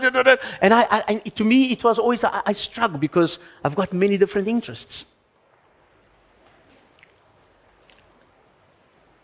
And 0.63 0.73
I, 0.73 0.87
I 1.09 1.15
to 1.15 1.43
me, 1.43 1.73
it 1.73 1.83
was 1.83 1.99
always, 1.99 2.23
I, 2.23 2.41
I 2.47 2.53
struggle 2.53 3.01
because 3.01 3.41
I've 3.65 3.75
got 3.75 3.93
many 3.93 4.17
different 4.17 4.47
interests. 4.47 5.05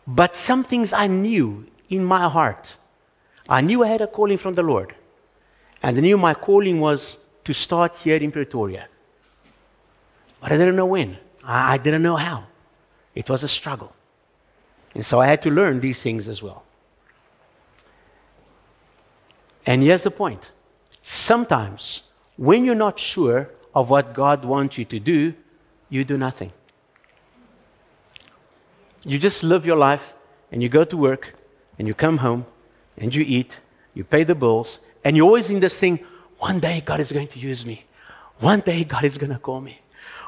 But 0.05 0.35
some 0.35 0.65
things 0.65 0.93
I 0.93 1.07
knew 1.07 1.65
in 1.89 2.05
my 2.05 2.29
heart. 2.29 2.77
I 3.49 3.61
knew 3.61 3.85
I 3.85 3.87
had 3.87 4.01
a 4.01 4.09
calling 4.09 4.37
from 4.37 4.55
the 4.55 4.65
Lord. 4.65 4.97
And 5.81 5.97
I 5.97 6.01
knew 6.01 6.19
my 6.19 6.35
calling 6.35 6.81
was 6.81 7.19
to 7.45 7.53
start 7.53 7.97
here 7.97 8.17
in 8.17 8.33
Pretoria. 8.33 8.89
But 10.41 10.53
I 10.53 10.57
didn't 10.57 10.77
know 10.77 10.87
when. 10.87 11.19
I, 11.43 11.75
I 11.75 11.79
didn't 11.79 12.03
know 12.03 12.17
how. 12.17 12.45
It 13.15 13.29
was 13.29 13.43
a 13.43 13.49
struggle. 13.49 13.95
And 14.95 15.05
so 15.05 15.21
I 15.21 15.27
had 15.27 15.43
to 15.43 15.51
learn 15.51 15.81
these 15.81 16.03
things 16.03 16.29
as 16.29 16.43
well. 16.43 16.65
And 19.67 19.83
here's 19.83 20.03
the 20.03 20.11
point 20.11 20.53
sometimes, 21.03 22.03
when 22.37 22.65
you're 22.65 22.75
not 22.75 22.99
sure 22.99 23.51
of 23.75 23.91
what 23.91 24.15
God 24.15 24.45
wants 24.45 24.79
you 24.79 24.85
to 24.87 24.99
do, 24.99 25.35
you 25.89 26.05
do 26.05 26.17
nothing. 26.19 26.53
You 29.05 29.19
just 29.19 29.43
live 29.43 29.67
your 29.67 29.77
life 29.77 30.15
and 30.51 30.63
you 30.63 30.69
go 30.69 30.85
to 30.85 30.97
work 30.97 31.35
and 31.79 31.87
you 31.87 31.95
come 31.95 32.19
home 32.19 32.47
and 32.97 33.15
you 33.15 33.25
eat, 33.27 33.61
you 33.93 34.05
pay 34.05 34.25
the 34.25 34.35
bills, 34.35 34.81
and 35.05 35.17
you're 35.17 35.27
always 35.27 35.51
in 35.51 35.61
this 35.61 35.79
thing 35.79 36.05
one 36.45 36.61
day 36.61 36.83
God 36.85 37.01
is 37.01 37.11
going 37.11 37.29
to 37.29 37.39
use 37.39 37.65
me. 37.65 37.87
One 38.39 38.61
day 38.61 38.85
God 38.85 39.03
is 39.03 39.17
going 39.17 39.33
to 39.33 39.39
call 39.39 39.63
me. 39.63 39.81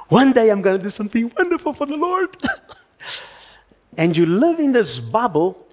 One 0.08 0.32
day 0.32 0.48
I'm 0.48 0.62
going 0.62 0.78
to 0.78 0.82
do 0.82 0.88
something 0.88 1.30
wonderful 1.36 1.74
for 1.74 1.84
the 1.84 1.96
Lord. 1.96 2.34
and 3.98 4.16
you 4.16 4.24
live 4.24 4.58
in 4.58 4.72
this 4.72 4.98
bubble, 4.98 5.66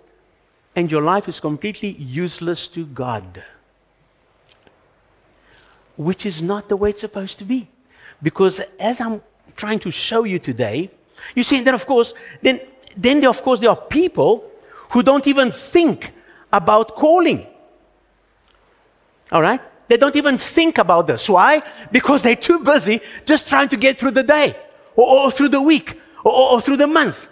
and 0.75 0.91
your 0.91 1.01
life 1.01 1.29
is 1.29 1.39
completely 1.39 1.91
useless 1.91 2.67
to 2.75 2.85
God. 2.85 3.41
Which 5.95 6.25
is 6.25 6.41
not 6.41 6.67
the 6.67 6.75
way 6.75 6.89
it's 6.89 6.99
supposed 6.99 7.37
to 7.37 7.45
be. 7.45 7.69
Because 8.21 8.59
as 8.77 8.99
I'm 8.99 9.21
trying 9.55 9.79
to 9.79 9.91
show 9.91 10.25
you 10.25 10.39
today, 10.39 10.91
you 11.35 11.43
see, 11.43 11.61
then 11.61 11.73
of 11.73 11.85
course, 11.85 12.13
then, 12.41 12.59
then 12.97 13.21
there, 13.21 13.29
of 13.29 13.41
course, 13.43 13.61
there 13.61 13.69
are 13.69 13.83
people 14.01 14.43
who 14.89 15.03
don't 15.03 15.25
even 15.25 15.51
think 15.51 16.11
about 16.51 16.95
calling. 16.97 17.47
All 19.31 19.41
right? 19.41 19.61
They 19.87 19.97
don't 19.97 20.15
even 20.15 20.37
think 20.37 20.77
about 20.77 21.07
this. 21.07 21.29
Why? 21.29 21.61
Because 21.91 22.23
they're 22.23 22.35
too 22.35 22.59
busy 22.59 23.01
just 23.25 23.47
trying 23.49 23.69
to 23.69 23.77
get 23.77 23.97
through 23.97 24.11
the 24.11 24.23
day 24.23 24.55
or, 24.95 25.25
or 25.25 25.31
through 25.31 25.49
the 25.49 25.61
week 25.61 25.99
or, 26.23 26.31
or, 26.31 26.61
through 26.61 26.77
the 26.77 26.87
month. 26.87 27.27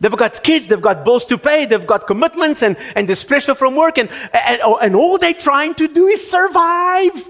They've 0.00 0.16
got 0.16 0.42
kids, 0.42 0.66
they've 0.66 0.80
got 0.80 1.04
bills 1.04 1.26
to 1.26 1.38
pay, 1.38 1.66
they've 1.66 1.86
got 1.86 2.06
commitments 2.06 2.62
and, 2.62 2.76
and 2.96 3.08
there's 3.08 3.22
pressure 3.22 3.54
from 3.54 3.76
work 3.76 3.98
and, 3.98 4.08
and, 4.32 4.60
and 4.80 4.96
all 4.96 5.18
they're 5.18 5.34
trying 5.34 5.74
to 5.74 5.86
do 5.86 6.08
is 6.08 6.28
survive. 6.28 7.28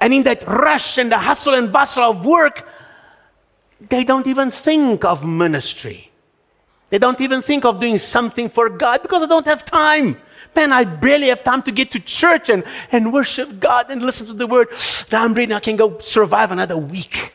And 0.00 0.12
in 0.12 0.24
that 0.24 0.46
rush 0.46 0.98
and 0.98 1.10
the 1.10 1.18
hustle 1.18 1.54
and 1.54 1.72
bustle 1.72 2.04
of 2.04 2.26
work, 2.26 2.68
they 3.80 4.04
don't 4.04 4.26
even 4.26 4.50
think 4.50 5.04
of 5.04 5.24
ministry. 5.24 6.10
They 6.90 6.98
don't 6.98 7.20
even 7.20 7.42
think 7.42 7.64
of 7.64 7.80
doing 7.80 7.98
something 7.98 8.48
for 8.48 8.68
God 8.68 9.02
because 9.02 9.22
they 9.22 9.28
don't 9.28 9.46
have 9.46 9.64
time. 9.64 10.20
Man, 10.54 10.72
I 10.72 10.84
barely 10.84 11.28
have 11.28 11.44
time 11.44 11.62
to 11.62 11.72
get 11.72 11.90
to 11.92 12.00
church 12.00 12.48
and, 12.48 12.64
and 12.90 13.12
worship 13.12 13.60
God 13.60 13.90
and 13.90 14.02
listen 14.02 14.26
to 14.26 14.32
the 14.34 14.46
word. 14.46 14.68
Now 15.12 15.24
I'm 15.24 15.34
ready, 15.34 15.54
I 15.54 15.60
can 15.60 15.76
go 15.76 15.98
survive 15.98 16.50
another 16.50 16.76
week. 16.76 17.34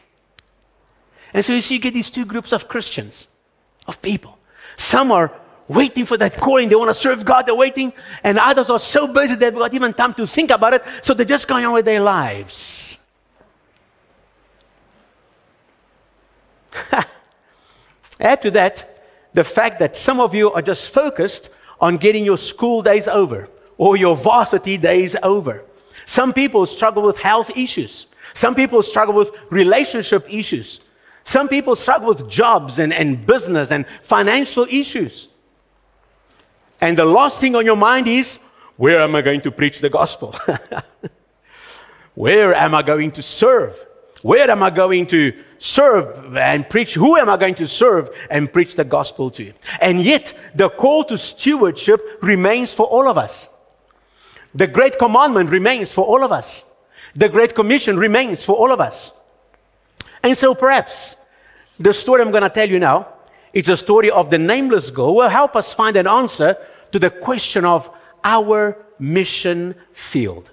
And 1.34 1.43
so 1.43 1.54
you 1.54 1.62
see, 1.62 1.76
you 1.76 1.80
get 1.80 1.93
these 1.93 2.10
two 2.10 2.26
groups 2.26 2.52
of 2.52 2.67
Christians, 2.67 3.28
of 3.88 4.02
people. 4.02 4.38
Some 4.76 5.12
are 5.12 5.32
waiting 5.67 6.06
for 6.06 6.17
that 6.17 6.38
calling, 6.38 6.69
they 6.69 6.76
want 6.76 6.89
to 6.89 6.93
serve 6.93 7.26
God, 7.26 7.45
they're 7.45 7.56
waiting, 7.56 7.93
and 8.23 8.38
others 8.38 8.69
are 8.69 8.80
so 8.80 9.08
busy 9.08 9.36
they've 9.36 9.54
got 9.54 9.73
even 9.73 9.93
time 9.93 10.13
to 10.15 10.28
think 10.28 10.52
about 10.52 10.73
it, 10.73 10.84
so 11.02 11.13
they're 11.13 11.26
just 11.26 11.47
going 11.47 11.65
on 11.65 11.73
with 11.73 11.86
their 11.86 12.02
lives. 12.02 12.97
Add 18.19 18.41
to 18.41 18.52
that 18.52 19.06
the 19.34 19.43
fact 19.43 19.80
that 19.80 19.95
some 19.95 20.19
of 20.19 20.36
you 20.36 20.52
are 20.52 20.62
just 20.62 20.93
focused 20.93 21.49
on 21.83 21.97
getting 21.97 22.23
your 22.23 22.37
school 22.37 22.81
days 22.81 23.09
over 23.09 23.49
or 23.77 23.97
your 23.97 24.15
varsity 24.15 24.77
days 24.77 25.17
over. 25.21 25.65
Some 26.05 26.31
people 26.31 26.65
struggle 26.65 27.03
with 27.03 27.19
health 27.19 27.57
issues. 27.57 28.07
Some 28.33 28.55
people 28.55 28.81
struggle 28.81 29.13
with 29.13 29.31
relationship 29.49 30.25
issues. 30.29 30.79
Some 31.25 31.49
people 31.49 31.75
struggle 31.75 32.07
with 32.07 32.29
jobs 32.29 32.79
and, 32.79 32.93
and 32.93 33.25
business 33.25 33.69
and 33.69 33.85
financial 34.01 34.65
issues. 34.69 35.27
And 36.79 36.97
the 36.97 37.03
last 37.03 37.41
thing 37.41 37.53
on 37.53 37.65
your 37.65 37.75
mind 37.75 38.07
is 38.07 38.39
where 38.77 39.01
am 39.01 39.13
I 39.13 39.21
going 39.21 39.41
to 39.41 39.51
preach 39.51 39.79
the 39.79 39.89
gospel? 39.89 40.33
where 42.15 42.53
am 42.53 42.73
I 42.75 42.81
going 42.81 43.11
to 43.11 43.21
serve? 43.21 43.85
Where 44.21 44.49
am 44.49 44.63
I 44.63 44.69
going 44.69 45.05
to 45.07 45.33
serve 45.63 46.36
and 46.36 46.69
preach? 46.69 46.93
Who 46.95 47.15
am 47.15 47.30
I 47.30 47.38
going 47.38 47.56
to 47.56 47.67
serve 47.67 48.10
and 48.30 48.52
preach 48.52 48.76
the 48.76 48.84
gospel 48.84 49.32
to? 49.32 49.54
And 49.80 50.02
yet, 50.02 50.34
the 50.54 50.69
call 50.69 51.06
to 51.06 51.17
stewardship 51.17 52.02
remains 52.21 52.73
for 52.73 52.86
all 52.86 53.08
of 53.08 53.17
us. 53.17 53.47
The 54.54 54.67
great 54.67 54.99
commandment 54.99 55.49
remains 55.49 55.93
for 55.93 56.06
all 56.06 56.23
of 56.23 56.32
us. 56.32 56.65
The 57.15 57.30
great 57.30 57.56
commission 57.56 57.97
remains 57.97 58.43
for 58.43 58.56
all 58.56 58.71
of 58.71 58.82
us. 58.82 59.13
And 60.21 60.38
so 60.38 60.54
perhaps 60.54 61.15
the 61.80 61.93
story 61.93 62.21
I'm 62.21 62.32
going 62.32 62.43
to 62.43 62.49
tell 62.49 62.69
you 62.69 62.80
now 62.80 63.08
is 63.54 63.69
a 63.69 63.78
story 63.78 64.12
of 64.12 64.30
the 64.30 64.38
nameless 64.38 64.89
girl 64.89 65.15
will 65.15 65.30
help 65.30 65.56
us 65.56 65.73
find 65.73 65.95
an 65.95 66.08
answer 66.08 66.58
to 66.91 66.99
the 66.99 67.10
question 67.10 67.65
of 67.65 67.89
our 68.23 68.86
mission 68.99 69.76
field. 69.93 70.52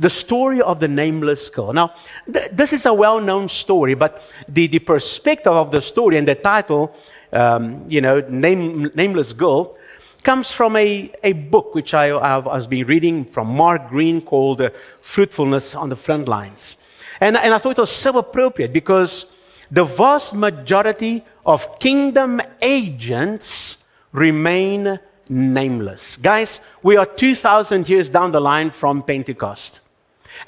The 0.00 0.10
story 0.10 0.60
of 0.60 0.80
the 0.80 0.88
nameless 0.88 1.48
girl. 1.50 1.72
Now, 1.72 1.94
th- 2.32 2.50
this 2.50 2.72
is 2.72 2.86
a 2.86 2.92
well 2.92 3.20
known 3.20 3.48
story, 3.48 3.94
but 3.94 4.22
the, 4.48 4.66
the 4.66 4.80
perspective 4.80 5.52
of 5.52 5.70
the 5.70 5.80
story 5.80 6.16
and 6.16 6.26
the 6.26 6.34
title, 6.34 6.92
um, 7.32 7.84
you 7.88 8.00
know, 8.00 8.20
name, 8.28 8.90
Nameless 8.94 9.32
Girl, 9.32 9.76
comes 10.22 10.50
from 10.50 10.76
a, 10.76 11.12
a 11.22 11.32
book 11.32 11.74
which 11.74 11.94
I, 11.94 12.06
have, 12.06 12.46
I 12.46 12.56
was 12.56 12.66
been 12.66 12.86
reading 12.86 13.24
from 13.24 13.48
Mark 13.48 13.88
Greene 13.88 14.20
called 14.20 14.60
uh, 14.60 14.70
Fruitfulness 15.00 15.74
on 15.74 15.88
the 15.88 15.96
Front 15.96 16.28
Lines. 16.28 16.76
And, 17.20 17.36
and 17.36 17.54
I 17.54 17.58
thought 17.58 17.78
it 17.78 17.80
was 17.80 17.92
so 17.92 18.18
appropriate 18.18 18.72
because 18.72 19.26
the 19.70 19.84
vast 19.84 20.34
majority 20.34 21.24
of 21.46 21.78
kingdom 21.78 22.40
agents 22.60 23.76
remain 24.12 24.98
nameless. 25.28 26.16
Guys, 26.16 26.60
we 26.82 26.96
are 26.96 27.06
2,000 27.06 27.88
years 27.88 28.10
down 28.10 28.32
the 28.32 28.40
line 28.40 28.70
from 28.70 29.02
Pentecost. 29.02 29.79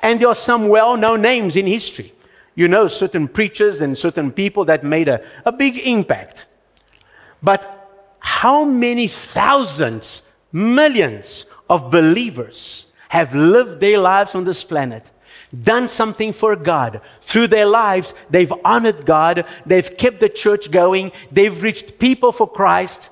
And 0.00 0.20
there 0.20 0.28
are 0.28 0.34
some 0.34 0.68
well 0.68 0.96
known 0.96 1.22
names 1.22 1.56
in 1.56 1.66
history. 1.66 2.12
You 2.54 2.68
know, 2.68 2.86
certain 2.88 3.28
preachers 3.28 3.80
and 3.80 3.96
certain 3.96 4.30
people 4.30 4.64
that 4.66 4.84
made 4.84 5.08
a, 5.08 5.24
a 5.44 5.52
big 5.52 5.78
impact. 5.78 6.46
But 7.42 7.78
how 8.18 8.64
many 8.64 9.08
thousands, 9.08 10.22
millions 10.52 11.46
of 11.68 11.90
believers 11.90 12.86
have 13.08 13.34
lived 13.34 13.80
their 13.80 13.98
lives 13.98 14.34
on 14.34 14.44
this 14.44 14.64
planet, 14.64 15.04
done 15.52 15.88
something 15.88 16.32
for 16.32 16.56
God. 16.56 17.00
Through 17.20 17.48
their 17.48 17.66
lives, 17.66 18.14
they've 18.30 18.52
honored 18.64 19.04
God, 19.04 19.44
they've 19.66 19.96
kept 19.96 20.20
the 20.20 20.28
church 20.28 20.70
going, 20.70 21.12
they've 21.30 21.62
reached 21.62 21.98
people 21.98 22.32
for 22.32 22.48
Christ, 22.48 23.10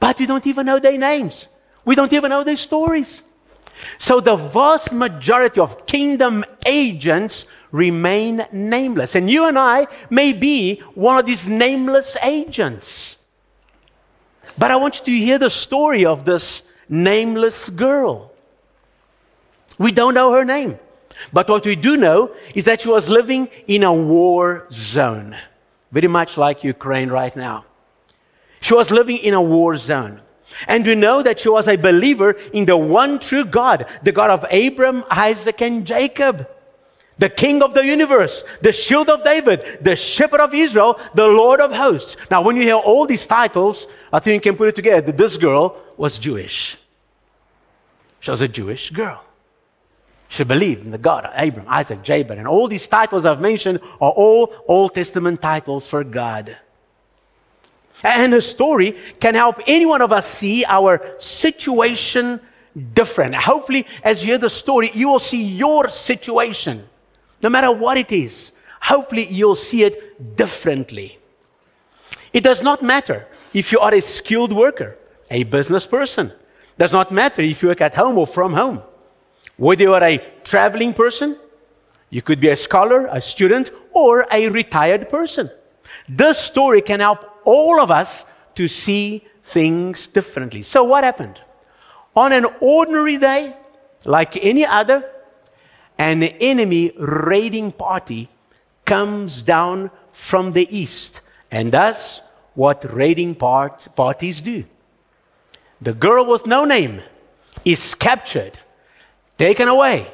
but 0.00 0.18
we 0.18 0.26
don't 0.26 0.46
even 0.46 0.66
know 0.66 0.78
their 0.78 0.98
names. 0.98 1.48
We 1.84 1.94
don't 1.94 2.12
even 2.12 2.30
know 2.30 2.44
their 2.44 2.56
stories. 2.56 3.22
So 3.98 4.20
the 4.20 4.36
vast 4.36 4.92
majority 4.92 5.60
of 5.60 5.86
kingdom 5.86 6.44
agents 6.66 7.46
remain 7.70 8.46
nameless. 8.52 9.14
And 9.14 9.30
you 9.30 9.46
and 9.46 9.58
I 9.58 9.86
may 10.10 10.32
be 10.32 10.76
one 10.94 11.18
of 11.18 11.26
these 11.26 11.48
nameless 11.48 12.16
agents. 12.22 13.18
But 14.58 14.70
I 14.70 14.76
want 14.76 14.98
you 14.98 15.04
to 15.06 15.10
hear 15.10 15.38
the 15.38 15.50
story 15.50 16.04
of 16.04 16.24
this 16.24 16.62
nameless 16.88 17.70
girl. 17.70 18.32
We 19.78 19.92
don't 19.92 20.14
know 20.14 20.32
her 20.32 20.44
name. 20.44 20.78
But 21.32 21.48
what 21.48 21.64
we 21.64 21.76
do 21.76 21.96
know 21.96 22.34
is 22.54 22.64
that 22.64 22.82
she 22.82 22.88
was 22.88 23.08
living 23.08 23.48
in 23.66 23.82
a 23.82 23.92
war 23.92 24.66
zone, 24.70 25.36
very 25.90 26.08
much 26.08 26.36
like 26.36 26.64
Ukraine 26.64 27.10
right 27.10 27.34
now. 27.34 27.64
She 28.60 28.74
was 28.74 28.90
living 28.90 29.18
in 29.18 29.34
a 29.34 29.42
war 29.42 29.76
zone. 29.76 30.20
And 30.68 30.86
we 30.86 30.94
know 30.94 31.22
that 31.22 31.38
she 31.38 31.48
was 31.48 31.68
a 31.68 31.76
believer 31.76 32.32
in 32.52 32.66
the 32.66 32.76
one 32.76 33.18
true 33.18 33.44
God, 33.44 33.86
the 34.02 34.12
God 34.12 34.30
of 34.30 34.46
Abram, 34.52 35.04
Isaac, 35.10 35.60
and 35.62 35.86
Jacob 35.86 36.48
the 37.18 37.28
king 37.28 37.62
of 37.62 37.72
the 37.72 37.84
universe, 37.86 38.42
the 38.62 38.72
shield 38.72 39.08
of 39.08 39.22
David, 39.22 39.62
the 39.80 39.94
shepherd 39.94 40.40
of 40.40 40.52
Israel, 40.52 40.98
the 41.14 41.28
Lord 41.28 41.60
of 41.60 41.72
hosts. 41.72 42.16
Now, 42.32 42.42
when 42.42 42.56
you 42.56 42.62
hear 42.62 42.74
all 42.74 43.06
these 43.06 43.28
titles, 43.28 43.86
I 44.12 44.18
think 44.18 44.44
you 44.44 44.50
can 44.50 44.58
put 44.58 44.68
it 44.68 44.74
together 44.74 45.02
that 45.02 45.16
this 45.16 45.36
girl 45.36 45.76
was 45.96 46.18
Jewish. 46.18 46.76
She 48.18 48.30
was 48.32 48.40
a 48.40 48.48
Jewish 48.48 48.90
girl. 48.90 49.22
She 50.28 50.42
believed 50.42 50.84
in 50.84 50.90
the 50.90 50.98
God 50.98 51.26
of 51.26 51.32
Abram, 51.36 51.66
Isaac, 51.68 52.02
Jacob, 52.02 52.38
and 52.38 52.48
all 52.48 52.66
these 52.66 52.88
titles 52.88 53.24
I've 53.24 53.40
mentioned 53.40 53.80
are 54.00 54.10
all 54.10 54.52
Old 54.66 54.94
Testament 54.94 55.42
titles 55.42 55.86
for 55.86 56.02
God. 56.02 56.56
And 58.02 58.32
the 58.32 58.40
story 58.40 58.96
can 59.20 59.34
help 59.34 59.60
any 59.66 59.86
one 59.86 60.02
of 60.02 60.12
us 60.12 60.26
see 60.26 60.64
our 60.64 61.14
situation 61.18 62.40
different. 62.94 63.34
Hopefully, 63.34 63.86
as 64.02 64.22
you 64.22 64.28
hear 64.28 64.38
the 64.38 64.50
story, 64.50 64.90
you 64.94 65.08
will 65.08 65.18
see 65.18 65.42
your 65.42 65.88
situation 65.88 66.88
no 67.42 67.50
matter 67.50 67.72
what 67.72 67.98
it 67.98 68.12
is, 68.12 68.52
hopefully 68.80 69.26
you'll 69.26 69.56
see 69.56 69.82
it 69.82 70.36
differently. 70.36 71.18
It 72.32 72.44
does 72.44 72.62
not 72.62 72.82
matter 72.82 73.26
if 73.52 73.72
you 73.72 73.80
are 73.80 73.92
a 73.92 74.00
skilled 74.00 74.52
worker, 74.52 74.96
a 75.30 75.42
business 75.42 75.84
person. 75.86 76.32
Does 76.78 76.92
not 76.92 77.12
matter 77.12 77.42
if 77.42 77.62
you 77.62 77.68
work 77.68 77.80
at 77.80 77.94
home 77.94 78.16
or 78.16 78.26
from 78.26 78.54
home. 78.54 78.80
Whether 79.56 79.82
you 79.82 79.94
are 79.94 80.02
a 80.02 80.18
traveling 80.44 80.94
person, 80.94 81.36
you 82.10 82.22
could 82.22 82.40
be 82.40 82.48
a 82.48 82.56
scholar, 82.56 83.06
a 83.06 83.20
student, 83.20 83.70
or 83.92 84.26
a 84.30 84.48
retired 84.48 85.08
person. 85.08 85.50
This 86.08 86.38
story 86.38 86.80
can 86.80 87.00
help 87.00 87.28
all 87.44 87.80
of 87.80 87.90
us 87.90 88.24
to 88.54 88.68
see 88.68 89.24
things 89.44 90.06
differently. 90.06 90.62
So, 90.62 90.84
what 90.84 91.04
happened? 91.04 91.40
On 92.14 92.32
an 92.32 92.46
ordinary 92.60 93.16
day, 93.18 93.56
like 94.04 94.36
any 94.44 94.66
other, 94.66 95.08
an 95.98 96.22
enemy 96.22 96.92
raiding 96.98 97.72
party 97.72 98.28
comes 98.84 99.42
down 99.42 99.90
from 100.12 100.52
the 100.52 100.68
east 100.76 101.20
and 101.50 101.72
does 101.72 102.20
what 102.54 102.84
raiding 102.92 103.34
part, 103.34 103.88
parties 103.96 104.42
do. 104.42 104.64
The 105.80 105.94
girl 105.94 106.26
with 106.26 106.46
no 106.46 106.64
name 106.64 107.02
is 107.64 107.94
captured, 107.94 108.58
taken 109.38 109.68
away, 109.68 110.12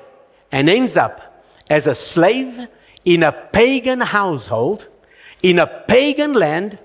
and 0.51 0.69
ends 0.69 0.97
up 0.97 1.45
as 1.69 1.87
a 1.87 1.95
slave 1.95 2.69
in 3.05 3.23
a 3.23 3.33
pagan 3.33 4.01
household, 4.01 4.89
in 5.43 5.59
a 5.59 5.67
pagan 5.67 6.33
land, 6.33 6.79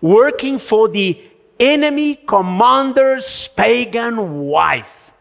working 0.00 0.58
for 0.58 0.88
the 0.88 1.20
enemy 1.58 2.16
commander's 2.16 3.48
pagan 3.48 4.40
wife. 4.46 5.12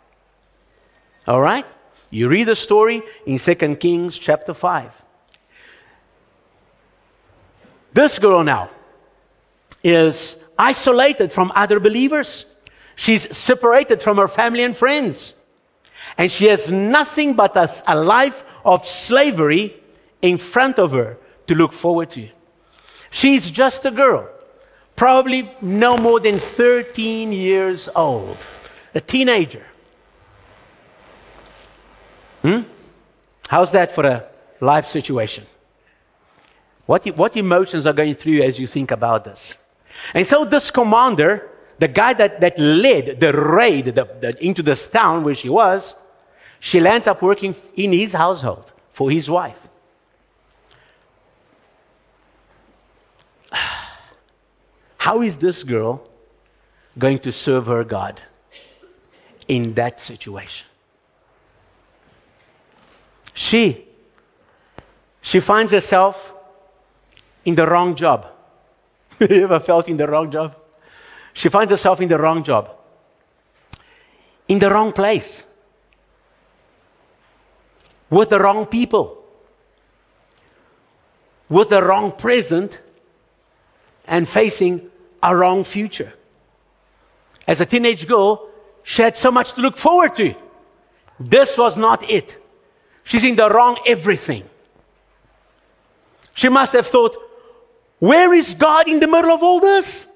All 1.27 1.41
right? 1.41 1.65
You 2.09 2.29
read 2.29 2.45
the 2.47 2.55
story 2.55 3.01
in 3.25 3.37
2 3.37 3.55
Kings 3.75 4.17
chapter 4.17 4.53
5. 4.53 5.03
This 7.93 8.19
girl 8.19 8.43
now 8.43 8.69
is 9.83 10.37
isolated 10.57 11.31
from 11.31 11.51
other 11.55 11.79
believers. 11.79 12.45
She's 12.95 13.35
separated 13.35 14.01
from 14.01 14.17
her 14.17 14.27
family 14.27 14.63
and 14.63 14.75
friends. 14.75 15.35
And 16.17 16.31
she 16.31 16.45
has 16.45 16.71
nothing 16.71 17.33
but 17.33 17.55
a, 17.55 17.69
a 17.87 17.95
life 17.95 18.43
of 18.63 18.87
slavery 18.87 19.75
in 20.21 20.37
front 20.37 20.79
of 20.79 20.91
her 20.91 21.17
to 21.47 21.55
look 21.55 21.73
forward 21.73 22.11
to. 22.11 22.27
She's 23.09 23.49
just 23.49 23.85
a 23.85 23.91
girl, 23.91 24.29
probably 24.95 25.49
no 25.61 25.97
more 25.97 26.19
than 26.19 26.37
13 26.37 27.31
years 27.33 27.89
old, 27.95 28.37
a 28.93 29.01
teenager. 29.01 29.65
Hmm? 32.41 32.61
How's 33.47 33.71
that 33.71 33.91
for 33.91 34.05
a 34.05 34.25
life 34.59 34.87
situation? 34.87 35.45
What, 36.85 37.05
what 37.17 37.35
emotions 37.35 37.85
are 37.85 37.93
going 37.93 38.15
through 38.15 38.33
you 38.33 38.43
as 38.43 38.59
you 38.59 38.67
think 38.67 38.91
about 38.91 39.25
this? 39.25 39.57
And 40.13 40.25
so, 40.25 40.45
this 40.45 40.69
commander, 40.69 41.49
the 41.79 41.87
guy 41.87 42.13
that, 42.13 42.41
that 42.41 42.59
led 42.59 43.19
the 43.19 43.33
raid 43.33 43.85
the, 43.85 44.05
the, 44.19 44.45
into 44.45 44.61
this 44.61 44.87
town 44.87 45.23
where 45.23 45.33
she 45.33 45.49
was, 45.49 45.95
she 46.59 46.79
lands 46.79 47.07
up 47.07 47.21
working 47.21 47.55
in 47.75 47.93
his 47.93 48.13
household 48.13 48.71
for 48.91 49.09
his 49.09 49.29
wife. 49.29 49.67
How 55.05 55.21
is 55.21 55.37
this 55.37 55.61
girl 55.61 56.01
going 56.97 57.19
to 57.19 57.31
serve 57.31 57.67
her 57.67 57.83
God 57.83 58.19
in 59.47 59.75
that 59.75 59.99
situation? 59.99 60.67
She, 63.31 63.85
she 65.21 65.39
finds 65.39 65.71
herself 65.73 66.33
in 67.43 67.53
the 67.53 67.67
wrong 67.67 67.93
job. 67.93 68.25
you 69.19 69.43
ever 69.43 69.59
felt 69.59 69.87
in 69.87 69.95
the 69.95 70.07
wrong 70.07 70.31
job? 70.31 70.59
She 71.33 71.49
finds 71.49 71.69
herself 71.69 72.01
in 72.01 72.09
the 72.09 72.17
wrong 72.17 72.43
job, 72.43 72.75
in 74.47 74.57
the 74.57 74.71
wrong 74.71 74.91
place, 74.91 75.45
with 78.09 78.29
the 78.29 78.39
wrong 78.39 78.65
people, 78.65 79.23
with 81.47 81.69
the 81.69 81.83
wrong 81.83 82.11
present, 82.11 82.81
and 84.07 84.27
facing 84.27 84.89
a 85.25 85.35
wrong 85.35 85.63
future. 85.63 86.13
As 87.47 87.59
a 87.61 87.65
teenage 87.65 88.07
girl, 88.07 88.47
she 88.83 89.01
had 89.01 89.17
so 89.17 89.31
much 89.31 89.53
to 89.53 89.61
look 89.61 89.77
forward 89.77 90.15
to. 90.15 90.35
This 91.19 91.57
was 91.57 91.77
not 91.77 92.07
it. 92.09 92.37
She's 93.03 93.23
in 93.23 93.35
the 93.35 93.49
wrong 93.49 93.77
everything. 93.85 94.43
She 96.33 96.49
must 96.49 96.73
have 96.73 96.85
thought, 96.85 97.15
where 97.99 98.33
is 98.33 98.53
God 98.53 98.87
in 98.87 98.99
the 98.99 99.07
middle 99.07 99.31
of 99.31 99.41
all 99.41 99.59
this? 99.59 100.07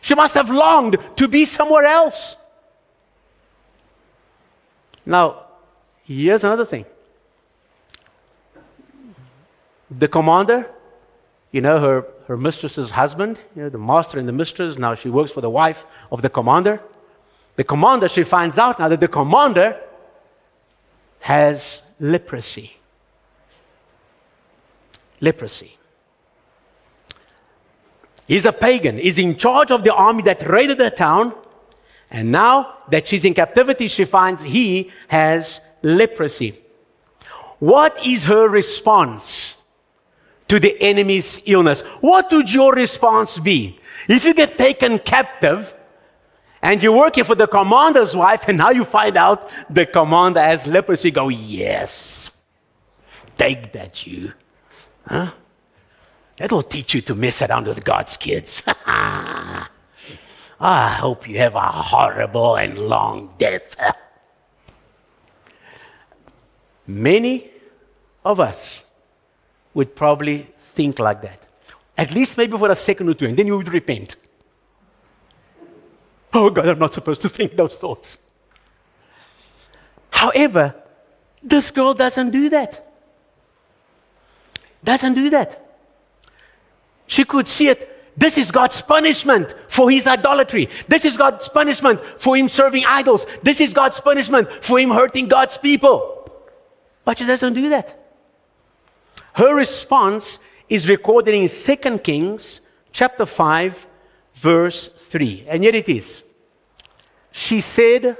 She 0.00 0.14
must 0.14 0.34
have 0.34 0.50
longed 0.50 0.98
to 1.16 1.28
be 1.28 1.44
somewhere 1.44 1.84
else. 1.84 2.36
Now, 5.04 5.46
here's 6.04 6.44
another 6.44 6.64
thing. 6.64 6.84
the 9.90 10.08
commander, 10.08 10.70
you 11.50 11.60
know, 11.60 11.80
her, 11.80 12.06
her 12.30 12.36
mistress's 12.36 12.90
husband, 12.90 13.40
you 13.56 13.62
know, 13.62 13.68
the 13.68 13.76
master 13.76 14.16
and 14.16 14.28
the 14.28 14.32
mistress, 14.32 14.78
now 14.78 14.94
she 14.94 15.10
works 15.10 15.32
for 15.32 15.40
the 15.40 15.50
wife 15.50 15.84
of 16.12 16.22
the 16.22 16.28
commander. 16.28 16.80
The 17.56 17.64
commander, 17.64 18.08
she 18.08 18.22
finds 18.22 18.56
out 18.56 18.78
now 18.78 18.86
that 18.86 19.00
the 19.00 19.08
commander 19.08 19.80
has 21.18 21.82
leprosy. 21.98 22.76
Leprosy. 25.20 25.76
He's 28.28 28.46
a 28.46 28.52
pagan. 28.52 28.98
He's 28.98 29.18
in 29.18 29.34
charge 29.34 29.72
of 29.72 29.82
the 29.82 29.92
army 29.92 30.22
that 30.22 30.48
raided 30.48 30.78
the 30.78 30.92
town. 30.92 31.34
And 32.12 32.30
now 32.30 32.76
that 32.92 33.08
she's 33.08 33.24
in 33.24 33.34
captivity, 33.34 33.88
she 33.88 34.04
finds 34.04 34.44
he 34.44 34.92
has 35.08 35.60
leprosy. 35.82 36.60
What 37.58 38.06
is 38.06 38.26
her 38.26 38.48
response 38.48 39.56
to 40.50 40.58
the 40.58 40.76
enemy's 40.82 41.40
illness? 41.46 41.82
What 42.00 42.30
would 42.32 42.52
your 42.52 42.72
response 42.74 43.38
be? 43.38 43.78
If 44.08 44.24
you 44.24 44.34
get 44.34 44.58
taken 44.58 44.98
captive 44.98 45.74
and 46.60 46.82
you're 46.82 46.96
working 46.96 47.22
for 47.22 47.36
the 47.36 47.46
commander's 47.46 48.16
wife 48.16 48.48
and 48.48 48.58
now 48.58 48.70
you 48.70 48.82
find 48.82 49.16
out 49.16 49.48
the 49.70 49.86
commander 49.86 50.40
has 50.40 50.66
leprosy, 50.66 51.12
go, 51.12 51.28
yes, 51.28 52.32
take 53.38 53.72
that, 53.72 54.04
you. 54.06 54.32
Huh? 55.06 55.30
That'll 56.36 56.62
teach 56.62 56.94
you 56.94 57.00
to 57.02 57.14
mess 57.14 57.42
around 57.42 57.68
with 57.68 57.84
God's 57.84 58.16
kids. 58.16 58.64
I 58.86 59.68
hope 60.60 61.28
you 61.28 61.38
have 61.38 61.54
a 61.54 61.60
horrible 61.60 62.56
and 62.56 62.76
long 62.76 63.34
death. 63.38 63.76
Many 66.88 67.50
of 68.24 68.40
us 68.40 68.82
would 69.74 69.94
probably 69.94 70.48
think 70.58 70.98
like 70.98 71.22
that. 71.22 71.46
At 71.96 72.14
least 72.14 72.38
maybe 72.38 72.56
for 72.56 72.70
a 72.70 72.74
second 72.74 73.08
or 73.08 73.14
two, 73.14 73.26
and 73.26 73.36
then 73.36 73.46
you 73.46 73.56
would 73.56 73.72
repent. 73.72 74.16
Oh 76.32 76.50
God, 76.50 76.68
I'm 76.68 76.78
not 76.78 76.94
supposed 76.94 77.22
to 77.22 77.28
think 77.28 77.56
those 77.56 77.76
thoughts. 77.76 78.18
However, 80.10 80.74
this 81.42 81.70
girl 81.70 81.94
doesn't 81.94 82.30
do 82.30 82.48
that. 82.50 82.86
Doesn't 84.82 85.14
do 85.14 85.30
that. 85.30 85.66
She 87.06 87.24
could 87.24 87.48
see 87.48 87.68
it 87.68 87.90
this 88.16 88.36
is 88.36 88.50
God's 88.50 88.82
punishment 88.82 89.54
for 89.68 89.90
his 89.90 90.06
idolatry. 90.06 90.68
This 90.88 91.04
is 91.04 91.16
God's 91.16 91.48
punishment 91.48 92.00
for 92.18 92.36
him 92.36 92.48
serving 92.48 92.84
idols. 92.84 93.26
This 93.42 93.60
is 93.60 93.72
God's 93.72 94.00
punishment 94.00 94.48
for 94.62 94.78
him 94.78 94.90
hurting 94.90 95.28
God's 95.28 95.56
people. 95.56 96.30
But 97.04 97.18
she 97.18 97.26
doesn't 97.26 97.54
do 97.54 97.70
that. 97.70 97.99
Her 99.34 99.54
response 99.54 100.38
is 100.68 100.88
recorded 100.88 101.34
in 101.34 101.48
2 101.48 101.98
Kings 101.98 102.60
chapter 102.92 103.26
5 103.26 103.86
verse 104.34 104.88
3. 104.88 105.46
And 105.48 105.64
yet 105.64 105.74
it 105.74 105.88
is. 105.88 106.24
She 107.32 107.60
said 107.60 108.16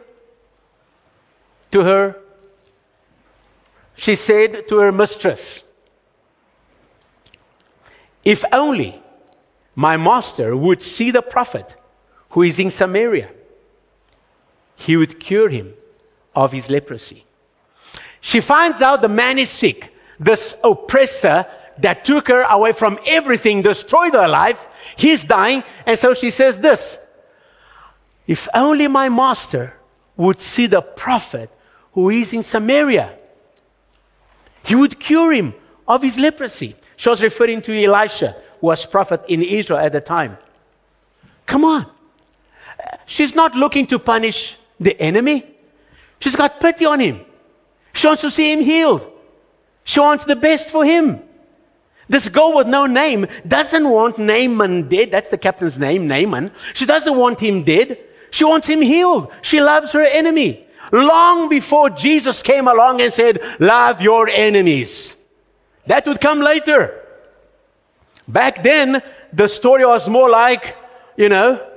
to 1.70 1.80
her 1.82 2.16
she 4.00 4.16
said 4.16 4.66
to 4.68 4.78
her 4.78 4.92
mistress, 4.92 5.62
If 8.24 8.42
only 8.50 9.02
my 9.74 9.98
master 9.98 10.56
would 10.56 10.80
see 10.80 11.10
the 11.10 11.20
prophet 11.20 11.76
who 12.30 12.42
is 12.42 12.58
in 12.58 12.70
Samaria. 12.70 13.30
He 14.74 14.96
would 14.96 15.20
cure 15.20 15.50
him 15.50 15.74
of 16.34 16.52
his 16.52 16.70
leprosy. 16.70 17.26
She 18.22 18.40
finds 18.40 18.80
out 18.80 19.02
the 19.02 19.08
man 19.08 19.38
is 19.38 19.50
sick, 19.50 19.92
this 20.20 20.54
oppressor 20.62 21.46
that 21.78 22.04
took 22.04 22.28
her 22.28 22.42
away 22.42 22.72
from 22.72 22.98
everything, 23.06 23.62
destroyed 23.62 24.12
her 24.12 24.28
life. 24.28 24.68
He's 24.96 25.24
dying. 25.24 25.64
And 25.86 25.98
so 25.98 26.14
she 26.14 26.30
says 26.30 26.60
this 26.60 26.98
If 28.26 28.46
only 28.54 28.86
my 28.86 29.08
master 29.08 29.74
would 30.16 30.40
see 30.40 30.66
the 30.66 30.82
prophet 30.82 31.50
who 31.92 32.10
is 32.10 32.32
in 32.34 32.42
Samaria, 32.42 33.16
he 34.62 34.74
would 34.74 35.00
cure 35.00 35.32
him 35.32 35.54
of 35.88 36.02
his 36.02 36.18
leprosy. 36.18 36.76
She 36.96 37.08
was 37.08 37.22
referring 37.22 37.62
to 37.62 37.82
Elisha, 37.82 38.36
who 38.60 38.66
was 38.66 38.84
prophet 38.84 39.22
in 39.26 39.42
Israel 39.42 39.80
at 39.80 39.92
the 39.92 40.02
time. 40.02 40.36
Come 41.46 41.64
on. 41.64 41.86
She's 43.06 43.34
not 43.34 43.54
looking 43.54 43.86
to 43.86 43.98
punish 43.98 44.58
the 44.78 45.00
enemy. 45.00 45.46
She's 46.20 46.36
got 46.36 46.60
pity 46.60 46.84
on 46.84 47.00
him. 47.00 47.20
She 47.94 48.06
wants 48.06 48.22
to 48.22 48.30
see 48.30 48.52
him 48.52 48.60
healed. 48.60 49.10
She 49.90 49.98
wants 49.98 50.24
the 50.24 50.36
best 50.36 50.70
for 50.70 50.84
him. 50.84 51.20
This 52.08 52.28
girl 52.28 52.54
with 52.54 52.68
no 52.68 52.86
name 52.86 53.26
doesn't 53.48 53.90
want 53.90 54.18
Naaman 54.18 54.88
dead. 54.88 55.10
That's 55.10 55.30
the 55.30 55.36
captain's 55.36 55.80
name, 55.80 56.06
Naaman. 56.06 56.52
She 56.74 56.86
doesn't 56.86 57.16
want 57.16 57.40
him 57.40 57.64
dead. 57.64 57.98
She 58.30 58.44
wants 58.44 58.68
him 58.68 58.82
healed. 58.82 59.32
She 59.42 59.60
loves 59.60 59.90
her 59.94 60.04
enemy. 60.04 60.64
Long 60.92 61.48
before 61.48 61.90
Jesus 61.90 62.40
came 62.40 62.68
along 62.68 63.00
and 63.00 63.12
said, 63.12 63.40
Love 63.58 64.00
your 64.00 64.28
enemies. 64.28 65.16
That 65.88 66.06
would 66.06 66.20
come 66.20 66.38
later. 66.38 66.94
Back 68.28 68.62
then, 68.62 69.02
the 69.32 69.48
story 69.48 69.84
was 69.84 70.08
more 70.08 70.30
like, 70.30 70.76
you 71.16 71.28
know, 71.28 71.68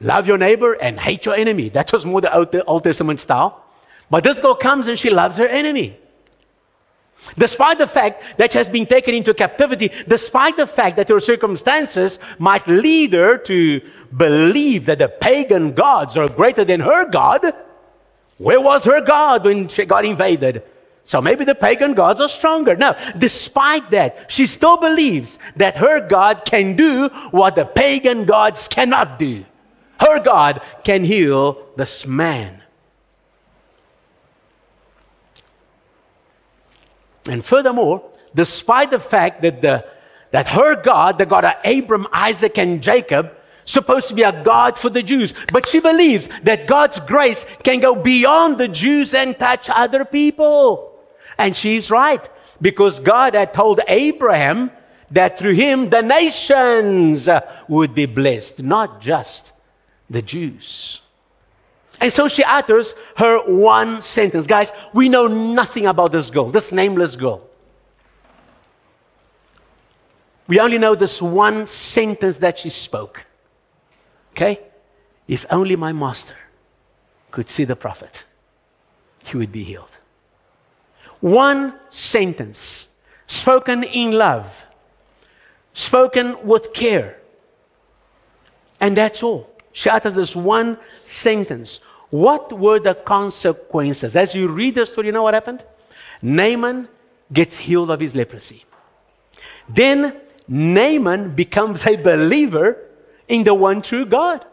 love 0.00 0.26
your 0.26 0.38
neighbor 0.38 0.72
and 0.72 0.98
hate 0.98 1.26
your 1.26 1.36
enemy. 1.36 1.68
That 1.68 1.92
was 1.92 2.04
more 2.04 2.20
the 2.20 2.64
Old 2.64 2.82
Testament 2.82 3.20
style. 3.20 3.61
But 4.12 4.24
this 4.24 4.42
girl 4.42 4.54
comes 4.54 4.88
and 4.88 4.98
she 4.98 5.08
loves 5.08 5.38
her 5.38 5.46
enemy. 5.48 5.96
Despite 7.38 7.78
the 7.78 7.86
fact 7.86 8.36
that 8.36 8.52
she 8.52 8.58
has 8.58 8.68
been 8.68 8.84
taken 8.84 9.14
into 9.14 9.32
captivity, 9.32 9.90
despite 10.06 10.58
the 10.58 10.66
fact 10.66 10.98
that 10.98 11.08
her 11.08 11.18
circumstances 11.18 12.18
might 12.38 12.68
lead 12.68 13.14
her 13.14 13.38
to 13.38 13.80
believe 14.14 14.84
that 14.84 14.98
the 14.98 15.08
pagan 15.08 15.72
gods 15.72 16.18
are 16.18 16.28
greater 16.28 16.62
than 16.62 16.80
her 16.80 17.08
God, 17.08 17.40
where 18.36 18.60
was 18.60 18.84
her 18.84 19.00
God 19.00 19.46
when 19.46 19.68
she 19.68 19.86
got 19.86 20.04
invaded? 20.04 20.62
So 21.04 21.22
maybe 21.22 21.46
the 21.46 21.54
pagan 21.54 21.94
gods 21.94 22.20
are 22.20 22.28
stronger. 22.28 22.76
Now, 22.76 22.98
despite 23.16 23.92
that, 23.92 24.30
she 24.30 24.44
still 24.44 24.76
believes 24.76 25.38
that 25.56 25.78
her 25.78 26.06
God 26.06 26.44
can 26.44 26.76
do 26.76 27.08
what 27.30 27.54
the 27.54 27.64
pagan 27.64 28.26
gods 28.26 28.68
cannot 28.68 29.18
do. 29.18 29.46
Her 29.98 30.20
God 30.20 30.60
can 30.84 31.02
heal 31.02 31.66
this 31.76 32.06
man. 32.06 32.61
And 37.26 37.44
furthermore, 37.44 38.10
despite 38.34 38.90
the 38.90 38.98
fact 38.98 39.42
that, 39.42 39.62
the, 39.62 39.84
that 40.30 40.48
her 40.48 40.80
God, 40.80 41.18
the 41.18 41.26
God 41.26 41.44
of 41.44 41.54
Abram, 41.64 42.06
Isaac, 42.12 42.58
and 42.58 42.82
Jacob, 42.82 43.36
supposed 43.64 44.08
to 44.08 44.14
be 44.14 44.22
a 44.22 44.42
God 44.42 44.76
for 44.76 44.90
the 44.90 45.02
Jews, 45.02 45.34
but 45.52 45.66
she 45.66 45.80
believes 45.80 46.28
that 46.42 46.66
God's 46.66 46.98
grace 47.00 47.46
can 47.62 47.80
go 47.80 47.94
beyond 47.94 48.58
the 48.58 48.68
Jews 48.68 49.14
and 49.14 49.38
touch 49.38 49.70
other 49.70 50.04
people. 50.04 50.98
And 51.38 51.56
she's 51.56 51.90
right 51.90 52.28
because 52.60 53.00
God 53.00 53.34
had 53.34 53.54
told 53.54 53.80
Abraham 53.86 54.70
that 55.10 55.38
through 55.38 55.54
him 55.54 55.90
the 55.90 56.02
nations 56.02 57.28
would 57.68 57.94
be 57.94 58.06
blessed, 58.06 58.62
not 58.62 59.00
just 59.00 59.52
the 60.10 60.22
Jews. 60.22 61.01
And 62.02 62.12
so 62.12 62.26
she 62.26 62.42
utters 62.42 62.96
her 63.16 63.38
one 63.44 64.02
sentence. 64.02 64.48
Guys, 64.48 64.72
we 64.92 65.08
know 65.08 65.28
nothing 65.28 65.86
about 65.86 66.10
this 66.10 66.30
girl, 66.30 66.46
this 66.46 66.72
nameless 66.72 67.14
girl. 67.14 67.48
We 70.48 70.58
only 70.58 70.78
know 70.78 70.96
this 70.96 71.22
one 71.22 71.68
sentence 71.68 72.38
that 72.38 72.58
she 72.58 72.70
spoke. 72.70 73.24
Okay? 74.32 74.58
If 75.28 75.46
only 75.48 75.76
my 75.76 75.92
master 75.92 76.34
could 77.30 77.48
see 77.48 77.62
the 77.62 77.76
prophet, 77.76 78.24
he 79.22 79.36
would 79.36 79.52
be 79.52 79.62
healed. 79.62 79.96
One 81.20 81.74
sentence, 81.88 82.88
spoken 83.28 83.84
in 83.84 84.10
love, 84.10 84.66
spoken 85.72 86.44
with 86.44 86.74
care. 86.74 87.20
And 88.80 88.96
that's 88.96 89.22
all. 89.22 89.52
She 89.72 89.88
utters 89.88 90.16
this 90.16 90.36
one 90.36 90.78
sentence. 91.04 91.80
What 92.12 92.52
were 92.52 92.78
the 92.78 92.94
consequences? 92.94 94.14
As 94.16 94.34
you 94.34 94.46
read 94.48 94.76
the 94.76 94.84
story, 94.84 95.06
you 95.06 95.12
know 95.12 95.24
what 95.24 95.32
happened? 95.32 95.64
Naaman 96.20 96.86
gets 97.32 97.58
healed 97.58 97.90
of 97.90 98.00
his 98.00 98.14
leprosy. 98.14 98.64
Then 99.68 100.20
Naaman 100.46 101.34
becomes 101.34 101.86
a 101.86 101.96
believer 101.96 102.76
in 103.26 103.44
the 103.44 103.54
one 103.54 103.80
true 103.80 104.04
God. 104.04 104.44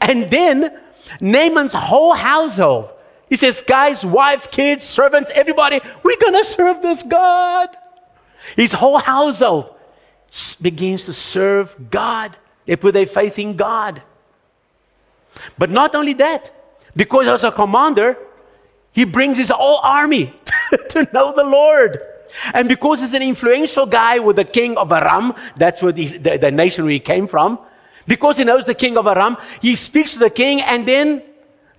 And 0.00 0.30
then 0.30 0.78
Naaman's 1.20 1.74
whole 1.74 2.14
household 2.14 2.92
he 3.32 3.36
says, 3.36 3.62
guys, 3.66 4.04
wife, 4.04 4.50
kids, 4.50 4.84
servants, 4.84 5.30
everybody, 5.34 5.80
we're 6.02 6.18
going 6.18 6.34
to 6.34 6.44
serve 6.44 6.82
this 6.82 7.02
God. 7.02 7.70
His 8.54 8.74
whole 8.74 8.98
household 8.98 9.74
begins 10.60 11.06
to 11.06 11.14
serve 11.14 11.74
God. 11.90 12.36
They 12.66 12.76
put 12.76 12.92
their 12.92 13.06
faith 13.06 13.38
in 13.38 13.56
God. 13.56 14.02
But 15.58 15.70
not 15.70 15.94
only 15.94 16.14
that, 16.14 16.50
because 16.94 17.26
as 17.26 17.44
a 17.44 17.52
commander, 17.52 18.16
he 18.92 19.04
brings 19.04 19.38
his 19.38 19.50
whole 19.50 19.78
army 19.82 20.32
to 20.90 21.08
know 21.12 21.32
the 21.34 21.44
Lord. 21.44 22.00
And 22.54 22.68
because 22.68 23.00
he's 23.00 23.14
an 23.14 23.22
influential 23.22 23.86
guy 23.86 24.18
with 24.18 24.36
the 24.36 24.44
king 24.44 24.76
of 24.76 24.92
Aram, 24.92 25.34
that's 25.56 25.82
where 25.82 25.92
the, 25.92 26.06
the, 26.06 26.38
the 26.38 26.50
nation 26.50 26.84
where 26.84 26.92
he 26.92 27.00
came 27.00 27.26
from, 27.26 27.58
because 28.06 28.38
he 28.38 28.44
knows 28.44 28.64
the 28.64 28.74
king 28.74 28.96
of 28.96 29.06
Aram, 29.06 29.36
he 29.60 29.76
speaks 29.76 30.14
to 30.14 30.18
the 30.18 30.30
king 30.30 30.60
and 30.60 30.86
then 30.86 31.22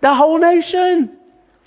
the 0.02 0.14
whole 0.14 0.38
nation. 0.38 1.18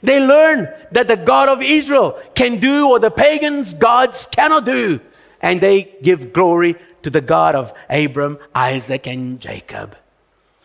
They 0.03 0.25
learn 0.25 0.69
that 0.93 1.09
the 1.09 1.17
God 1.17 1.49
of 1.49 1.63
Israel 1.63 2.21
can 2.35 2.59
do 2.59 2.89
what 2.89 3.03
the 3.03 3.11
pagans' 3.11 3.75
gods 3.75 4.27
cannot 4.31 4.65
do. 4.65 5.01
And 5.41 5.61
they 5.61 5.97
give 6.03 6.33
glory 6.33 6.77
to 7.03 7.11
the 7.11 7.21
God 7.21 7.55
of 7.55 7.73
Abram, 7.89 8.39
Isaac, 8.55 9.07
and 9.07 9.41
Jacob. 9.41 9.97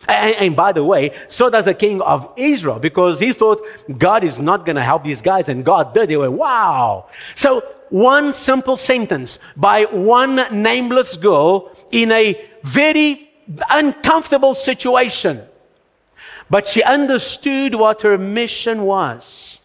And, 0.08 0.34
and, 0.36 0.56
by 0.56 0.72
the 0.72 0.82
way, 0.82 1.12
so 1.28 1.48
does 1.48 1.66
the 1.66 1.74
king 1.74 2.00
of 2.00 2.28
Israel 2.36 2.80
because 2.80 3.20
he 3.20 3.32
thought 3.32 3.62
God 3.98 4.24
is 4.24 4.40
not 4.40 4.66
going 4.66 4.74
to 4.76 4.82
help 4.82 5.04
these 5.04 5.22
guys, 5.22 5.48
and 5.48 5.64
God 5.64 5.94
did. 5.94 6.08
They 6.08 6.16
were, 6.16 6.30
wow. 6.30 7.06
So, 7.36 7.62
one 7.88 8.32
simple 8.32 8.76
sentence 8.76 9.38
by 9.56 9.84
one 9.84 10.40
nameless 10.50 11.16
girl 11.16 11.70
in 11.92 12.10
a 12.10 12.50
very 12.64 13.30
uncomfortable 13.70 14.54
situation. 14.54 15.42
But 16.50 16.66
she 16.66 16.82
understood 16.82 17.74
what 17.74 18.02
her 18.02 18.18
mission 18.18 18.82
was. 18.82 19.58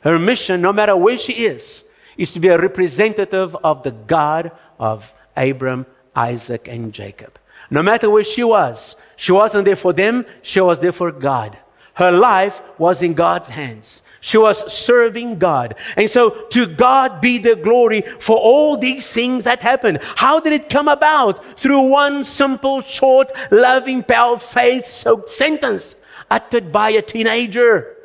Her 0.00 0.18
mission, 0.18 0.60
no 0.60 0.72
matter 0.72 0.96
where 0.96 1.16
she 1.16 1.32
is, 1.46 1.82
is 2.18 2.32
to 2.34 2.40
be 2.40 2.48
a 2.48 2.58
representative 2.58 3.56
of 3.64 3.82
the 3.84 3.90
God 3.90 4.52
of 4.78 5.14
Abram, 5.36 5.86
Isaac, 6.14 6.68
and 6.68 6.92
Jacob. 6.92 7.38
No 7.70 7.82
matter 7.82 8.10
where 8.10 8.22
she 8.24 8.44
was, 8.44 8.96
she 9.16 9.32
wasn't 9.32 9.64
there 9.64 9.76
for 9.76 9.92
them, 9.92 10.26
she 10.42 10.60
was 10.60 10.80
there 10.80 10.92
for 10.92 11.10
God. 11.12 11.58
Her 11.94 12.10
life 12.10 12.62
was 12.78 13.02
in 13.02 13.14
God's 13.14 13.48
hands. 13.48 14.02
She 14.20 14.38
was 14.38 14.72
serving 14.72 15.38
God. 15.38 15.74
And 15.96 16.08
so 16.10 16.30
to 16.48 16.66
God 16.66 17.20
be 17.20 17.38
the 17.38 17.56
glory 17.56 18.00
for 18.18 18.36
all 18.36 18.76
these 18.76 19.12
things 19.12 19.44
that 19.44 19.60
happened. 19.60 19.98
How 20.16 20.40
did 20.40 20.54
it 20.54 20.70
come 20.70 20.88
about? 20.88 21.58
Through 21.58 21.82
one 21.82 22.24
simple, 22.24 22.80
short, 22.80 23.30
loving, 23.50 24.02
power, 24.02 24.38
faith 24.38 24.86
soaked 24.86 25.28
sentence 25.28 25.96
uttered 26.30 26.72
by 26.72 26.90
a 26.90 27.02
teenager. 27.02 27.96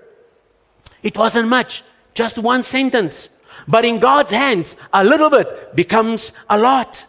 It 1.02 1.18
wasn't 1.18 1.48
much, 1.48 1.84
just 2.14 2.38
one 2.38 2.64
sentence. 2.64 3.30
But 3.68 3.86
in 3.86 4.00
God's 4.00 4.32
hands, 4.32 4.76
a 4.92 5.04
little 5.04 5.30
bit 5.30 5.76
becomes 5.76 6.34
a 6.50 6.58
lot. 6.58 7.08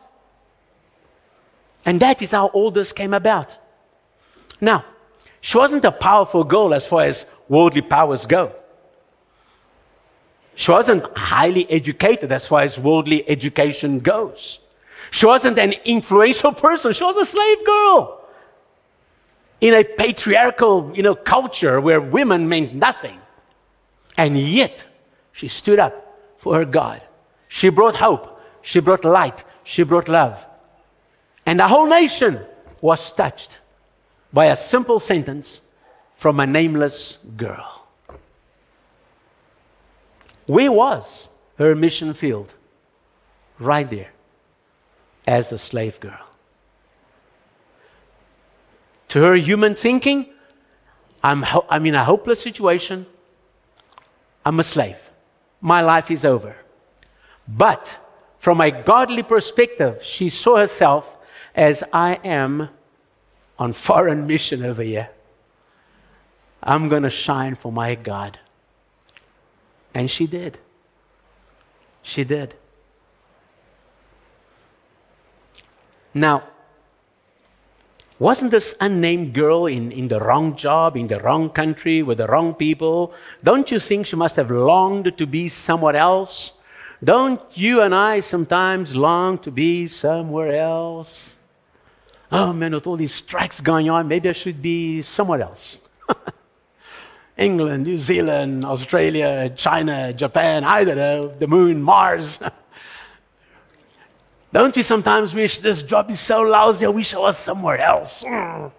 And 1.84 1.98
that 2.01 2.22
is 2.22 2.30
how 2.30 2.46
all 2.48 2.70
this 2.70 2.92
came 2.92 3.12
about. 3.12 3.59
Now, 4.61 4.84
she 5.40 5.56
wasn't 5.56 5.84
a 5.84 5.92
powerful 5.92 6.44
girl 6.44 6.74
as 6.74 6.86
far 6.86 7.04
as 7.04 7.26
worldly 7.48 7.82
powers 7.82 8.26
go. 8.26 8.52
She 10.54 10.70
wasn't 10.70 11.04
highly 11.16 11.68
educated 11.70 12.30
as 12.30 12.46
far 12.46 12.62
as 12.62 12.78
worldly 12.78 13.28
education 13.28 14.00
goes. 14.00 14.61
She 15.11 15.26
wasn't 15.26 15.58
an 15.58 15.72
influential 15.84 16.52
person. 16.52 16.92
She 16.92 17.02
was 17.02 17.16
a 17.16 17.24
slave 17.24 17.64
girl 17.64 18.20
in 19.61 19.74
a 19.74 19.84
patriarchal, 19.84 20.92
you 20.94 21.02
know, 21.02 21.14
culture 21.14 21.80
where 21.80 22.00
women 22.00 22.48
meant 22.48 22.74
nothing. 22.74 23.18
And 24.16 24.38
yet, 24.38 24.86
she 25.32 25.48
stood 25.48 25.78
up 25.78 25.94
for 26.36 26.56
her 26.56 26.64
God. 26.64 27.02
She 27.48 27.70
brought 27.70 27.96
hope. 27.96 28.40
She 28.62 28.80
brought 28.80 29.04
light. 29.04 29.44
She 29.64 29.82
brought 29.82 30.08
love. 30.08 30.46
And 31.46 31.58
the 31.58 31.68
whole 31.68 31.86
nation 31.86 32.40
was 32.80 33.12
touched 33.12 33.59
by 34.33 34.47
a 34.47 34.57
simple 34.57 35.01
sentence 35.01 35.61
from 36.16 36.39
a 36.41 36.47
nameless 36.47 37.18
girl. 37.37 37.87
Where 40.47 40.72
was 40.72 41.28
her 41.59 41.74
mission 41.74 42.14
field? 42.14 42.55
Right 43.59 43.89
there, 43.89 44.11
as 45.26 45.53
a 45.53 45.59
slave 45.59 46.01
girl. 46.01 46.26
To 49.09 49.22
her 49.22 49.35
human 49.35 49.74
thinking, 49.74 50.26
I'm, 51.22 51.43
ho- 51.43 51.66
I'm 51.68 51.85
in 51.87 51.95
a 51.95 52.05
hopeless 52.05 52.41
situation. 52.41 53.07
I'm 54.45 54.59
a 54.61 54.64
slave. 54.64 55.11
My 55.61 55.83
life 55.83 56.11
is 56.11 56.24
over. 56.24 56.57
But 57.47 57.99
from 58.39 58.61
a 58.61 58.70
godly 58.70 59.22
perspective, 59.22 60.03
she 60.03 60.28
saw 60.28 60.57
herself 60.57 61.16
as 61.55 61.85
I 61.93 62.14
am 62.24 62.70
on 63.61 63.74
foreign 63.74 64.26
mission 64.26 64.64
over 64.64 64.82
here. 64.82 65.08
I'm 66.62 66.88
going 66.88 67.02
to 67.02 67.11
shine 67.11 67.54
for 67.54 67.70
my 67.70 67.94
God. 67.94 68.38
And 69.92 70.11
she 70.11 70.26
did. 70.26 70.58
She 72.02 72.24
did. 72.24 72.54
Now, 76.14 76.44
wasn't 78.18 78.50
this 78.50 78.74
unnamed 78.80 79.34
girl 79.34 79.66
in, 79.66 79.92
in 79.92 80.08
the 80.08 80.20
wrong 80.20 80.56
job, 80.56 80.96
in 80.96 81.06
the 81.06 81.20
wrong 81.20 81.50
country, 81.50 82.02
with 82.02 82.18
the 82.18 82.26
wrong 82.26 82.54
people? 82.54 83.12
Don't 83.42 83.70
you 83.70 83.78
think 83.78 84.06
she 84.06 84.16
must 84.16 84.36
have 84.36 84.50
longed 84.50 85.16
to 85.16 85.26
be 85.26 85.48
somewhere 85.48 85.96
else? 85.96 86.52
Don't 87.02 87.40
you 87.54 87.80
and 87.80 87.94
I 87.94 88.20
sometimes 88.20 88.96
long 88.96 89.38
to 89.38 89.50
be 89.50 89.86
somewhere 89.86 90.54
else? 90.54 91.36
Oh 92.33 92.53
man, 92.53 92.72
with 92.72 92.87
all 92.87 92.97
these 92.97 93.14
strikes 93.14 93.61
going 93.61 93.91
on, 93.91 94.07
maybe 94.07 94.28
I 94.28 94.33
should 94.33 94.62
be 94.62 95.03
somewhere 95.03 95.43
else. 95.43 95.81
England, 97.37 97.85
New 97.85 97.99
Zealand, 97.99 98.64
Australia, 98.64 99.51
China, 99.57 100.12
Japan, 100.12 100.62
I 100.62 100.85
don't 100.85 100.97
know, 100.97 101.28
the 101.28 101.49
moon, 101.49 101.83
Mars. 101.83 102.39
don't 104.53 104.76
we 104.76 104.83
sometimes 104.83 105.35
wish 105.35 105.59
this 105.59 105.83
job 105.83 106.11
is 106.11 106.20
so 106.20 106.43
lousy, 106.43 106.87
I 106.87 106.91
wish 106.91 107.14
I 107.14 107.18
was 107.18 107.39
somewhere 107.39 107.78
else? 107.81 108.22
Mm. 108.22 108.70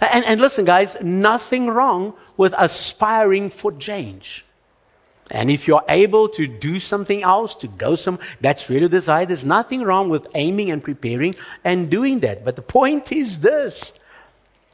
And, 0.00 0.24
and 0.24 0.40
listen, 0.40 0.64
guys, 0.64 0.96
nothing 1.02 1.68
wrong 1.68 2.14
with 2.36 2.54
aspiring 2.56 3.50
for 3.50 3.70
change. 3.72 4.44
And 5.30 5.50
if 5.50 5.66
you're 5.66 5.84
able 5.88 6.28
to 6.30 6.46
do 6.46 6.78
something 6.78 7.22
else, 7.22 7.54
to 7.56 7.68
go 7.68 7.94
some, 7.94 8.18
that's 8.40 8.68
really 8.68 8.82
the 8.82 8.90
desire. 8.90 9.24
There's 9.24 9.44
nothing 9.44 9.82
wrong 9.82 10.10
with 10.10 10.26
aiming 10.34 10.70
and 10.70 10.82
preparing 10.82 11.34
and 11.64 11.90
doing 11.90 12.20
that. 12.20 12.44
But 12.44 12.56
the 12.56 12.62
point 12.62 13.10
is 13.10 13.40
this. 13.40 13.92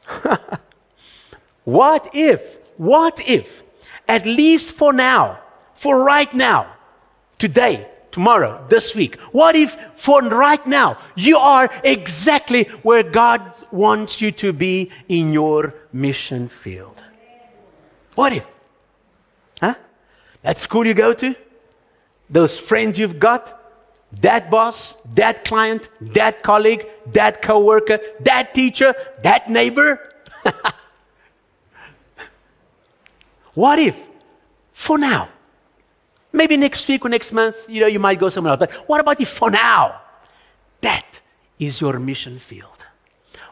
what 1.63 2.09
if 2.13 2.61
what 2.81 3.21
if, 3.27 3.61
at 4.07 4.25
least 4.25 4.75
for 4.75 4.91
now, 4.91 5.39
for 5.75 6.03
right 6.03 6.33
now, 6.33 6.65
today, 7.37 7.87
tomorrow, 8.09 8.65
this 8.69 8.95
week, 8.95 9.19
what 9.31 9.55
if 9.55 9.77
for 9.93 10.23
right 10.23 10.65
now 10.65 10.97
you 11.15 11.37
are 11.37 11.69
exactly 11.83 12.63
where 12.81 13.03
God 13.03 13.55
wants 13.71 14.19
you 14.19 14.31
to 14.31 14.51
be 14.51 14.89
in 15.07 15.31
your 15.31 15.75
mission 15.93 16.49
field? 16.49 17.03
What 18.15 18.33
if? 18.33 18.47
Huh? 19.61 19.75
That 20.41 20.57
school 20.57 20.85
you 20.85 20.93
go 20.93 21.13
to, 21.13 21.35
those 22.29 22.57
friends 22.57 22.97
you've 22.97 23.19
got, 23.19 23.57
that 24.21 24.49
boss, 24.49 24.95
that 25.13 25.45
client, 25.45 25.89
that 26.01 26.43
colleague, 26.43 26.87
that 27.07 27.41
coworker, 27.41 27.99
that 28.21 28.53
teacher, 28.53 28.93
that 29.23 29.49
neighbor. 29.49 30.13
What 33.53 33.79
if, 33.79 34.07
for 34.71 34.97
now, 34.97 35.29
maybe 36.31 36.55
next 36.55 36.87
week 36.87 37.03
or 37.03 37.09
next 37.09 37.31
month, 37.31 37.69
you 37.69 37.81
know, 37.81 37.87
you 37.87 37.99
might 37.99 38.19
go 38.19 38.29
somewhere 38.29 38.51
else, 38.51 38.59
but 38.59 38.71
what 38.87 39.01
about 39.01 39.19
if 39.19 39.29
for 39.29 39.51
now, 39.51 39.99
that 40.81 41.19
is 41.59 41.81
your 41.81 41.99
mission 41.99 42.39
field? 42.39 42.85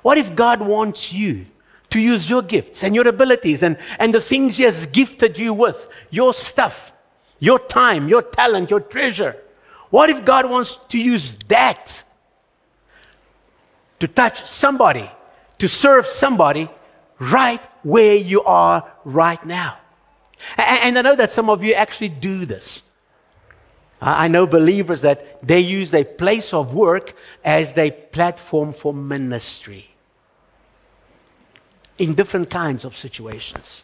What 0.01 0.17
if 0.17 0.35
God 0.35 0.61
wants 0.61 1.11
you 1.11 1.45
to 1.89 1.99
use 1.99 2.29
your 2.29 2.41
gifts 2.41 2.83
and 2.83 2.93
your 2.93 3.07
abilities 3.07 3.63
and, 3.63 3.77
and 3.97 4.13
the 4.13 4.21
things 4.21 4.57
He 4.57 4.63
has 4.63 4.85
gifted 4.85 5.37
you 5.37 5.53
with, 5.53 5.91
your 6.09 6.33
stuff, 6.33 6.91
your 7.39 7.59
time, 7.59 8.07
your 8.07 8.21
talent, 8.21 8.69
your 8.69 8.79
treasure? 8.79 9.35
What 9.89 10.09
if 10.09 10.23
God 10.23 10.49
wants 10.49 10.77
to 10.89 10.99
use 10.99 11.33
that 11.47 12.03
to 13.99 14.07
touch 14.07 14.45
somebody, 14.45 15.09
to 15.57 15.67
serve 15.67 16.05
somebody 16.05 16.69
right 17.17 17.61
where 17.83 18.15
you 18.15 18.43
are 18.43 18.89
right 19.03 19.43
now? 19.45 19.77
And 20.57 20.97
I 20.97 21.01
know 21.01 21.15
that 21.15 21.31
some 21.31 21.49
of 21.49 21.63
you 21.63 21.73
actually 21.73 22.09
do 22.09 22.45
this. 22.45 22.83
I 24.01 24.29
know 24.29 24.47
believers 24.47 25.01
that 25.01 25.45
they 25.45 25.59
use 25.59 25.91
their 25.91 26.05
place 26.05 26.53
of 26.53 26.73
work 26.73 27.13
as 27.43 27.73
their 27.73 27.91
platform 27.91 28.71
for 28.71 28.93
ministry 28.93 29.89
in 31.99 32.15
different 32.15 32.49
kinds 32.49 32.85
of 32.85 32.97
situations. 32.97 33.83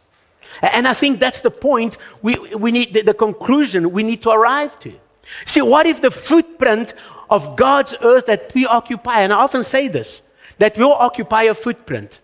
And 0.61 0.87
I 0.87 0.93
think 0.93 1.19
that's 1.19 1.41
the 1.41 1.51
point 1.51 1.97
we, 2.21 2.37
we 2.55 2.71
need, 2.71 2.93
the, 2.93 3.01
the 3.01 3.13
conclusion 3.13 3.91
we 3.91 4.03
need 4.03 4.21
to 4.23 4.29
arrive 4.29 4.79
to. 4.79 4.93
See, 5.45 5.61
what 5.61 5.85
if 5.85 6.01
the 6.01 6.11
footprint 6.11 6.93
of 7.29 7.55
God's 7.55 7.95
earth 8.01 8.27
that 8.27 8.53
we 8.53 8.65
occupy, 8.65 9.21
and 9.21 9.33
I 9.33 9.37
often 9.37 9.63
say 9.63 9.87
this, 9.87 10.21
that 10.59 10.77
we'll 10.77 10.93
occupy 10.93 11.43
a 11.43 11.53
footprint. 11.53 12.19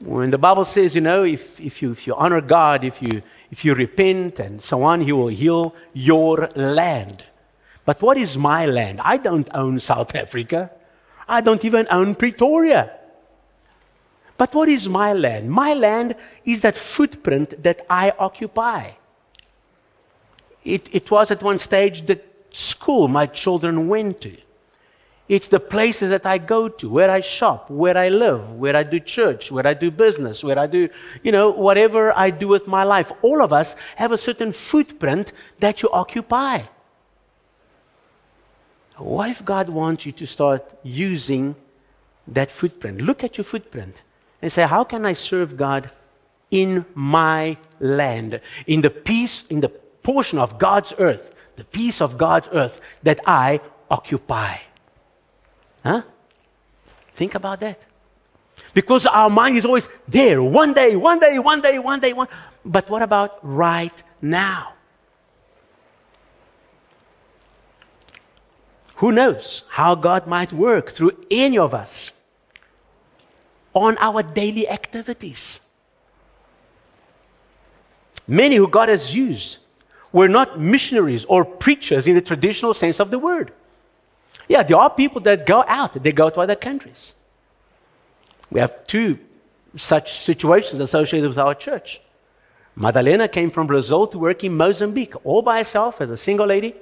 When 0.00 0.30
the 0.30 0.38
Bible 0.38 0.64
says, 0.64 0.94
you 0.94 1.00
know, 1.00 1.24
if, 1.24 1.60
if, 1.60 1.80
you, 1.80 1.92
if 1.92 2.06
you 2.06 2.14
honor 2.14 2.40
God, 2.40 2.84
if 2.84 3.00
you, 3.00 3.22
if 3.50 3.64
you 3.64 3.74
repent 3.74 4.38
and 4.38 4.60
so 4.60 4.82
on, 4.82 5.00
He 5.00 5.12
will 5.12 5.28
heal 5.28 5.74
your 5.92 6.48
land. 6.54 7.24
But 7.84 8.02
what 8.02 8.16
is 8.16 8.36
my 8.36 8.66
land? 8.66 9.00
I 9.02 9.16
don't 9.16 9.48
own 9.54 9.80
South 9.80 10.14
Africa. 10.14 10.70
I 11.26 11.40
don't 11.40 11.64
even 11.64 11.86
own 11.90 12.14
Pretoria. 12.14 12.92
But 14.36 14.54
what 14.54 14.68
is 14.68 14.88
my 14.88 15.12
land? 15.12 15.50
My 15.50 15.74
land 15.74 16.16
is 16.44 16.62
that 16.62 16.76
footprint 16.76 17.62
that 17.62 17.86
I 17.88 18.12
occupy. 18.18 18.90
It, 20.64 20.88
it 20.92 21.10
was 21.10 21.30
at 21.30 21.42
one 21.42 21.58
stage 21.58 22.06
the 22.06 22.20
school 22.50 23.06
my 23.06 23.26
children 23.26 23.88
went 23.88 24.20
to. 24.22 24.36
It's 25.28 25.48
the 25.48 25.60
places 25.60 26.10
that 26.10 26.26
I 26.26 26.36
go 26.36 26.68
to, 26.68 26.90
where 26.90 27.10
I 27.10 27.20
shop, 27.20 27.70
where 27.70 27.96
I 27.96 28.10
live, 28.10 28.52
where 28.52 28.76
I 28.76 28.82
do 28.82 29.00
church, 29.00 29.50
where 29.50 29.66
I 29.66 29.72
do 29.72 29.90
business, 29.90 30.44
where 30.44 30.58
I 30.58 30.66
do, 30.66 30.88
you 31.22 31.32
know, 31.32 31.50
whatever 31.50 32.16
I 32.16 32.28
do 32.28 32.48
with 32.48 32.66
my 32.66 32.84
life. 32.84 33.10
All 33.22 33.40
of 33.40 33.52
us 33.52 33.74
have 33.96 34.12
a 34.12 34.18
certain 34.18 34.52
footprint 34.52 35.32
that 35.60 35.80
you 35.80 35.88
occupy. 35.90 36.62
What 38.98 39.30
if 39.30 39.44
God 39.44 39.70
wants 39.70 40.04
you 40.04 40.12
to 40.12 40.26
start 40.26 40.62
using 40.82 41.56
that 42.28 42.50
footprint? 42.50 43.00
Look 43.00 43.24
at 43.24 43.38
your 43.38 43.44
footprint 43.44 44.02
and 44.44 44.52
say, 44.52 44.66
How 44.66 44.84
can 44.84 45.06
I 45.06 45.14
serve 45.14 45.56
God 45.56 45.90
in 46.50 46.84
my 46.94 47.56
land, 47.80 48.42
in 48.66 48.82
the 48.82 48.90
piece, 48.90 49.46
in 49.48 49.62
the 49.62 49.70
portion 49.70 50.38
of 50.38 50.58
God's 50.58 50.92
earth, 50.98 51.34
the 51.56 51.64
piece 51.64 52.02
of 52.02 52.18
God's 52.18 52.50
earth 52.52 52.78
that 53.04 53.20
I 53.26 53.60
occupy? 53.90 54.58
Huh? 55.82 56.02
Think 57.14 57.34
about 57.34 57.60
that. 57.60 57.86
Because 58.74 59.06
our 59.06 59.30
mind 59.30 59.56
is 59.56 59.64
always 59.64 59.88
there, 60.06 60.42
one 60.42 60.74
day, 60.74 60.94
one 60.94 61.18
day, 61.18 61.38
one 61.38 61.62
day, 61.62 61.78
one 61.78 62.00
day, 62.00 62.12
one. 62.12 62.28
But 62.66 62.90
what 62.90 63.00
about 63.00 63.38
right 63.42 64.02
now? 64.20 64.74
Who 68.96 69.10
knows 69.10 69.62
how 69.70 69.94
God 69.94 70.26
might 70.26 70.52
work 70.52 70.90
through 70.90 71.12
any 71.30 71.56
of 71.56 71.72
us 71.72 72.12
on 73.74 73.98
our 73.98 74.22
daily 74.22 74.68
activities? 74.68 75.60
Many 78.26 78.56
who 78.56 78.68
God 78.68 78.88
has 78.88 79.14
used 79.14 79.58
were 80.12 80.28
not 80.28 80.60
missionaries 80.60 81.24
or 81.26 81.44
preachers 81.44 82.06
in 82.06 82.14
the 82.14 82.22
traditional 82.22 82.72
sense 82.72 83.00
of 83.00 83.10
the 83.10 83.18
word. 83.18 83.52
Yeah, 84.48 84.62
there 84.62 84.76
are 84.76 84.90
people 84.90 85.20
that 85.22 85.46
go 85.46 85.64
out, 85.66 86.02
they 86.02 86.12
go 86.12 86.30
to 86.30 86.40
other 86.40 86.56
countries. 86.56 87.14
We 88.50 88.60
have 88.60 88.86
two 88.86 89.18
such 89.76 90.20
situations 90.20 90.80
associated 90.80 91.28
with 91.28 91.38
our 91.38 91.54
church. 91.54 92.00
Madalena 92.76 93.28
came 93.28 93.50
from 93.50 93.66
Brazil 93.66 94.06
to 94.06 94.18
work 94.18 94.44
in 94.44 94.56
Mozambique, 94.56 95.14
all 95.24 95.42
by 95.42 95.58
herself 95.58 96.00
as 96.00 96.10
a 96.10 96.16
single 96.16 96.46
lady. 96.46 96.74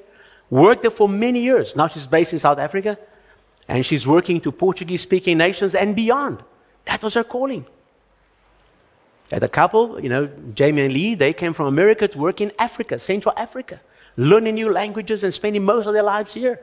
Worked 0.51 0.82
there 0.82 0.90
for 0.90 1.09
many 1.09 1.40
years. 1.40 1.76
Now 1.76 1.88
she's 1.88 2.07
based 2.07 2.32
in 2.32 2.38
South 2.38 2.59
Africa, 2.59 2.99
and 3.68 3.84
she's 3.84 4.07
working 4.07 4.40
to 4.43 4.53
Portuguese 4.53 5.01
speaking 5.01 5.38
nations 5.38 5.74
and 5.74 5.97
beyond. 5.97 6.43
That 6.85 7.03
was 7.03 7.14
her 7.14 7.24
calling. 7.24 7.66
And 9.30 9.41
the 9.41 9.49
couple, 9.49 10.01
you 10.01 10.09
know, 10.09 10.28
Jamie 10.55 10.83
and 10.83 10.93
Lee, 10.93 11.14
they 11.14 11.33
came 11.33 11.55
from 11.55 11.66
America 11.66 12.07
to 12.07 12.18
work 12.18 12.41
in 12.41 12.53
Africa, 12.59 12.99
Central 12.99 13.35
Africa, 13.37 13.80
learning 14.16 14.57
new 14.57 14.70
languages 14.70 15.24
and 15.24 15.33
spending 15.33 15.64
most 15.64 15.87
of 15.87 15.95
their 15.95 16.03
lives 16.03 16.35
here. 16.35 16.61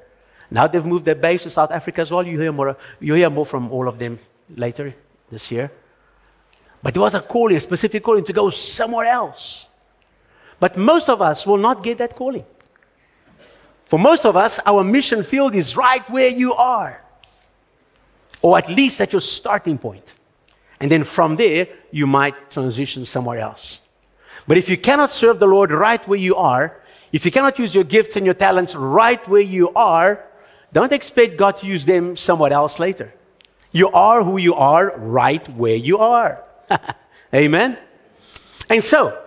Now 0.52 0.68
they've 0.68 0.86
moved 0.86 1.06
their 1.06 1.16
base 1.16 1.44
to 1.44 1.50
South 1.50 1.72
Africa 1.72 2.02
as 2.02 2.12
well. 2.12 2.26
You 2.26 2.40
hear 2.40 2.52
more, 2.52 2.78
you 3.00 3.14
hear 3.16 3.30
more 3.30 3.46
from 3.46 3.72
all 3.72 3.88
of 3.88 3.98
them 3.98 4.20
later 4.56 4.94
this 5.32 5.52
year. 5.52 5.72
But 6.82 6.94
there 6.94 7.02
was 7.02 7.16
a 7.16 7.22
calling, 7.22 7.58
a 7.58 7.60
specific 7.60 8.04
calling 8.04 8.24
to 8.26 8.34
go 8.34 8.50
somewhere 8.50 9.06
else. 9.06 9.68
But 10.60 10.78
most 10.78 11.10
of 11.10 11.22
us 11.22 11.46
will 11.46 11.58
not 11.58 11.84
get 11.84 11.98
that 12.00 12.16
calling. 12.16 12.46
For 13.86 13.98
most 13.98 14.26
of 14.26 14.38
us, 14.38 14.60
our 14.66 14.84
mission 14.84 15.24
field 15.24 15.56
is 15.56 15.76
right 15.76 16.08
where 16.10 16.30
you 16.30 16.54
are, 16.54 17.04
or 18.42 18.58
at 18.58 18.70
least 18.70 19.02
at 19.02 19.12
your 19.12 19.22
starting 19.22 19.78
point. 19.78 20.16
And 20.80 20.90
then 20.90 21.04
from 21.04 21.36
there, 21.36 21.68
you 21.92 22.08
might 22.08 22.50
transition 22.50 23.06
somewhere 23.06 23.40
else. 23.40 23.82
But 24.48 24.58
if 24.58 24.70
you 24.70 24.78
cannot 24.78 25.12
serve 25.12 25.40
the 25.40 25.48
Lord 25.48 25.72
right 25.72 26.06
where 26.08 26.20
you 26.20 26.36
are, 26.36 26.82
if 27.12 27.26
you 27.26 27.32
cannot 27.32 27.60
use 27.60 27.76
your 27.76 27.84
gifts 27.84 28.16
and 28.16 28.26
your 28.26 28.36
talents 28.36 28.76
right 28.76 29.26
where 29.28 29.42
you 29.42 29.72
are, 29.74 30.24
don't 30.72 30.92
expect 30.92 31.38
God 31.38 31.58
to 31.58 31.68
use 31.68 31.86
them 31.86 32.16
somewhere 32.16 32.54
else 32.54 32.80
later. 32.80 33.14
You 33.72 33.90
are 33.90 34.24
who 34.24 34.38
you 34.38 34.56
are 34.56 34.98
right 34.98 35.48
where 35.50 35.76
you 35.76 35.98
are. 36.00 36.44
Amen? 37.34 37.78
And 38.70 38.84
so, 38.84 39.20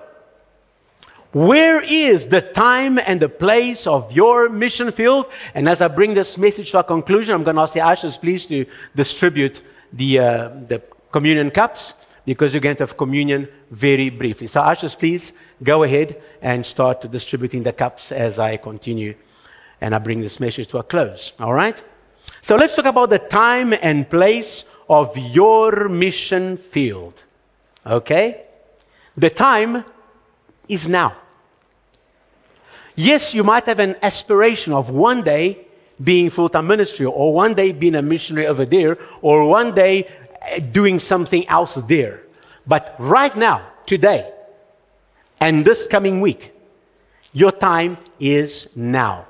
where 1.32 1.82
is 1.82 2.28
the 2.28 2.40
time 2.40 2.98
and 2.98 3.20
the 3.20 3.28
place 3.28 3.86
of 3.86 4.12
your 4.12 4.48
mission 4.48 4.92
field? 4.92 5.26
And 5.54 5.68
as 5.68 5.80
I 5.80 5.88
bring 5.88 6.14
this 6.14 6.36
message 6.36 6.70
to 6.72 6.80
a 6.80 6.84
conclusion, 6.84 7.34
I'm 7.34 7.42
going 7.42 7.56
to 7.56 7.62
ask 7.62 7.74
the 7.74 7.80
ushers, 7.80 8.18
please, 8.18 8.46
to 8.46 8.66
distribute 8.94 9.62
the, 9.92 10.18
uh, 10.18 10.48
the 10.66 10.82
communion 11.10 11.50
cups 11.50 11.94
because 12.24 12.52
you're 12.52 12.60
going 12.60 12.76
to 12.76 12.82
have 12.82 12.96
communion 12.96 13.48
very 13.70 14.10
briefly. 14.10 14.46
So, 14.46 14.60
ushers, 14.60 14.94
please 14.94 15.32
go 15.62 15.82
ahead 15.82 16.20
and 16.40 16.64
start 16.64 17.10
distributing 17.10 17.62
the 17.62 17.72
cups 17.72 18.12
as 18.12 18.38
I 18.38 18.58
continue 18.58 19.14
and 19.80 19.94
I 19.94 19.98
bring 19.98 20.20
this 20.20 20.38
message 20.38 20.68
to 20.68 20.78
a 20.78 20.82
close. 20.82 21.32
All 21.40 21.52
right? 21.52 21.82
So 22.40 22.56
let's 22.56 22.74
talk 22.74 22.86
about 22.86 23.10
the 23.10 23.18
time 23.18 23.72
and 23.72 24.08
place 24.08 24.64
of 24.88 25.16
your 25.16 25.88
mission 25.88 26.56
field. 26.56 27.24
Okay? 27.86 28.44
The 29.16 29.30
time 29.30 29.84
is 30.68 30.88
now. 30.88 31.16
Yes, 32.94 33.34
you 33.34 33.44
might 33.44 33.66
have 33.66 33.78
an 33.78 33.96
aspiration 34.02 34.72
of 34.72 34.90
one 34.90 35.22
day 35.22 35.66
being 36.02 36.30
full 36.30 36.48
time 36.48 36.66
ministry, 36.66 37.06
or 37.06 37.32
one 37.32 37.54
day 37.54 37.72
being 37.72 37.94
a 37.94 38.02
missionary 38.02 38.46
over 38.46 38.64
there, 38.64 38.98
or 39.20 39.48
one 39.48 39.74
day 39.74 40.06
eh, 40.42 40.58
doing 40.58 40.98
something 40.98 41.46
else 41.48 41.74
there. 41.74 42.22
But 42.66 42.94
right 42.98 43.34
now, 43.36 43.66
today, 43.86 44.30
and 45.40 45.64
this 45.64 45.86
coming 45.86 46.20
week, 46.20 46.52
your 47.32 47.52
time 47.52 47.96
is 48.20 48.68
now. 48.76 49.26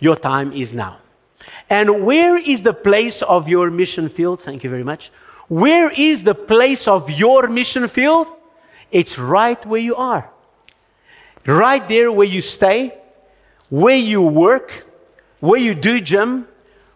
Your 0.00 0.16
time 0.16 0.52
is 0.52 0.72
now. 0.72 0.98
And 1.68 2.04
where 2.04 2.36
is 2.36 2.62
the 2.62 2.72
place 2.72 3.22
of 3.22 3.48
your 3.48 3.70
mission 3.70 4.08
field? 4.08 4.40
Thank 4.40 4.64
you 4.64 4.70
very 4.70 4.82
much. 4.82 5.10
Where 5.48 5.90
is 5.90 6.24
the 6.24 6.34
place 6.34 6.88
of 6.88 7.10
your 7.10 7.48
mission 7.48 7.86
field? 7.86 8.28
It's 8.90 9.18
right 9.18 9.64
where 9.66 9.80
you 9.80 9.96
are. 9.96 10.30
Right 11.46 11.86
there 11.88 12.12
where 12.12 12.26
you 12.26 12.40
stay, 12.40 12.94
where 13.68 13.96
you 13.96 14.22
work, 14.22 14.86
where 15.40 15.60
you 15.60 15.74
do 15.74 16.00
gym, 16.00 16.46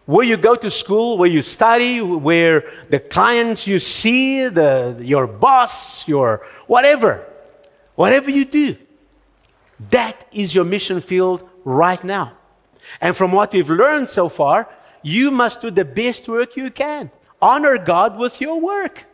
where 0.05 0.25
you 0.25 0.37
go 0.37 0.55
to 0.55 0.69
school, 0.69 1.17
where 1.17 1.29
you 1.29 1.41
study, 1.41 2.01
where 2.01 2.71
the 2.89 2.99
clients 2.99 3.65
you 3.65 3.79
see, 3.79 4.47
the, 4.47 4.97
your 5.01 5.25
boss, 5.25 6.07
your 6.07 6.45
whatever, 6.67 7.25
whatever 7.95 8.29
you 8.29 8.45
do, 8.45 8.77
that 9.89 10.27
is 10.31 10.53
your 10.53 10.63
mission 10.63 11.01
field 11.01 11.49
right 11.63 12.03
now. 12.03 12.33
And 13.01 13.17
from 13.17 13.31
what 13.31 13.51
we've 13.53 13.69
learned 13.69 14.09
so 14.09 14.29
far, 14.29 14.69
you 15.01 15.31
must 15.31 15.61
do 15.61 15.71
the 15.71 15.85
best 15.85 16.27
work 16.27 16.55
you 16.55 16.69
can. 16.69 17.09
Honor 17.41 17.77
God 17.77 18.17
with 18.17 18.39
your 18.39 18.59
work. 18.59 19.05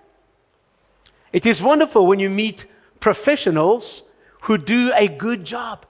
It 1.32 1.46
is 1.46 1.62
wonderful 1.62 2.06
when 2.06 2.20
you 2.20 2.30
meet 2.30 2.66
professionals 3.00 4.04
who 4.42 4.58
do 4.58 4.92
a 4.96 5.08
good 5.08 5.44
job. 5.44 5.86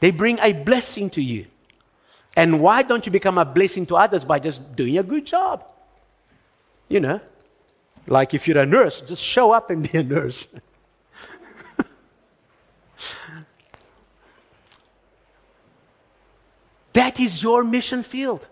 They 0.00 0.10
bring 0.10 0.38
a 0.40 0.52
blessing 0.52 1.10
to 1.10 1.22
you. 1.22 1.46
And 2.36 2.60
why 2.60 2.82
don't 2.82 3.04
you 3.04 3.12
become 3.12 3.38
a 3.38 3.44
blessing 3.44 3.86
to 3.86 3.96
others 3.96 4.24
by 4.24 4.38
just 4.38 4.74
doing 4.74 4.98
a 4.98 5.02
good 5.02 5.26
job? 5.26 5.64
You 6.88 7.00
know, 7.00 7.20
like 8.06 8.34
if 8.34 8.48
you're 8.48 8.58
a 8.58 8.66
nurse, 8.66 9.00
just 9.00 9.22
show 9.22 9.52
up 9.52 9.70
and 9.70 9.90
be 9.90 9.98
a 9.98 10.02
nurse. 10.02 10.48
That 16.92 17.18
is 17.18 17.42
your 17.42 17.64
mission 17.64 18.02
field. 18.02 18.46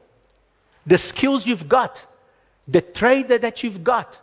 The 0.86 0.96
skills 0.98 1.46
you've 1.46 1.68
got, 1.68 2.06
the 2.66 2.80
trade 2.80 3.28
that 3.28 3.62
you've 3.62 3.84
got, 3.84 4.18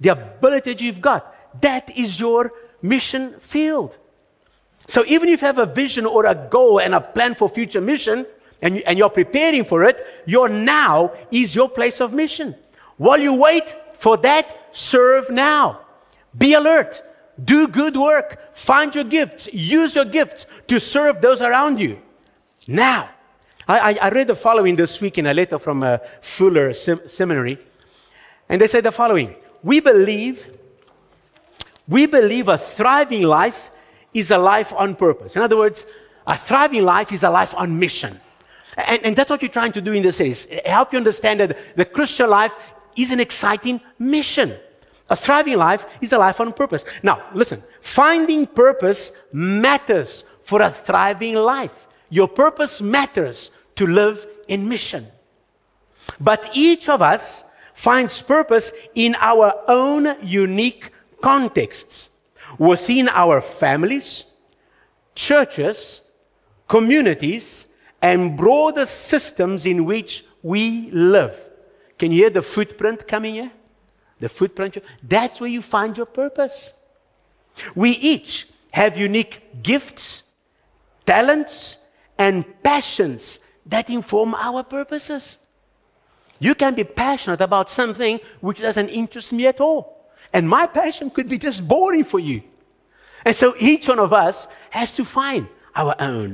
the 0.00 0.10
ability 0.10 0.72
that 0.72 0.80
you've 0.80 1.00
got, 1.00 1.32
that 1.60 1.96
is 1.96 2.18
your 2.18 2.52
mission 2.82 3.38
field. 3.38 3.96
So 4.88 5.04
even 5.06 5.28
if 5.28 5.40
you 5.40 5.46
have 5.46 5.58
a 5.58 5.66
vision 5.66 6.04
or 6.06 6.26
a 6.26 6.34
goal 6.34 6.80
and 6.80 6.94
a 6.94 7.00
plan 7.00 7.34
for 7.34 7.48
future 7.48 7.80
mission, 7.80 8.26
and, 8.60 8.80
and 8.82 8.98
you're 8.98 9.10
preparing 9.10 9.64
for 9.64 9.84
it, 9.84 10.04
your 10.26 10.48
now 10.48 11.12
is 11.30 11.54
your 11.54 11.68
place 11.68 12.00
of 12.00 12.12
mission. 12.12 12.54
While 12.96 13.20
you 13.20 13.34
wait 13.34 13.74
for 13.94 14.16
that, 14.18 14.68
serve 14.70 15.30
now. 15.30 15.80
Be 16.36 16.54
alert. 16.54 17.02
Do 17.42 17.66
good 17.66 17.96
work. 17.96 18.54
Find 18.54 18.94
your 18.94 19.04
gifts. 19.04 19.52
Use 19.52 19.94
your 19.94 20.04
gifts 20.04 20.46
to 20.68 20.78
serve 20.78 21.20
those 21.20 21.42
around 21.42 21.80
you. 21.80 22.00
Now. 22.68 23.08
I, 23.66 23.96
I, 24.00 24.08
read 24.08 24.26
the 24.26 24.34
following 24.34 24.76
this 24.76 25.00
week 25.00 25.18
in 25.18 25.26
a 25.26 25.32
letter 25.32 25.58
from 25.58 25.82
a 25.84 26.00
Fuller 26.20 26.72
sem- 26.74 27.00
Seminary, 27.06 27.58
and 28.48 28.60
they 28.60 28.66
said 28.66 28.84
the 28.84 28.90
following 28.90 29.36
We 29.62 29.78
believe 29.80 30.50
We 31.88 32.06
believe 32.06 32.48
a 32.48 32.58
thriving 32.58 33.22
life 33.22 33.70
is 34.14 34.30
a 34.30 34.38
life 34.38 34.72
on 34.72 34.94
purpose. 34.94 35.36
In 35.36 35.42
other 35.42 35.56
words, 35.56 35.86
a 36.26 36.36
thriving 36.36 36.84
life 36.84 37.12
is 37.12 37.22
a 37.22 37.30
life 37.30 37.54
on 37.56 37.78
mission. 37.78 38.20
And, 38.76 39.04
and 39.04 39.16
that's 39.16 39.30
what 39.30 39.42
you're 39.42 39.50
trying 39.50 39.72
to 39.72 39.80
do 39.80 39.92
in 39.92 40.02
this 40.02 40.16
series. 40.16 40.46
Help 40.64 40.92
you 40.92 40.98
understand 40.98 41.40
that 41.40 41.76
the 41.76 41.84
Christian 41.84 42.30
life 42.30 42.52
is 42.96 43.10
an 43.10 43.20
exciting 43.20 43.80
mission. 43.98 44.54
A 45.10 45.16
thriving 45.16 45.58
life 45.58 45.84
is 46.00 46.12
a 46.12 46.18
life 46.18 46.40
on 46.40 46.52
purpose. 46.52 46.84
Now, 47.02 47.22
listen, 47.34 47.62
finding 47.80 48.46
purpose 48.46 49.12
matters 49.32 50.24
for 50.42 50.62
a 50.62 50.70
thriving 50.70 51.34
life. 51.34 51.88
Your 52.08 52.28
purpose 52.28 52.80
matters 52.80 53.50
to 53.76 53.86
live 53.86 54.26
in 54.48 54.68
mission. 54.68 55.06
But 56.20 56.48
each 56.54 56.88
of 56.88 57.02
us 57.02 57.44
finds 57.74 58.22
purpose 58.22 58.72
in 58.94 59.16
our 59.18 59.54
own 59.66 60.16
unique 60.22 60.91
contexts 61.22 62.10
within 62.58 63.08
our 63.08 63.40
families, 63.40 64.26
churches, 65.14 66.02
communities, 66.68 67.66
and 68.02 68.36
broader 68.36 68.84
systems 68.84 69.64
in 69.64 69.84
which 69.84 70.24
we 70.42 70.90
live. 70.90 71.38
Can 71.98 72.12
you 72.12 72.18
hear 72.24 72.30
the 72.30 72.42
footprint 72.42 73.06
coming 73.06 73.34
here? 73.34 73.52
The 74.18 74.28
footprint. 74.28 74.78
That's 75.02 75.40
where 75.40 75.50
you 75.50 75.62
find 75.62 75.96
your 75.96 76.06
purpose. 76.06 76.72
We 77.74 77.90
each 77.92 78.48
have 78.72 78.96
unique 78.96 79.62
gifts, 79.62 80.24
talents, 81.06 81.78
and 82.18 82.44
passions 82.62 83.40
that 83.66 83.90
inform 83.90 84.34
our 84.34 84.62
purposes. 84.62 85.38
You 86.38 86.54
can 86.54 86.74
be 86.74 86.84
passionate 86.84 87.40
about 87.40 87.70
something 87.70 88.18
which 88.40 88.60
doesn't 88.60 88.88
interest 88.88 89.32
me 89.32 89.46
at 89.46 89.60
all. 89.60 89.91
And 90.32 90.48
my 90.48 90.66
passion 90.66 91.10
could 91.10 91.28
be 91.28 91.38
just 91.38 91.66
boring 91.66 92.04
for 92.04 92.18
you. 92.18 92.42
And 93.24 93.34
so 93.36 93.54
each 93.58 93.88
one 93.88 93.98
of 93.98 94.12
us 94.12 94.48
has 94.70 94.96
to 94.96 95.04
find 95.04 95.46
our 95.74 95.94
own. 95.98 96.32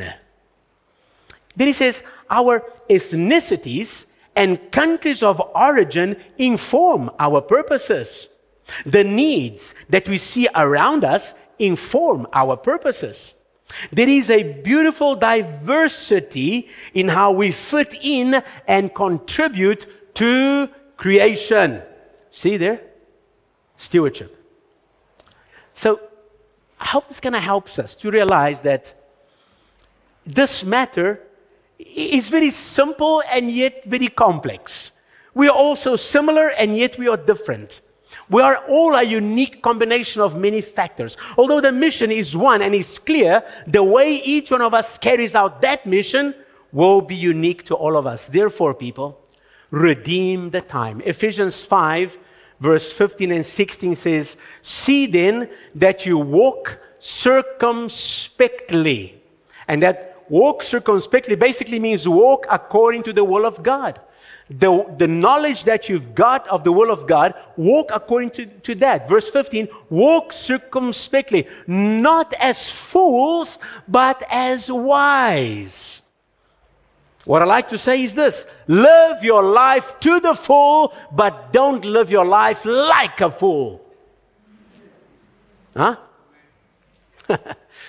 Then 1.57 1.67
he 1.67 1.73
says, 1.73 2.03
our 2.31 2.61
ethnicities 2.89 4.07
and 4.37 4.71
countries 4.71 5.23
of 5.23 5.41
origin 5.55 6.17
inform 6.39 7.11
our 7.19 7.41
purposes. 7.41 8.29
The 8.87 9.03
needs 9.03 9.75
that 9.89 10.09
we 10.09 10.19
see 10.19 10.49
around 10.55 11.05
us 11.05 11.35
inform 11.59 12.27
our 12.33 12.57
purposes. 12.57 13.35
There 13.91 14.09
is 14.09 14.31
a 14.31 14.43
beautiful 14.63 15.17
diversity 15.17 16.69
in 16.95 17.09
how 17.09 17.33
we 17.33 17.51
fit 17.51 17.95
in 18.01 18.43
and 18.67 18.95
contribute 18.95 19.87
to 20.15 20.69
creation. 20.97 21.83
See 22.31 22.57
there? 22.57 22.81
Stewardship. 23.79 24.37
So, 25.73 26.01
I 26.79 26.87
hope 26.87 27.09
this 27.09 27.21
kind 27.21 27.35
of 27.35 27.43
helps 27.43 27.79
us 27.79 27.97
to 27.97 28.11
realize 28.11 28.63
that 28.63 28.95
this 30.27 30.65
matter 30.65 31.21
is 31.79 32.29
very 32.29 32.51
simple 32.51 33.23
and 33.31 33.51
yet 33.51 33.85
very 33.85 34.09
complex. 34.09 34.93
We 35.35 35.49
are 35.49 35.57
also 35.57 35.97
similar 35.97 36.49
and 36.49 36.77
yet 36.77 36.99
we 36.99 37.09
are 37.09 37.17
different. 37.17 37.81
We 38.29 38.43
are 38.43 38.59
all 38.69 38.95
a 38.95 39.03
unique 39.03 39.63
combination 39.63 40.21
of 40.21 40.37
many 40.37 40.61
factors. 40.61 41.17
Although 41.37 41.61
the 41.61 41.73
mission 41.73 42.11
is 42.11 42.37
one 42.37 42.63
and 42.63 42.75
is 42.75 42.99
clear, 42.99 43.43
the 43.67 43.83
way 43.83 44.17
each 44.17 44.51
one 44.51 44.63
of 44.63 44.75
us 44.75 44.99
carries 44.99 45.35
out 45.35 45.63
that 45.63 45.87
mission 45.87 46.35
will 46.73 47.01
be 47.01 47.15
unique 47.15 47.65
to 47.65 47.75
all 47.75 47.97
of 47.97 48.07
us. 48.07 48.27
Therefore, 48.27 48.75
people, 48.75 49.21
redeem 49.71 50.51
the 50.51 50.61
time. 50.61 51.01
Ephesians 51.05 51.65
5, 51.65 52.19
verse 52.61 52.93
15 52.93 53.33
and 53.33 53.47
16 53.47 53.97
says, 53.97 54.37
See 54.63 55.07
then 55.07 55.51
that 55.75 56.07
you 56.07 56.19
walk 56.19 56.79
circumspectly. 56.99 59.21
And 59.67 59.83
that 59.83 60.23
walk 60.29 60.63
circumspectly 60.63 61.35
basically 61.37 61.79
means 61.79 62.07
walk 62.09 62.47
according 62.51 63.05
to 63.05 63.13
the 63.13 63.25
will 63.25 63.47
of 63.47 63.63
God. 63.63 64.01
The, 64.51 64.87
the 64.97 65.07
knowledge 65.07 65.65
that 65.65 65.91
you've 65.91 66.15
got 66.15 66.49
of 66.49 66.65
the 66.65 66.73
will 66.73 66.91
of 66.91 67.07
God, 67.07 67.35
walk 67.57 67.91
according 67.93 68.31
to, 68.31 68.47
to 68.47 68.75
that. 68.77 69.07
Verse 69.07 69.29
15, 69.29 69.69
walk 69.91 70.33
circumspectly, 70.33 71.47
not 71.67 72.33
as 72.41 72.71
fools, 72.71 73.59
but 73.87 74.23
as 74.31 74.73
wise. 74.73 76.01
What 77.29 77.43
I 77.43 77.45
like 77.45 77.69
to 77.69 77.77
say 77.77 78.03
is 78.05 78.15
this 78.15 78.47
live 78.69 79.23
your 79.23 79.43
life 79.43 80.01
to 80.01 80.19
the 80.19 80.33
full, 80.33 80.95
but 81.13 81.53
don't 81.53 81.85
live 81.85 82.11
your 82.11 82.25
life 82.25 82.65
like 82.65 83.21
a 83.21 83.31
fool. 83.31 83.85
Huh? 85.77 85.97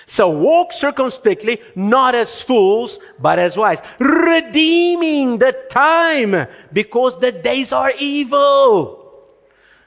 So 0.06 0.28
walk 0.30 0.74
circumspectly, 0.74 1.62
not 1.76 2.16
as 2.16 2.42
fools, 2.42 2.98
but 3.20 3.38
as 3.38 3.56
wise, 3.56 3.80
redeeming 4.00 5.38
the 5.38 5.52
time 5.70 6.48
because 6.74 7.20
the 7.20 7.32
days 7.32 7.72
are 7.72 7.94
evil. 8.00 9.28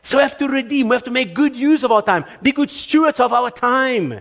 So 0.04 0.18
we 0.18 0.22
have 0.22 0.38
to 0.38 0.46
redeem, 0.46 0.88
we 0.88 0.94
have 0.94 1.02
to 1.04 1.10
make 1.10 1.34
good 1.34 1.56
use 1.56 1.82
of 1.82 1.90
our 1.90 2.02
time, 2.02 2.24
be 2.40 2.52
good 2.52 2.70
stewards 2.70 3.18
of 3.18 3.32
our 3.32 3.50
time. 3.50 4.20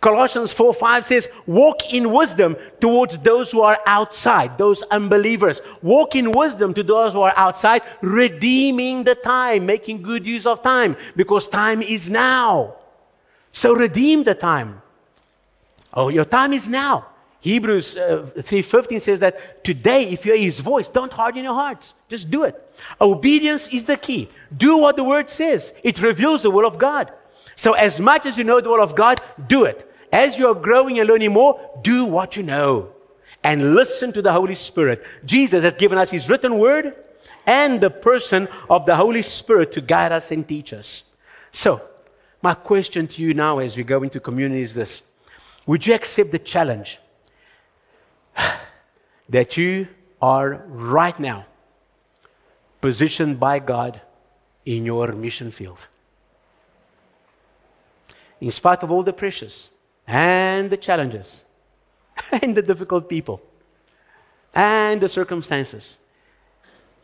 Colossians 0.00 0.52
4 0.52 0.74
5 0.74 1.06
says, 1.06 1.28
Walk 1.46 1.92
in 1.92 2.12
wisdom 2.12 2.56
towards 2.80 3.18
those 3.18 3.50
who 3.50 3.60
are 3.60 3.80
outside, 3.84 4.56
those 4.56 4.82
unbelievers. 4.84 5.60
Walk 5.82 6.14
in 6.14 6.30
wisdom 6.30 6.72
to 6.74 6.82
those 6.82 7.14
who 7.14 7.22
are 7.22 7.34
outside, 7.36 7.82
redeeming 8.00 9.02
the 9.02 9.16
time, 9.16 9.66
making 9.66 10.02
good 10.02 10.24
use 10.24 10.46
of 10.46 10.62
time, 10.62 10.96
because 11.16 11.48
time 11.48 11.82
is 11.82 12.08
now. 12.08 12.76
So 13.50 13.74
redeem 13.74 14.22
the 14.22 14.34
time. 14.34 14.82
Oh, 15.92 16.10
your 16.10 16.24
time 16.24 16.52
is 16.52 16.68
now. 16.68 17.06
Hebrews 17.40 17.96
uh, 17.96 18.30
3:15 18.36 19.00
says 19.00 19.20
that 19.20 19.64
today 19.64 20.04
if 20.04 20.26
you 20.26 20.32
hear 20.32 20.42
his 20.42 20.60
voice 20.60 20.90
don't 20.90 21.12
harden 21.12 21.44
your 21.44 21.54
hearts 21.54 21.94
just 22.08 22.30
do 22.30 22.42
it 22.42 22.54
obedience 23.00 23.68
is 23.68 23.84
the 23.84 23.96
key 23.96 24.28
do 24.56 24.76
what 24.76 24.96
the 24.96 25.04
word 25.04 25.30
says 25.30 25.72
it 25.84 26.02
reveals 26.02 26.42
the 26.42 26.50
will 26.50 26.66
of 26.66 26.78
God 26.78 27.12
so 27.54 27.74
as 27.74 28.00
much 28.00 28.26
as 28.26 28.38
you 28.38 28.44
know 28.44 28.60
the 28.60 28.68
will 28.68 28.82
of 28.82 28.96
God 28.96 29.20
do 29.46 29.64
it 29.64 29.87
as 30.12 30.38
you 30.38 30.48
are 30.48 30.54
growing 30.54 30.98
and 30.98 31.08
learning 31.08 31.32
more 31.32 31.60
do 31.82 32.04
what 32.04 32.36
you 32.36 32.42
know 32.42 32.90
and 33.44 33.74
listen 33.74 34.12
to 34.12 34.22
the 34.22 34.32
Holy 34.32 34.54
Spirit. 34.54 35.04
Jesus 35.24 35.62
has 35.62 35.74
given 35.74 35.98
us 35.98 36.10
his 36.10 36.28
written 36.28 36.58
word 36.58 36.94
and 37.46 37.80
the 37.80 37.90
person 37.90 38.48
of 38.68 38.86
the 38.86 38.96
Holy 38.96 39.22
Spirit 39.22 39.72
to 39.72 39.80
guide 39.80 40.12
us 40.12 40.30
and 40.30 40.46
teach 40.46 40.72
us. 40.72 41.04
So 41.52 41.82
my 42.42 42.54
question 42.54 43.06
to 43.08 43.22
you 43.22 43.34
now 43.34 43.58
as 43.58 43.76
we 43.76 43.84
go 43.84 44.02
into 44.02 44.20
community 44.20 44.62
is 44.62 44.74
this. 44.74 45.02
Would 45.66 45.86
you 45.86 45.94
accept 45.94 46.30
the 46.30 46.38
challenge 46.38 46.98
that 49.28 49.56
you 49.56 49.88
are 50.20 50.64
right 50.66 51.18
now 51.18 51.46
positioned 52.80 53.38
by 53.38 53.58
God 53.58 54.00
in 54.64 54.84
your 54.84 55.12
mission 55.12 55.50
field? 55.50 55.86
In 58.40 58.50
spite 58.50 58.82
of 58.82 58.90
all 58.90 59.02
the 59.02 59.12
pressures 59.12 59.72
and 60.08 60.70
the 60.70 60.76
challenges 60.76 61.44
and 62.42 62.56
the 62.56 62.62
difficult 62.62 63.08
people 63.08 63.40
and 64.52 65.00
the 65.00 65.08
circumstances, 65.08 65.98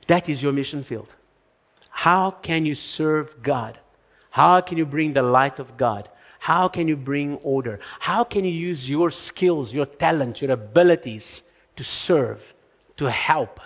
that 0.08 0.28
is 0.28 0.42
your 0.42 0.52
mission 0.52 0.82
field. 0.82 1.14
How 1.90 2.32
can 2.32 2.66
you 2.66 2.74
serve 2.74 3.40
God? 3.42 3.78
How 4.30 4.60
can 4.60 4.76
you 4.78 4.86
bring 4.86 5.12
the 5.12 5.22
light 5.22 5.60
of 5.60 5.76
God 5.76 6.08
how 6.44 6.68
can 6.68 6.88
you 6.88 6.96
bring 6.98 7.36
order? 7.36 7.80
How 8.00 8.22
can 8.22 8.44
you 8.44 8.50
use 8.50 8.90
your 8.90 9.10
skills, 9.10 9.72
your 9.72 9.86
talents, 9.86 10.42
your 10.42 10.50
abilities 10.50 11.42
to 11.74 11.82
serve, 11.82 12.52
to 12.98 13.10
help, 13.10 13.60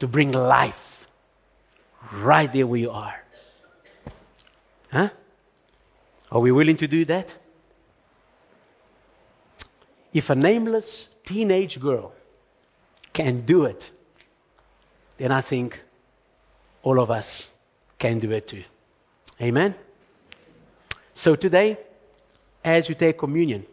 to 0.00 0.08
bring 0.08 0.32
life 0.32 1.06
right 2.10 2.52
there 2.52 2.66
where 2.66 2.80
you 2.80 2.90
are? 2.90 3.22
Huh? 4.90 5.10
Are 6.32 6.40
we 6.40 6.50
willing 6.50 6.76
to 6.78 6.88
do 6.88 7.04
that? 7.04 7.36
If 10.12 10.30
a 10.30 10.34
nameless 10.34 11.08
teenage 11.24 11.78
girl 11.78 12.12
can 13.12 13.42
do 13.42 13.64
it, 13.64 13.90
then 15.16 15.30
I 15.32 15.40
think 15.40 15.80
all 16.82 16.98
of 16.98 17.10
us 17.10 17.48
can 17.98 18.18
do 18.18 18.30
it 18.32 18.48
too. 18.48 18.64
Amen? 19.40 19.74
So 21.14 21.36
today, 21.36 21.78
as 22.64 22.88
you 22.88 22.94
take 22.94 23.18
communion 23.18 23.66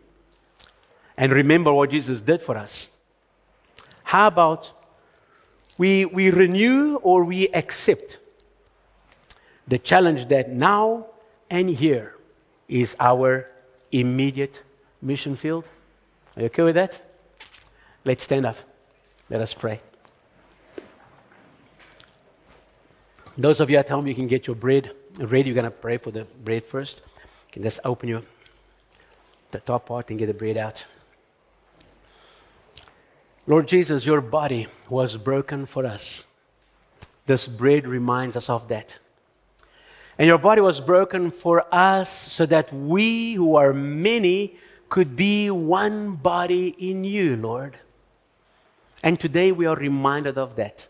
and 1.17 1.31
remember 1.31 1.73
what 1.73 1.89
Jesus 1.89 2.21
did 2.21 2.41
for 2.41 2.57
us, 2.57 2.89
how 4.03 4.27
about 4.27 4.71
we, 5.77 6.05
we 6.05 6.29
renew 6.29 6.95
or 6.97 7.23
we 7.23 7.47
accept 7.49 8.17
the 9.67 9.77
challenge 9.77 10.27
that 10.27 10.49
now 10.49 11.07
and 11.49 11.69
here 11.69 12.15
is 12.67 12.95
our 12.99 13.49
immediate 13.91 14.63
mission 15.01 15.35
field? 15.35 15.67
Are 16.37 16.41
you 16.41 16.45
okay 16.45 16.61
with 16.61 16.75
that? 16.75 17.01
Let's 18.05 18.23
stand 18.23 18.45
up. 18.45 18.57
Let 19.27 19.41
us 19.41 19.55
pray. 19.55 19.81
Those 23.35 23.59
of 23.59 23.71
you 23.71 23.77
at 23.77 23.89
home, 23.89 24.05
you 24.05 24.13
can 24.13 24.27
get 24.27 24.45
your 24.45 24.55
bread 24.55 24.91
ready, 25.19 25.49
you're 25.49 25.55
going 25.55 25.65
to 25.65 25.71
pray 25.71 25.97
for 25.97 26.11
the 26.11 26.25
bread 26.25 26.63
first. 26.63 27.01
You 27.15 27.53
can 27.53 27.63
just 27.63 27.79
open 27.83 28.07
your 28.07 28.21
the 29.49 29.59
top 29.59 29.87
part 29.87 30.09
and 30.09 30.19
get 30.19 30.27
the 30.27 30.33
bread 30.33 30.57
out. 30.57 30.85
Lord 33.47 33.67
Jesus, 33.67 34.05
your 34.05 34.21
body 34.21 34.67
was 34.89 35.17
broken 35.17 35.65
for 35.65 35.85
us. 35.85 36.23
This 37.25 37.47
bread 37.47 37.87
reminds 37.87 38.35
us 38.35 38.49
of 38.49 38.67
that. 38.67 38.99
And 40.19 40.27
your 40.27 40.37
body 40.37 40.61
was 40.61 40.81
broken 40.81 41.31
for 41.31 41.65
us 41.73 42.09
so 42.09 42.45
that 42.45 42.71
we 42.73 43.33
who 43.33 43.55
are 43.55 43.73
many 43.73 44.57
could 44.89 45.15
be 45.15 45.49
one 45.49 46.15
body 46.15 46.69
in 46.77 47.03
you, 47.03 47.35
Lord. 47.35 47.77
And 49.03 49.19
today 49.19 49.51
we 49.51 49.65
are 49.65 49.75
reminded 49.75 50.37
of 50.37 50.55
that. 50.55 50.87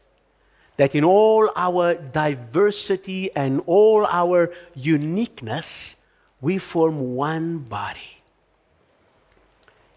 That 0.78 0.94
in 0.94 1.04
all 1.04 1.50
our 1.56 1.96
diversity 1.96 3.36
and 3.36 3.62
all 3.66 4.06
our 4.06 4.54
uniqueness, 4.76 5.96
we 6.40 6.60
form 6.60 7.16
one 7.16 7.60
body. 7.60 8.18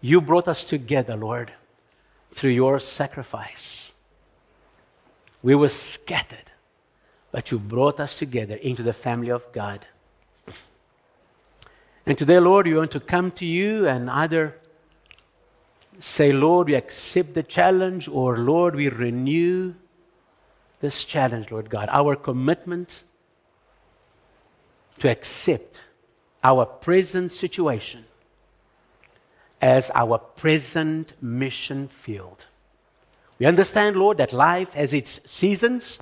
You 0.01 0.19
brought 0.21 0.47
us 0.47 0.65
together, 0.65 1.15
Lord, 1.15 1.53
through 2.33 2.51
your 2.51 2.79
sacrifice. 2.79 3.93
We 5.43 5.53
were 5.53 5.69
scattered, 5.69 6.51
but 7.31 7.51
you 7.51 7.59
brought 7.59 7.99
us 7.99 8.17
together 8.17 8.55
into 8.55 8.81
the 8.81 8.93
family 8.93 9.29
of 9.29 9.51
God. 9.51 9.85
And 12.11 12.17
today, 12.17 12.39
Lord, 12.39 12.67
we 12.67 12.73
want 12.73 12.91
to 12.91 12.99
come 12.99 13.31
to 13.31 13.45
you 13.45 13.87
and 13.87 14.09
either 14.09 14.57
say, 16.01 16.33
Lord, 16.33 16.67
we 16.67 16.75
accept 16.75 17.35
the 17.35 17.41
challenge, 17.41 18.09
or 18.09 18.37
Lord, 18.37 18.75
we 18.75 18.89
renew 18.89 19.75
this 20.81 21.05
challenge, 21.05 21.51
Lord 21.51 21.69
God. 21.69 21.87
Our 21.89 22.17
commitment 22.17 23.03
to 24.99 25.09
accept 25.09 25.83
our 26.43 26.65
present 26.65 27.31
situation 27.31 28.03
as 29.61 29.89
our 29.95 30.17
present 30.17 31.13
mission 31.21 31.87
field. 31.87 32.45
We 33.39 33.45
understand, 33.45 33.95
Lord, 33.95 34.17
that 34.17 34.33
life 34.33 34.73
has 34.73 34.91
its 34.91 35.21
seasons, 35.25 35.97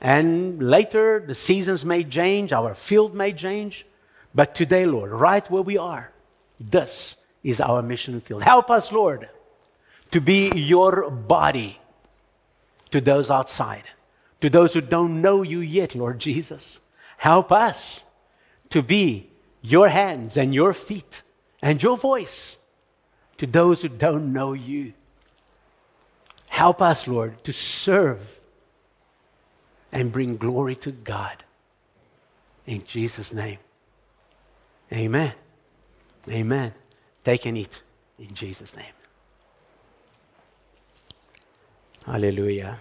and 0.00 0.60
later 0.60 1.22
the 1.24 1.36
seasons 1.36 1.84
may 1.84 2.02
change, 2.02 2.52
our 2.52 2.74
field 2.74 3.14
may 3.14 3.32
change. 3.32 3.86
But 4.34 4.54
today, 4.54 4.86
Lord, 4.86 5.10
right 5.10 5.48
where 5.50 5.62
we 5.62 5.78
are, 5.78 6.12
this 6.60 7.16
is 7.42 7.60
our 7.60 7.82
mission 7.82 8.20
field. 8.20 8.42
Help 8.42 8.70
us, 8.70 8.92
Lord, 8.92 9.28
to 10.10 10.20
be 10.20 10.50
your 10.52 11.10
body 11.10 11.80
to 12.90 13.00
those 13.00 13.30
outside, 13.30 13.84
to 14.40 14.50
those 14.50 14.74
who 14.74 14.80
don't 14.80 15.20
know 15.20 15.42
you 15.42 15.60
yet, 15.60 15.94
Lord 15.94 16.18
Jesus. 16.18 16.80
Help 17.18 17.52
us 17.52 18.04
to 18.70 18.82
be 18.82 19.30
your 19.62 19.88
hands 19.88 20.36
and 20.36 20.54
your 20.54 20.72
feet 20.72 21.22
and 21.60 21.82
your 21.82 21.96
voice 21.96 22.58
to 23.38 23.46
those 23.46 23.82
who 23.82 23.88
don't 23.88 24.32
know 24.32 24.52
you. 24.52 24.92
Help 26.48 26.82
us, 26.82 27.06
Lord, 27.06 27.42
to 27.44 27.52
serve 27.52 28.40
and 29.92 30.12
bring 30.12 30.36
glory 30.36 30.74
to 30.76 30.92
God. 30.92 31.44
In 32.66 32.82
Jesus' 32.84 33.32
name. 33.32 33.58
Amen. 34.92 35.32
Amen. 36.28 36.74
Take 37.24 37.46
and 37.46 37.58
eat 37.58 37.82
in 38.18 38.34
Jesus' 38.34 38.76
name. 38.76 38.86
Hallelujah. 42.06 42.78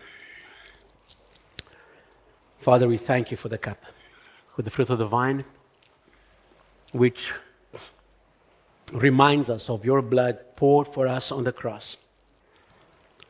Father, 2.60 2.88
we 2.88 2.98
thank 2.98 3.32
you 3.32 3.38
for 3.38 3.50
the 3.50 3.58
cup, 3.58 3.84
for 4.56 4.62
the 4.62 4.70
fruit 4.70 4.90
of 4.90 4.98
the 4.98 5.06
vine, 5.06 5.44
which 6.92 7.34
reminds 8.94 9.50
us 9.50 9.70
of 9.70 9.84
your 9.84 10.02
blood 10.02 10.40
poured 10.56 10.88
for 10.88 11.08
us 11.08 11.32
on 11.32 11.44
the 11.44 11.52
cross. 11.52 11.98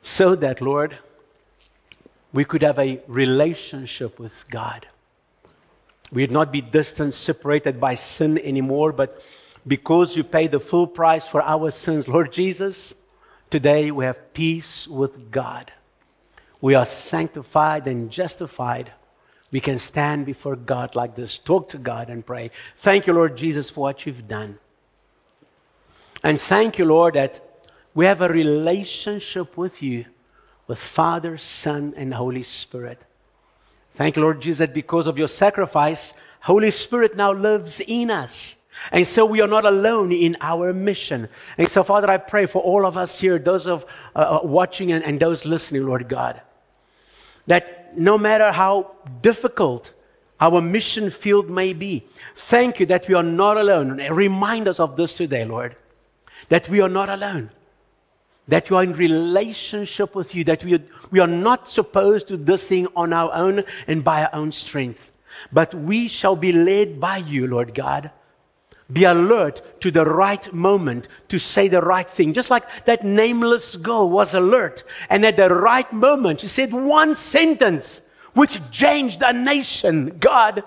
So 0.03 0.35
that, 0.35 0.61
Lord, 0.61 0.99
we 2.31 2.45
could 2.45 2.61
have 2.61 2.77
a 2.79 3.01
relationship 3.07 4.19
with 4.19 4.45
God. 4.49 4.87
We'd 6.11 6.31
not 6.31 6.51
be 6.51 6.61
distant, 6.61 7.13
separated 7.13 7.79
by 7.79 7.95
sin 7.95 8.37
anymore, 8.37 8.93
but 8.93 9.21
because 9.65 10.15
you 10.15 10.23
paid 10.23 10.51
the 10.51 10.59
full 10.59 10.87
price 10.87 11.27
for 11.27 11.41
our 11.41 11.71
sins, 11.71 12.07
Lord 12.07 12.31
Jesus, 12.31 12.95
today 13.49 13.91
we 13.91 14.05
have 14.05 14.33
peace 14.33 14.87
with 14.87 15.31
God. 15.31 15.71
We 16.61 16.75
are 16.75 16.85
sanctified 16.85 17.87
and 17.87 18.09
justified. 18.09 18.93
We 19.51 19.59
can 19.59 19.79
stand 19.79 20.25
before 20.25 20.55
God 20.55 20.95
like 20.95 21.15
this, 21.15 21.37
talk 21.37 21.69
to 21.69 21.77
God 21.77 22.09
and 22.09 22.25
pray. 22.25 22.51
Thank 22.77 23.07
you, 23.07 23.13
Lord 23.13 23.37
Jesus, 23.37 23.69
for 23.69 23.81
what 23.81 24.05
you've 24.05 24.27
done. 24.27 24.59
And 26.23 26.39
thank 26.41 26.77
you, 26.77 26.85
Lord, 26.85 27.13
that 27.13 27.41
we 27.93 28.05
have 28.05 28.21
a 28.21 28.29
relationship 28.29 29.57
with 29.57 29.83
you, 29.83 30.05
with 30.67 30.79
Father, 30.79 31.37
Son, 31.37 31.93
and 31.95 32.13
Holy 32.13 32.43
Spirit. 32.43 33.01
Thank 33.97 34.15
you, 34.15 34.21
Lord 34.21 34.39
Jesus, 34.41 34.59
that 34.59 34.73
because 34.73 35.07
of 35.07 35.17
your 35.17 35.27
sacrifice, 35.27 36.13
Holy 36.41 36.71
Spirit 36.71 37.17
now 37.17 37.33
lives 37.33 37.81
in 37.85 38.09
us. 38.09 38.55
And 38.91 39.05
so 39.05 39.25
we 39.25 39.41
are 39.41 39.47
not 39.47 39.65
alone 39.65 40.11
in 40.11 40.37
our 40.39 40.71
mission. 40.71 41.27
And 41.57 41.67
so, 41.67 41.83
Father, 41.83 42.09
I 42.09 42.17
pray 42.17 42.45
for 42.45 42.61
all 42.61 42.85
of 42.85 42.95
us 42.95 43.19
here, 43.19 43.39
those 43.39 43.67
of 43.67 43.85
uh, 44.15 44.39
uh 44.39 44.47
watching 44.47 44.91
and, 44.91 45.03
and 45.03 45.19
those 45.19 45.45
listening, 45.45 45.85
Lord 45.85 46.07
God, 46.07 46.41
that 47.47 47.97
no 47.97 48.17
matter 48.17 48.51
how 48.51 48.91
difficult 49.21 49.93
our 50.39 50.61
mission 50.61 51.09
field 51.09 51.49
may 51.49 51.73
be, 51.73 52.07
thank 52.35 52.79
you 52.79 52.85
that 52.85 53.07
we 53.07 53.15
are 53.15 53.23
not 53.23 53.57
alone. 53.57 53.97
Remind 54.11 54.67
us 54.67 54.79
of 54.79 54.95
this 54.95 55.17
today, 55.17 55.43
Lord 55.43 55.75
that 56.49 56.69
we 56.69 56.81
are 56.81 56.89
not 56.89 57.09
alone, 57.09 57.49
that 58.47 58.69
we 58.69 58.77
are 58.77 58.83
in 58.83 58.93
relationship 58.93 60.15
with 60.15 60.33
you, 60.33 60.43
that 60.45 60.63
we 60.63 60.75
are, 60.75 60.81
we 61.11 61.19
are 61.19 61.27
not 61.27 61.67
supposed 61.67 62.27
to 62.29 62.37
do 62.37 62.43
this 62.43 62.67
thing 62.67 62.87
on 62.95 63.13
our 63.13 63.33
own 63.33 63.63
and 63.87 64.03
by 64.03 64.23
our 64.23 64.33
own 64.33 64.51
strength, 64.51 65.11
but 65.51 65.73
we 65.73 66.07
shall 66.07 66.35
be 66.35 66.51
led 66.51 66.99
by 66.99 67.17
you, 67.17 67.47
Lord 67.47 67.73
God. 67.73 68.11
Be 68.91 69.03
alert 69.03 69.81
to 69.81 69.91
the 69.91 70.05
right 70.05 70.53
moment 70.53 71.09
to 71.27 71.39
say 71.39 71.67
the 71.67 71.81
right 71.81 72.09
thing. 72.09 72.33
Just 72.33 72.49
like 72.49 72.85
that 72.85 73.03
nameless 73.03 73.75
girl 73.75 74.09
was 74.09 74.33
alert. 74.33 74.85
And 75.09 75.25
at 75.25 75.35
the 75.35 75.49
right 75.49 75.91
moment, 75.91 76.39
she 76.39 76.47
said 76.47 76.71
one 76.71 77.17
sentence 77.17 78.01
which 78.33 78.61
changed 78.71 79.21
a 79.21 79.33
nation. 79.33 80.17
God, 80.19 80.63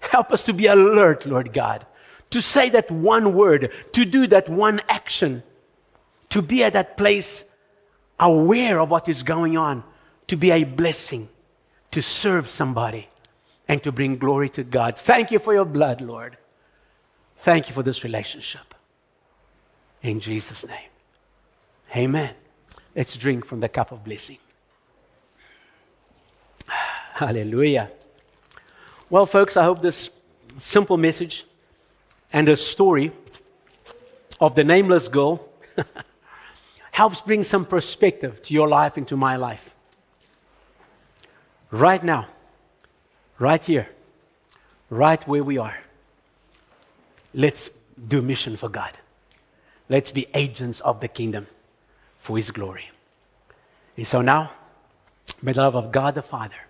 help 0.00 0.30
us 0.30 0.42
to 0.42 0.52
be 0.52 0.66
alert, 0.66 1.24
Lord 1.24 1.54
God 1.54 1.86
to 2.30 2.42
say 2.42 2.70
that 2.70 2.90
one 2.90 3.34
word, 3.34 3.72
to 3.92 4.04
do 4.04 4.26
that 4.26 4.48
one 4.48 4.80
action, 4.88 5.42
to 6.36 6.42
be 6.42 6.62
at 6.62 6.74
that 6.74 6.98
place 6.98 7.46
aware 8.20 8.78
of 8.78 8.90
what 8.90 9.08
is 9.08 9.22
going 9.22 9.56
on, 9.56 9.82
to 10.26 10.36
be 10.36 10.50
a 10.50 10.64
blessing, 10.64 11.30
to 11.90 12.02
serve 12.02 12.50
somebody, 12.50 13.08
and 13.66 13.82
to 13.82 13.90
bring 13.90 14.18
glory 14.18 14.50
to 14.50 14.62
God. 14.62 14.98
Thank 14.98 15.30
you 15.30 15.38
for 15.38 15.54
your 15.54 15.64
blood, 15.64 16.02
Lord. 16.02 16.36
Thank 17.38 17.70
you 17.70 17.74
for 17.74 17.82
this 17.82 18.04
relationship. 18.04 18.74
In 20.02 20.20
Jesus' 20.20 20.66
name. 20.66 20.90
Amen. 21.96 22.34
Let's 22.94 23.16
drink 23.16 23.46
from 23.46 23.60
the 23.60 23.70
cup 23.70 23.90
of 23.90 24.04
blessing. 24.04 24.36
Hallelujah. 27.14 27.90
Well, 29.08 29.24
folks, 29.24 29.56
I 29.56 29.64
hope 29.64 29.80
this 29.80 30.10
simple 30.58 30.98
message 30.98 31.46
and 32.30 32.46
the 32.46 32.56
story 32.56 33.10
of 34.38 34.54
the 34.54 34.64
nameless 34.64 35.08
girl 35.08 35.48
helps 36.96 37.20
bring 37.20 37.44
some 37.44 37.66
perspective 37.66 38.40
to 38.40 38.54
your 38.54 38.66
life 38.66 38.96
and 38.96 39.06
to 39.06 39.18
my 39.18 39.36
life. 39.36 39.74
Right 41.70 42.02
now, 42.02 42.26
right 43.38 43.62
here, 43.62 43.90
right 44.88 45.22
where 45.28 45.44
we 45.44 45.58
are, 45.58 45.78
let's 47.34 47.68
do 48.08 48.22
mission 48.22 48.56
for 48.56 48.70
God. 48.70 48.96
Let's 49.90 50.10
be 50.10 50.26
agents 50.32 50.80
of 50.80 51.00
the 51.00 51.08
kingdom 51.08 51.48
for 52.18 52.38
His 52.38 52.50
glory. 52.50 52.88
And 53.98 54.06
so 54.06 54.22
now, 54.22 54.52
may 55.42 55.52
the 55.52 55.60
love 55.60 55.76
of 55.76 55.92
God 55.92 56.14
the 56.14 56.22
Father, 56.22 56.62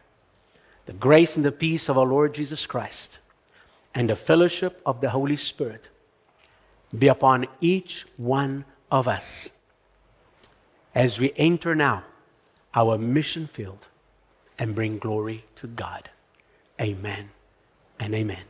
the 0.86 0.92
grace 0.92 1.36
and 1.36 1.44
the 1.44 1.52
peace 1.52 1.88
of 1.88 1.96
our 1.96 2.04
Lord 2.04 2.34
Jesus 2.34 2.66
Christ, 2.66 3.20
and 3.94 4.10
the 4.10 4.16
fellowship 4.16 4.82
of 4.84 5.00
the 5.00 5.10
Holy 5.10 5.36
Spirit 5.36 5.84
be 6.98 7.06
upon 7.06 7.46
each 7.60 8.06
one 8.16 8.64
of 8.90 9.06
us 9.06 9.50
as 10.96 11.20
we 11.20 11.30
enter 11.36 11.74
now 11.74 12.02
our 12.74 12.96
mission 12.96 13.46
field 13.46 13.86
and 14.58 14.74
bring 14.74 14.98
glory 14.98 15.44
to 15.56 15.66
God. 15.66 16.08
Amen 16.80 17.28
and 18.00 18.14
amen. 18.14 18.40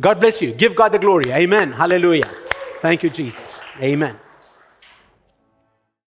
God 0.00 0.20
bless 0.20 0.40
you. 0.40 0.52
Give 0.52 0.76
God 0.76 0.90
the 0.92 1.00
glory. 1.00 1.32
Amen. 1.32 1.72
Hallelujah. 1.72 2.30
Thank 2.80 3.02
you, 3.02 3.10
Jesus. 3.10 3.60
Amen. 3.82 4.16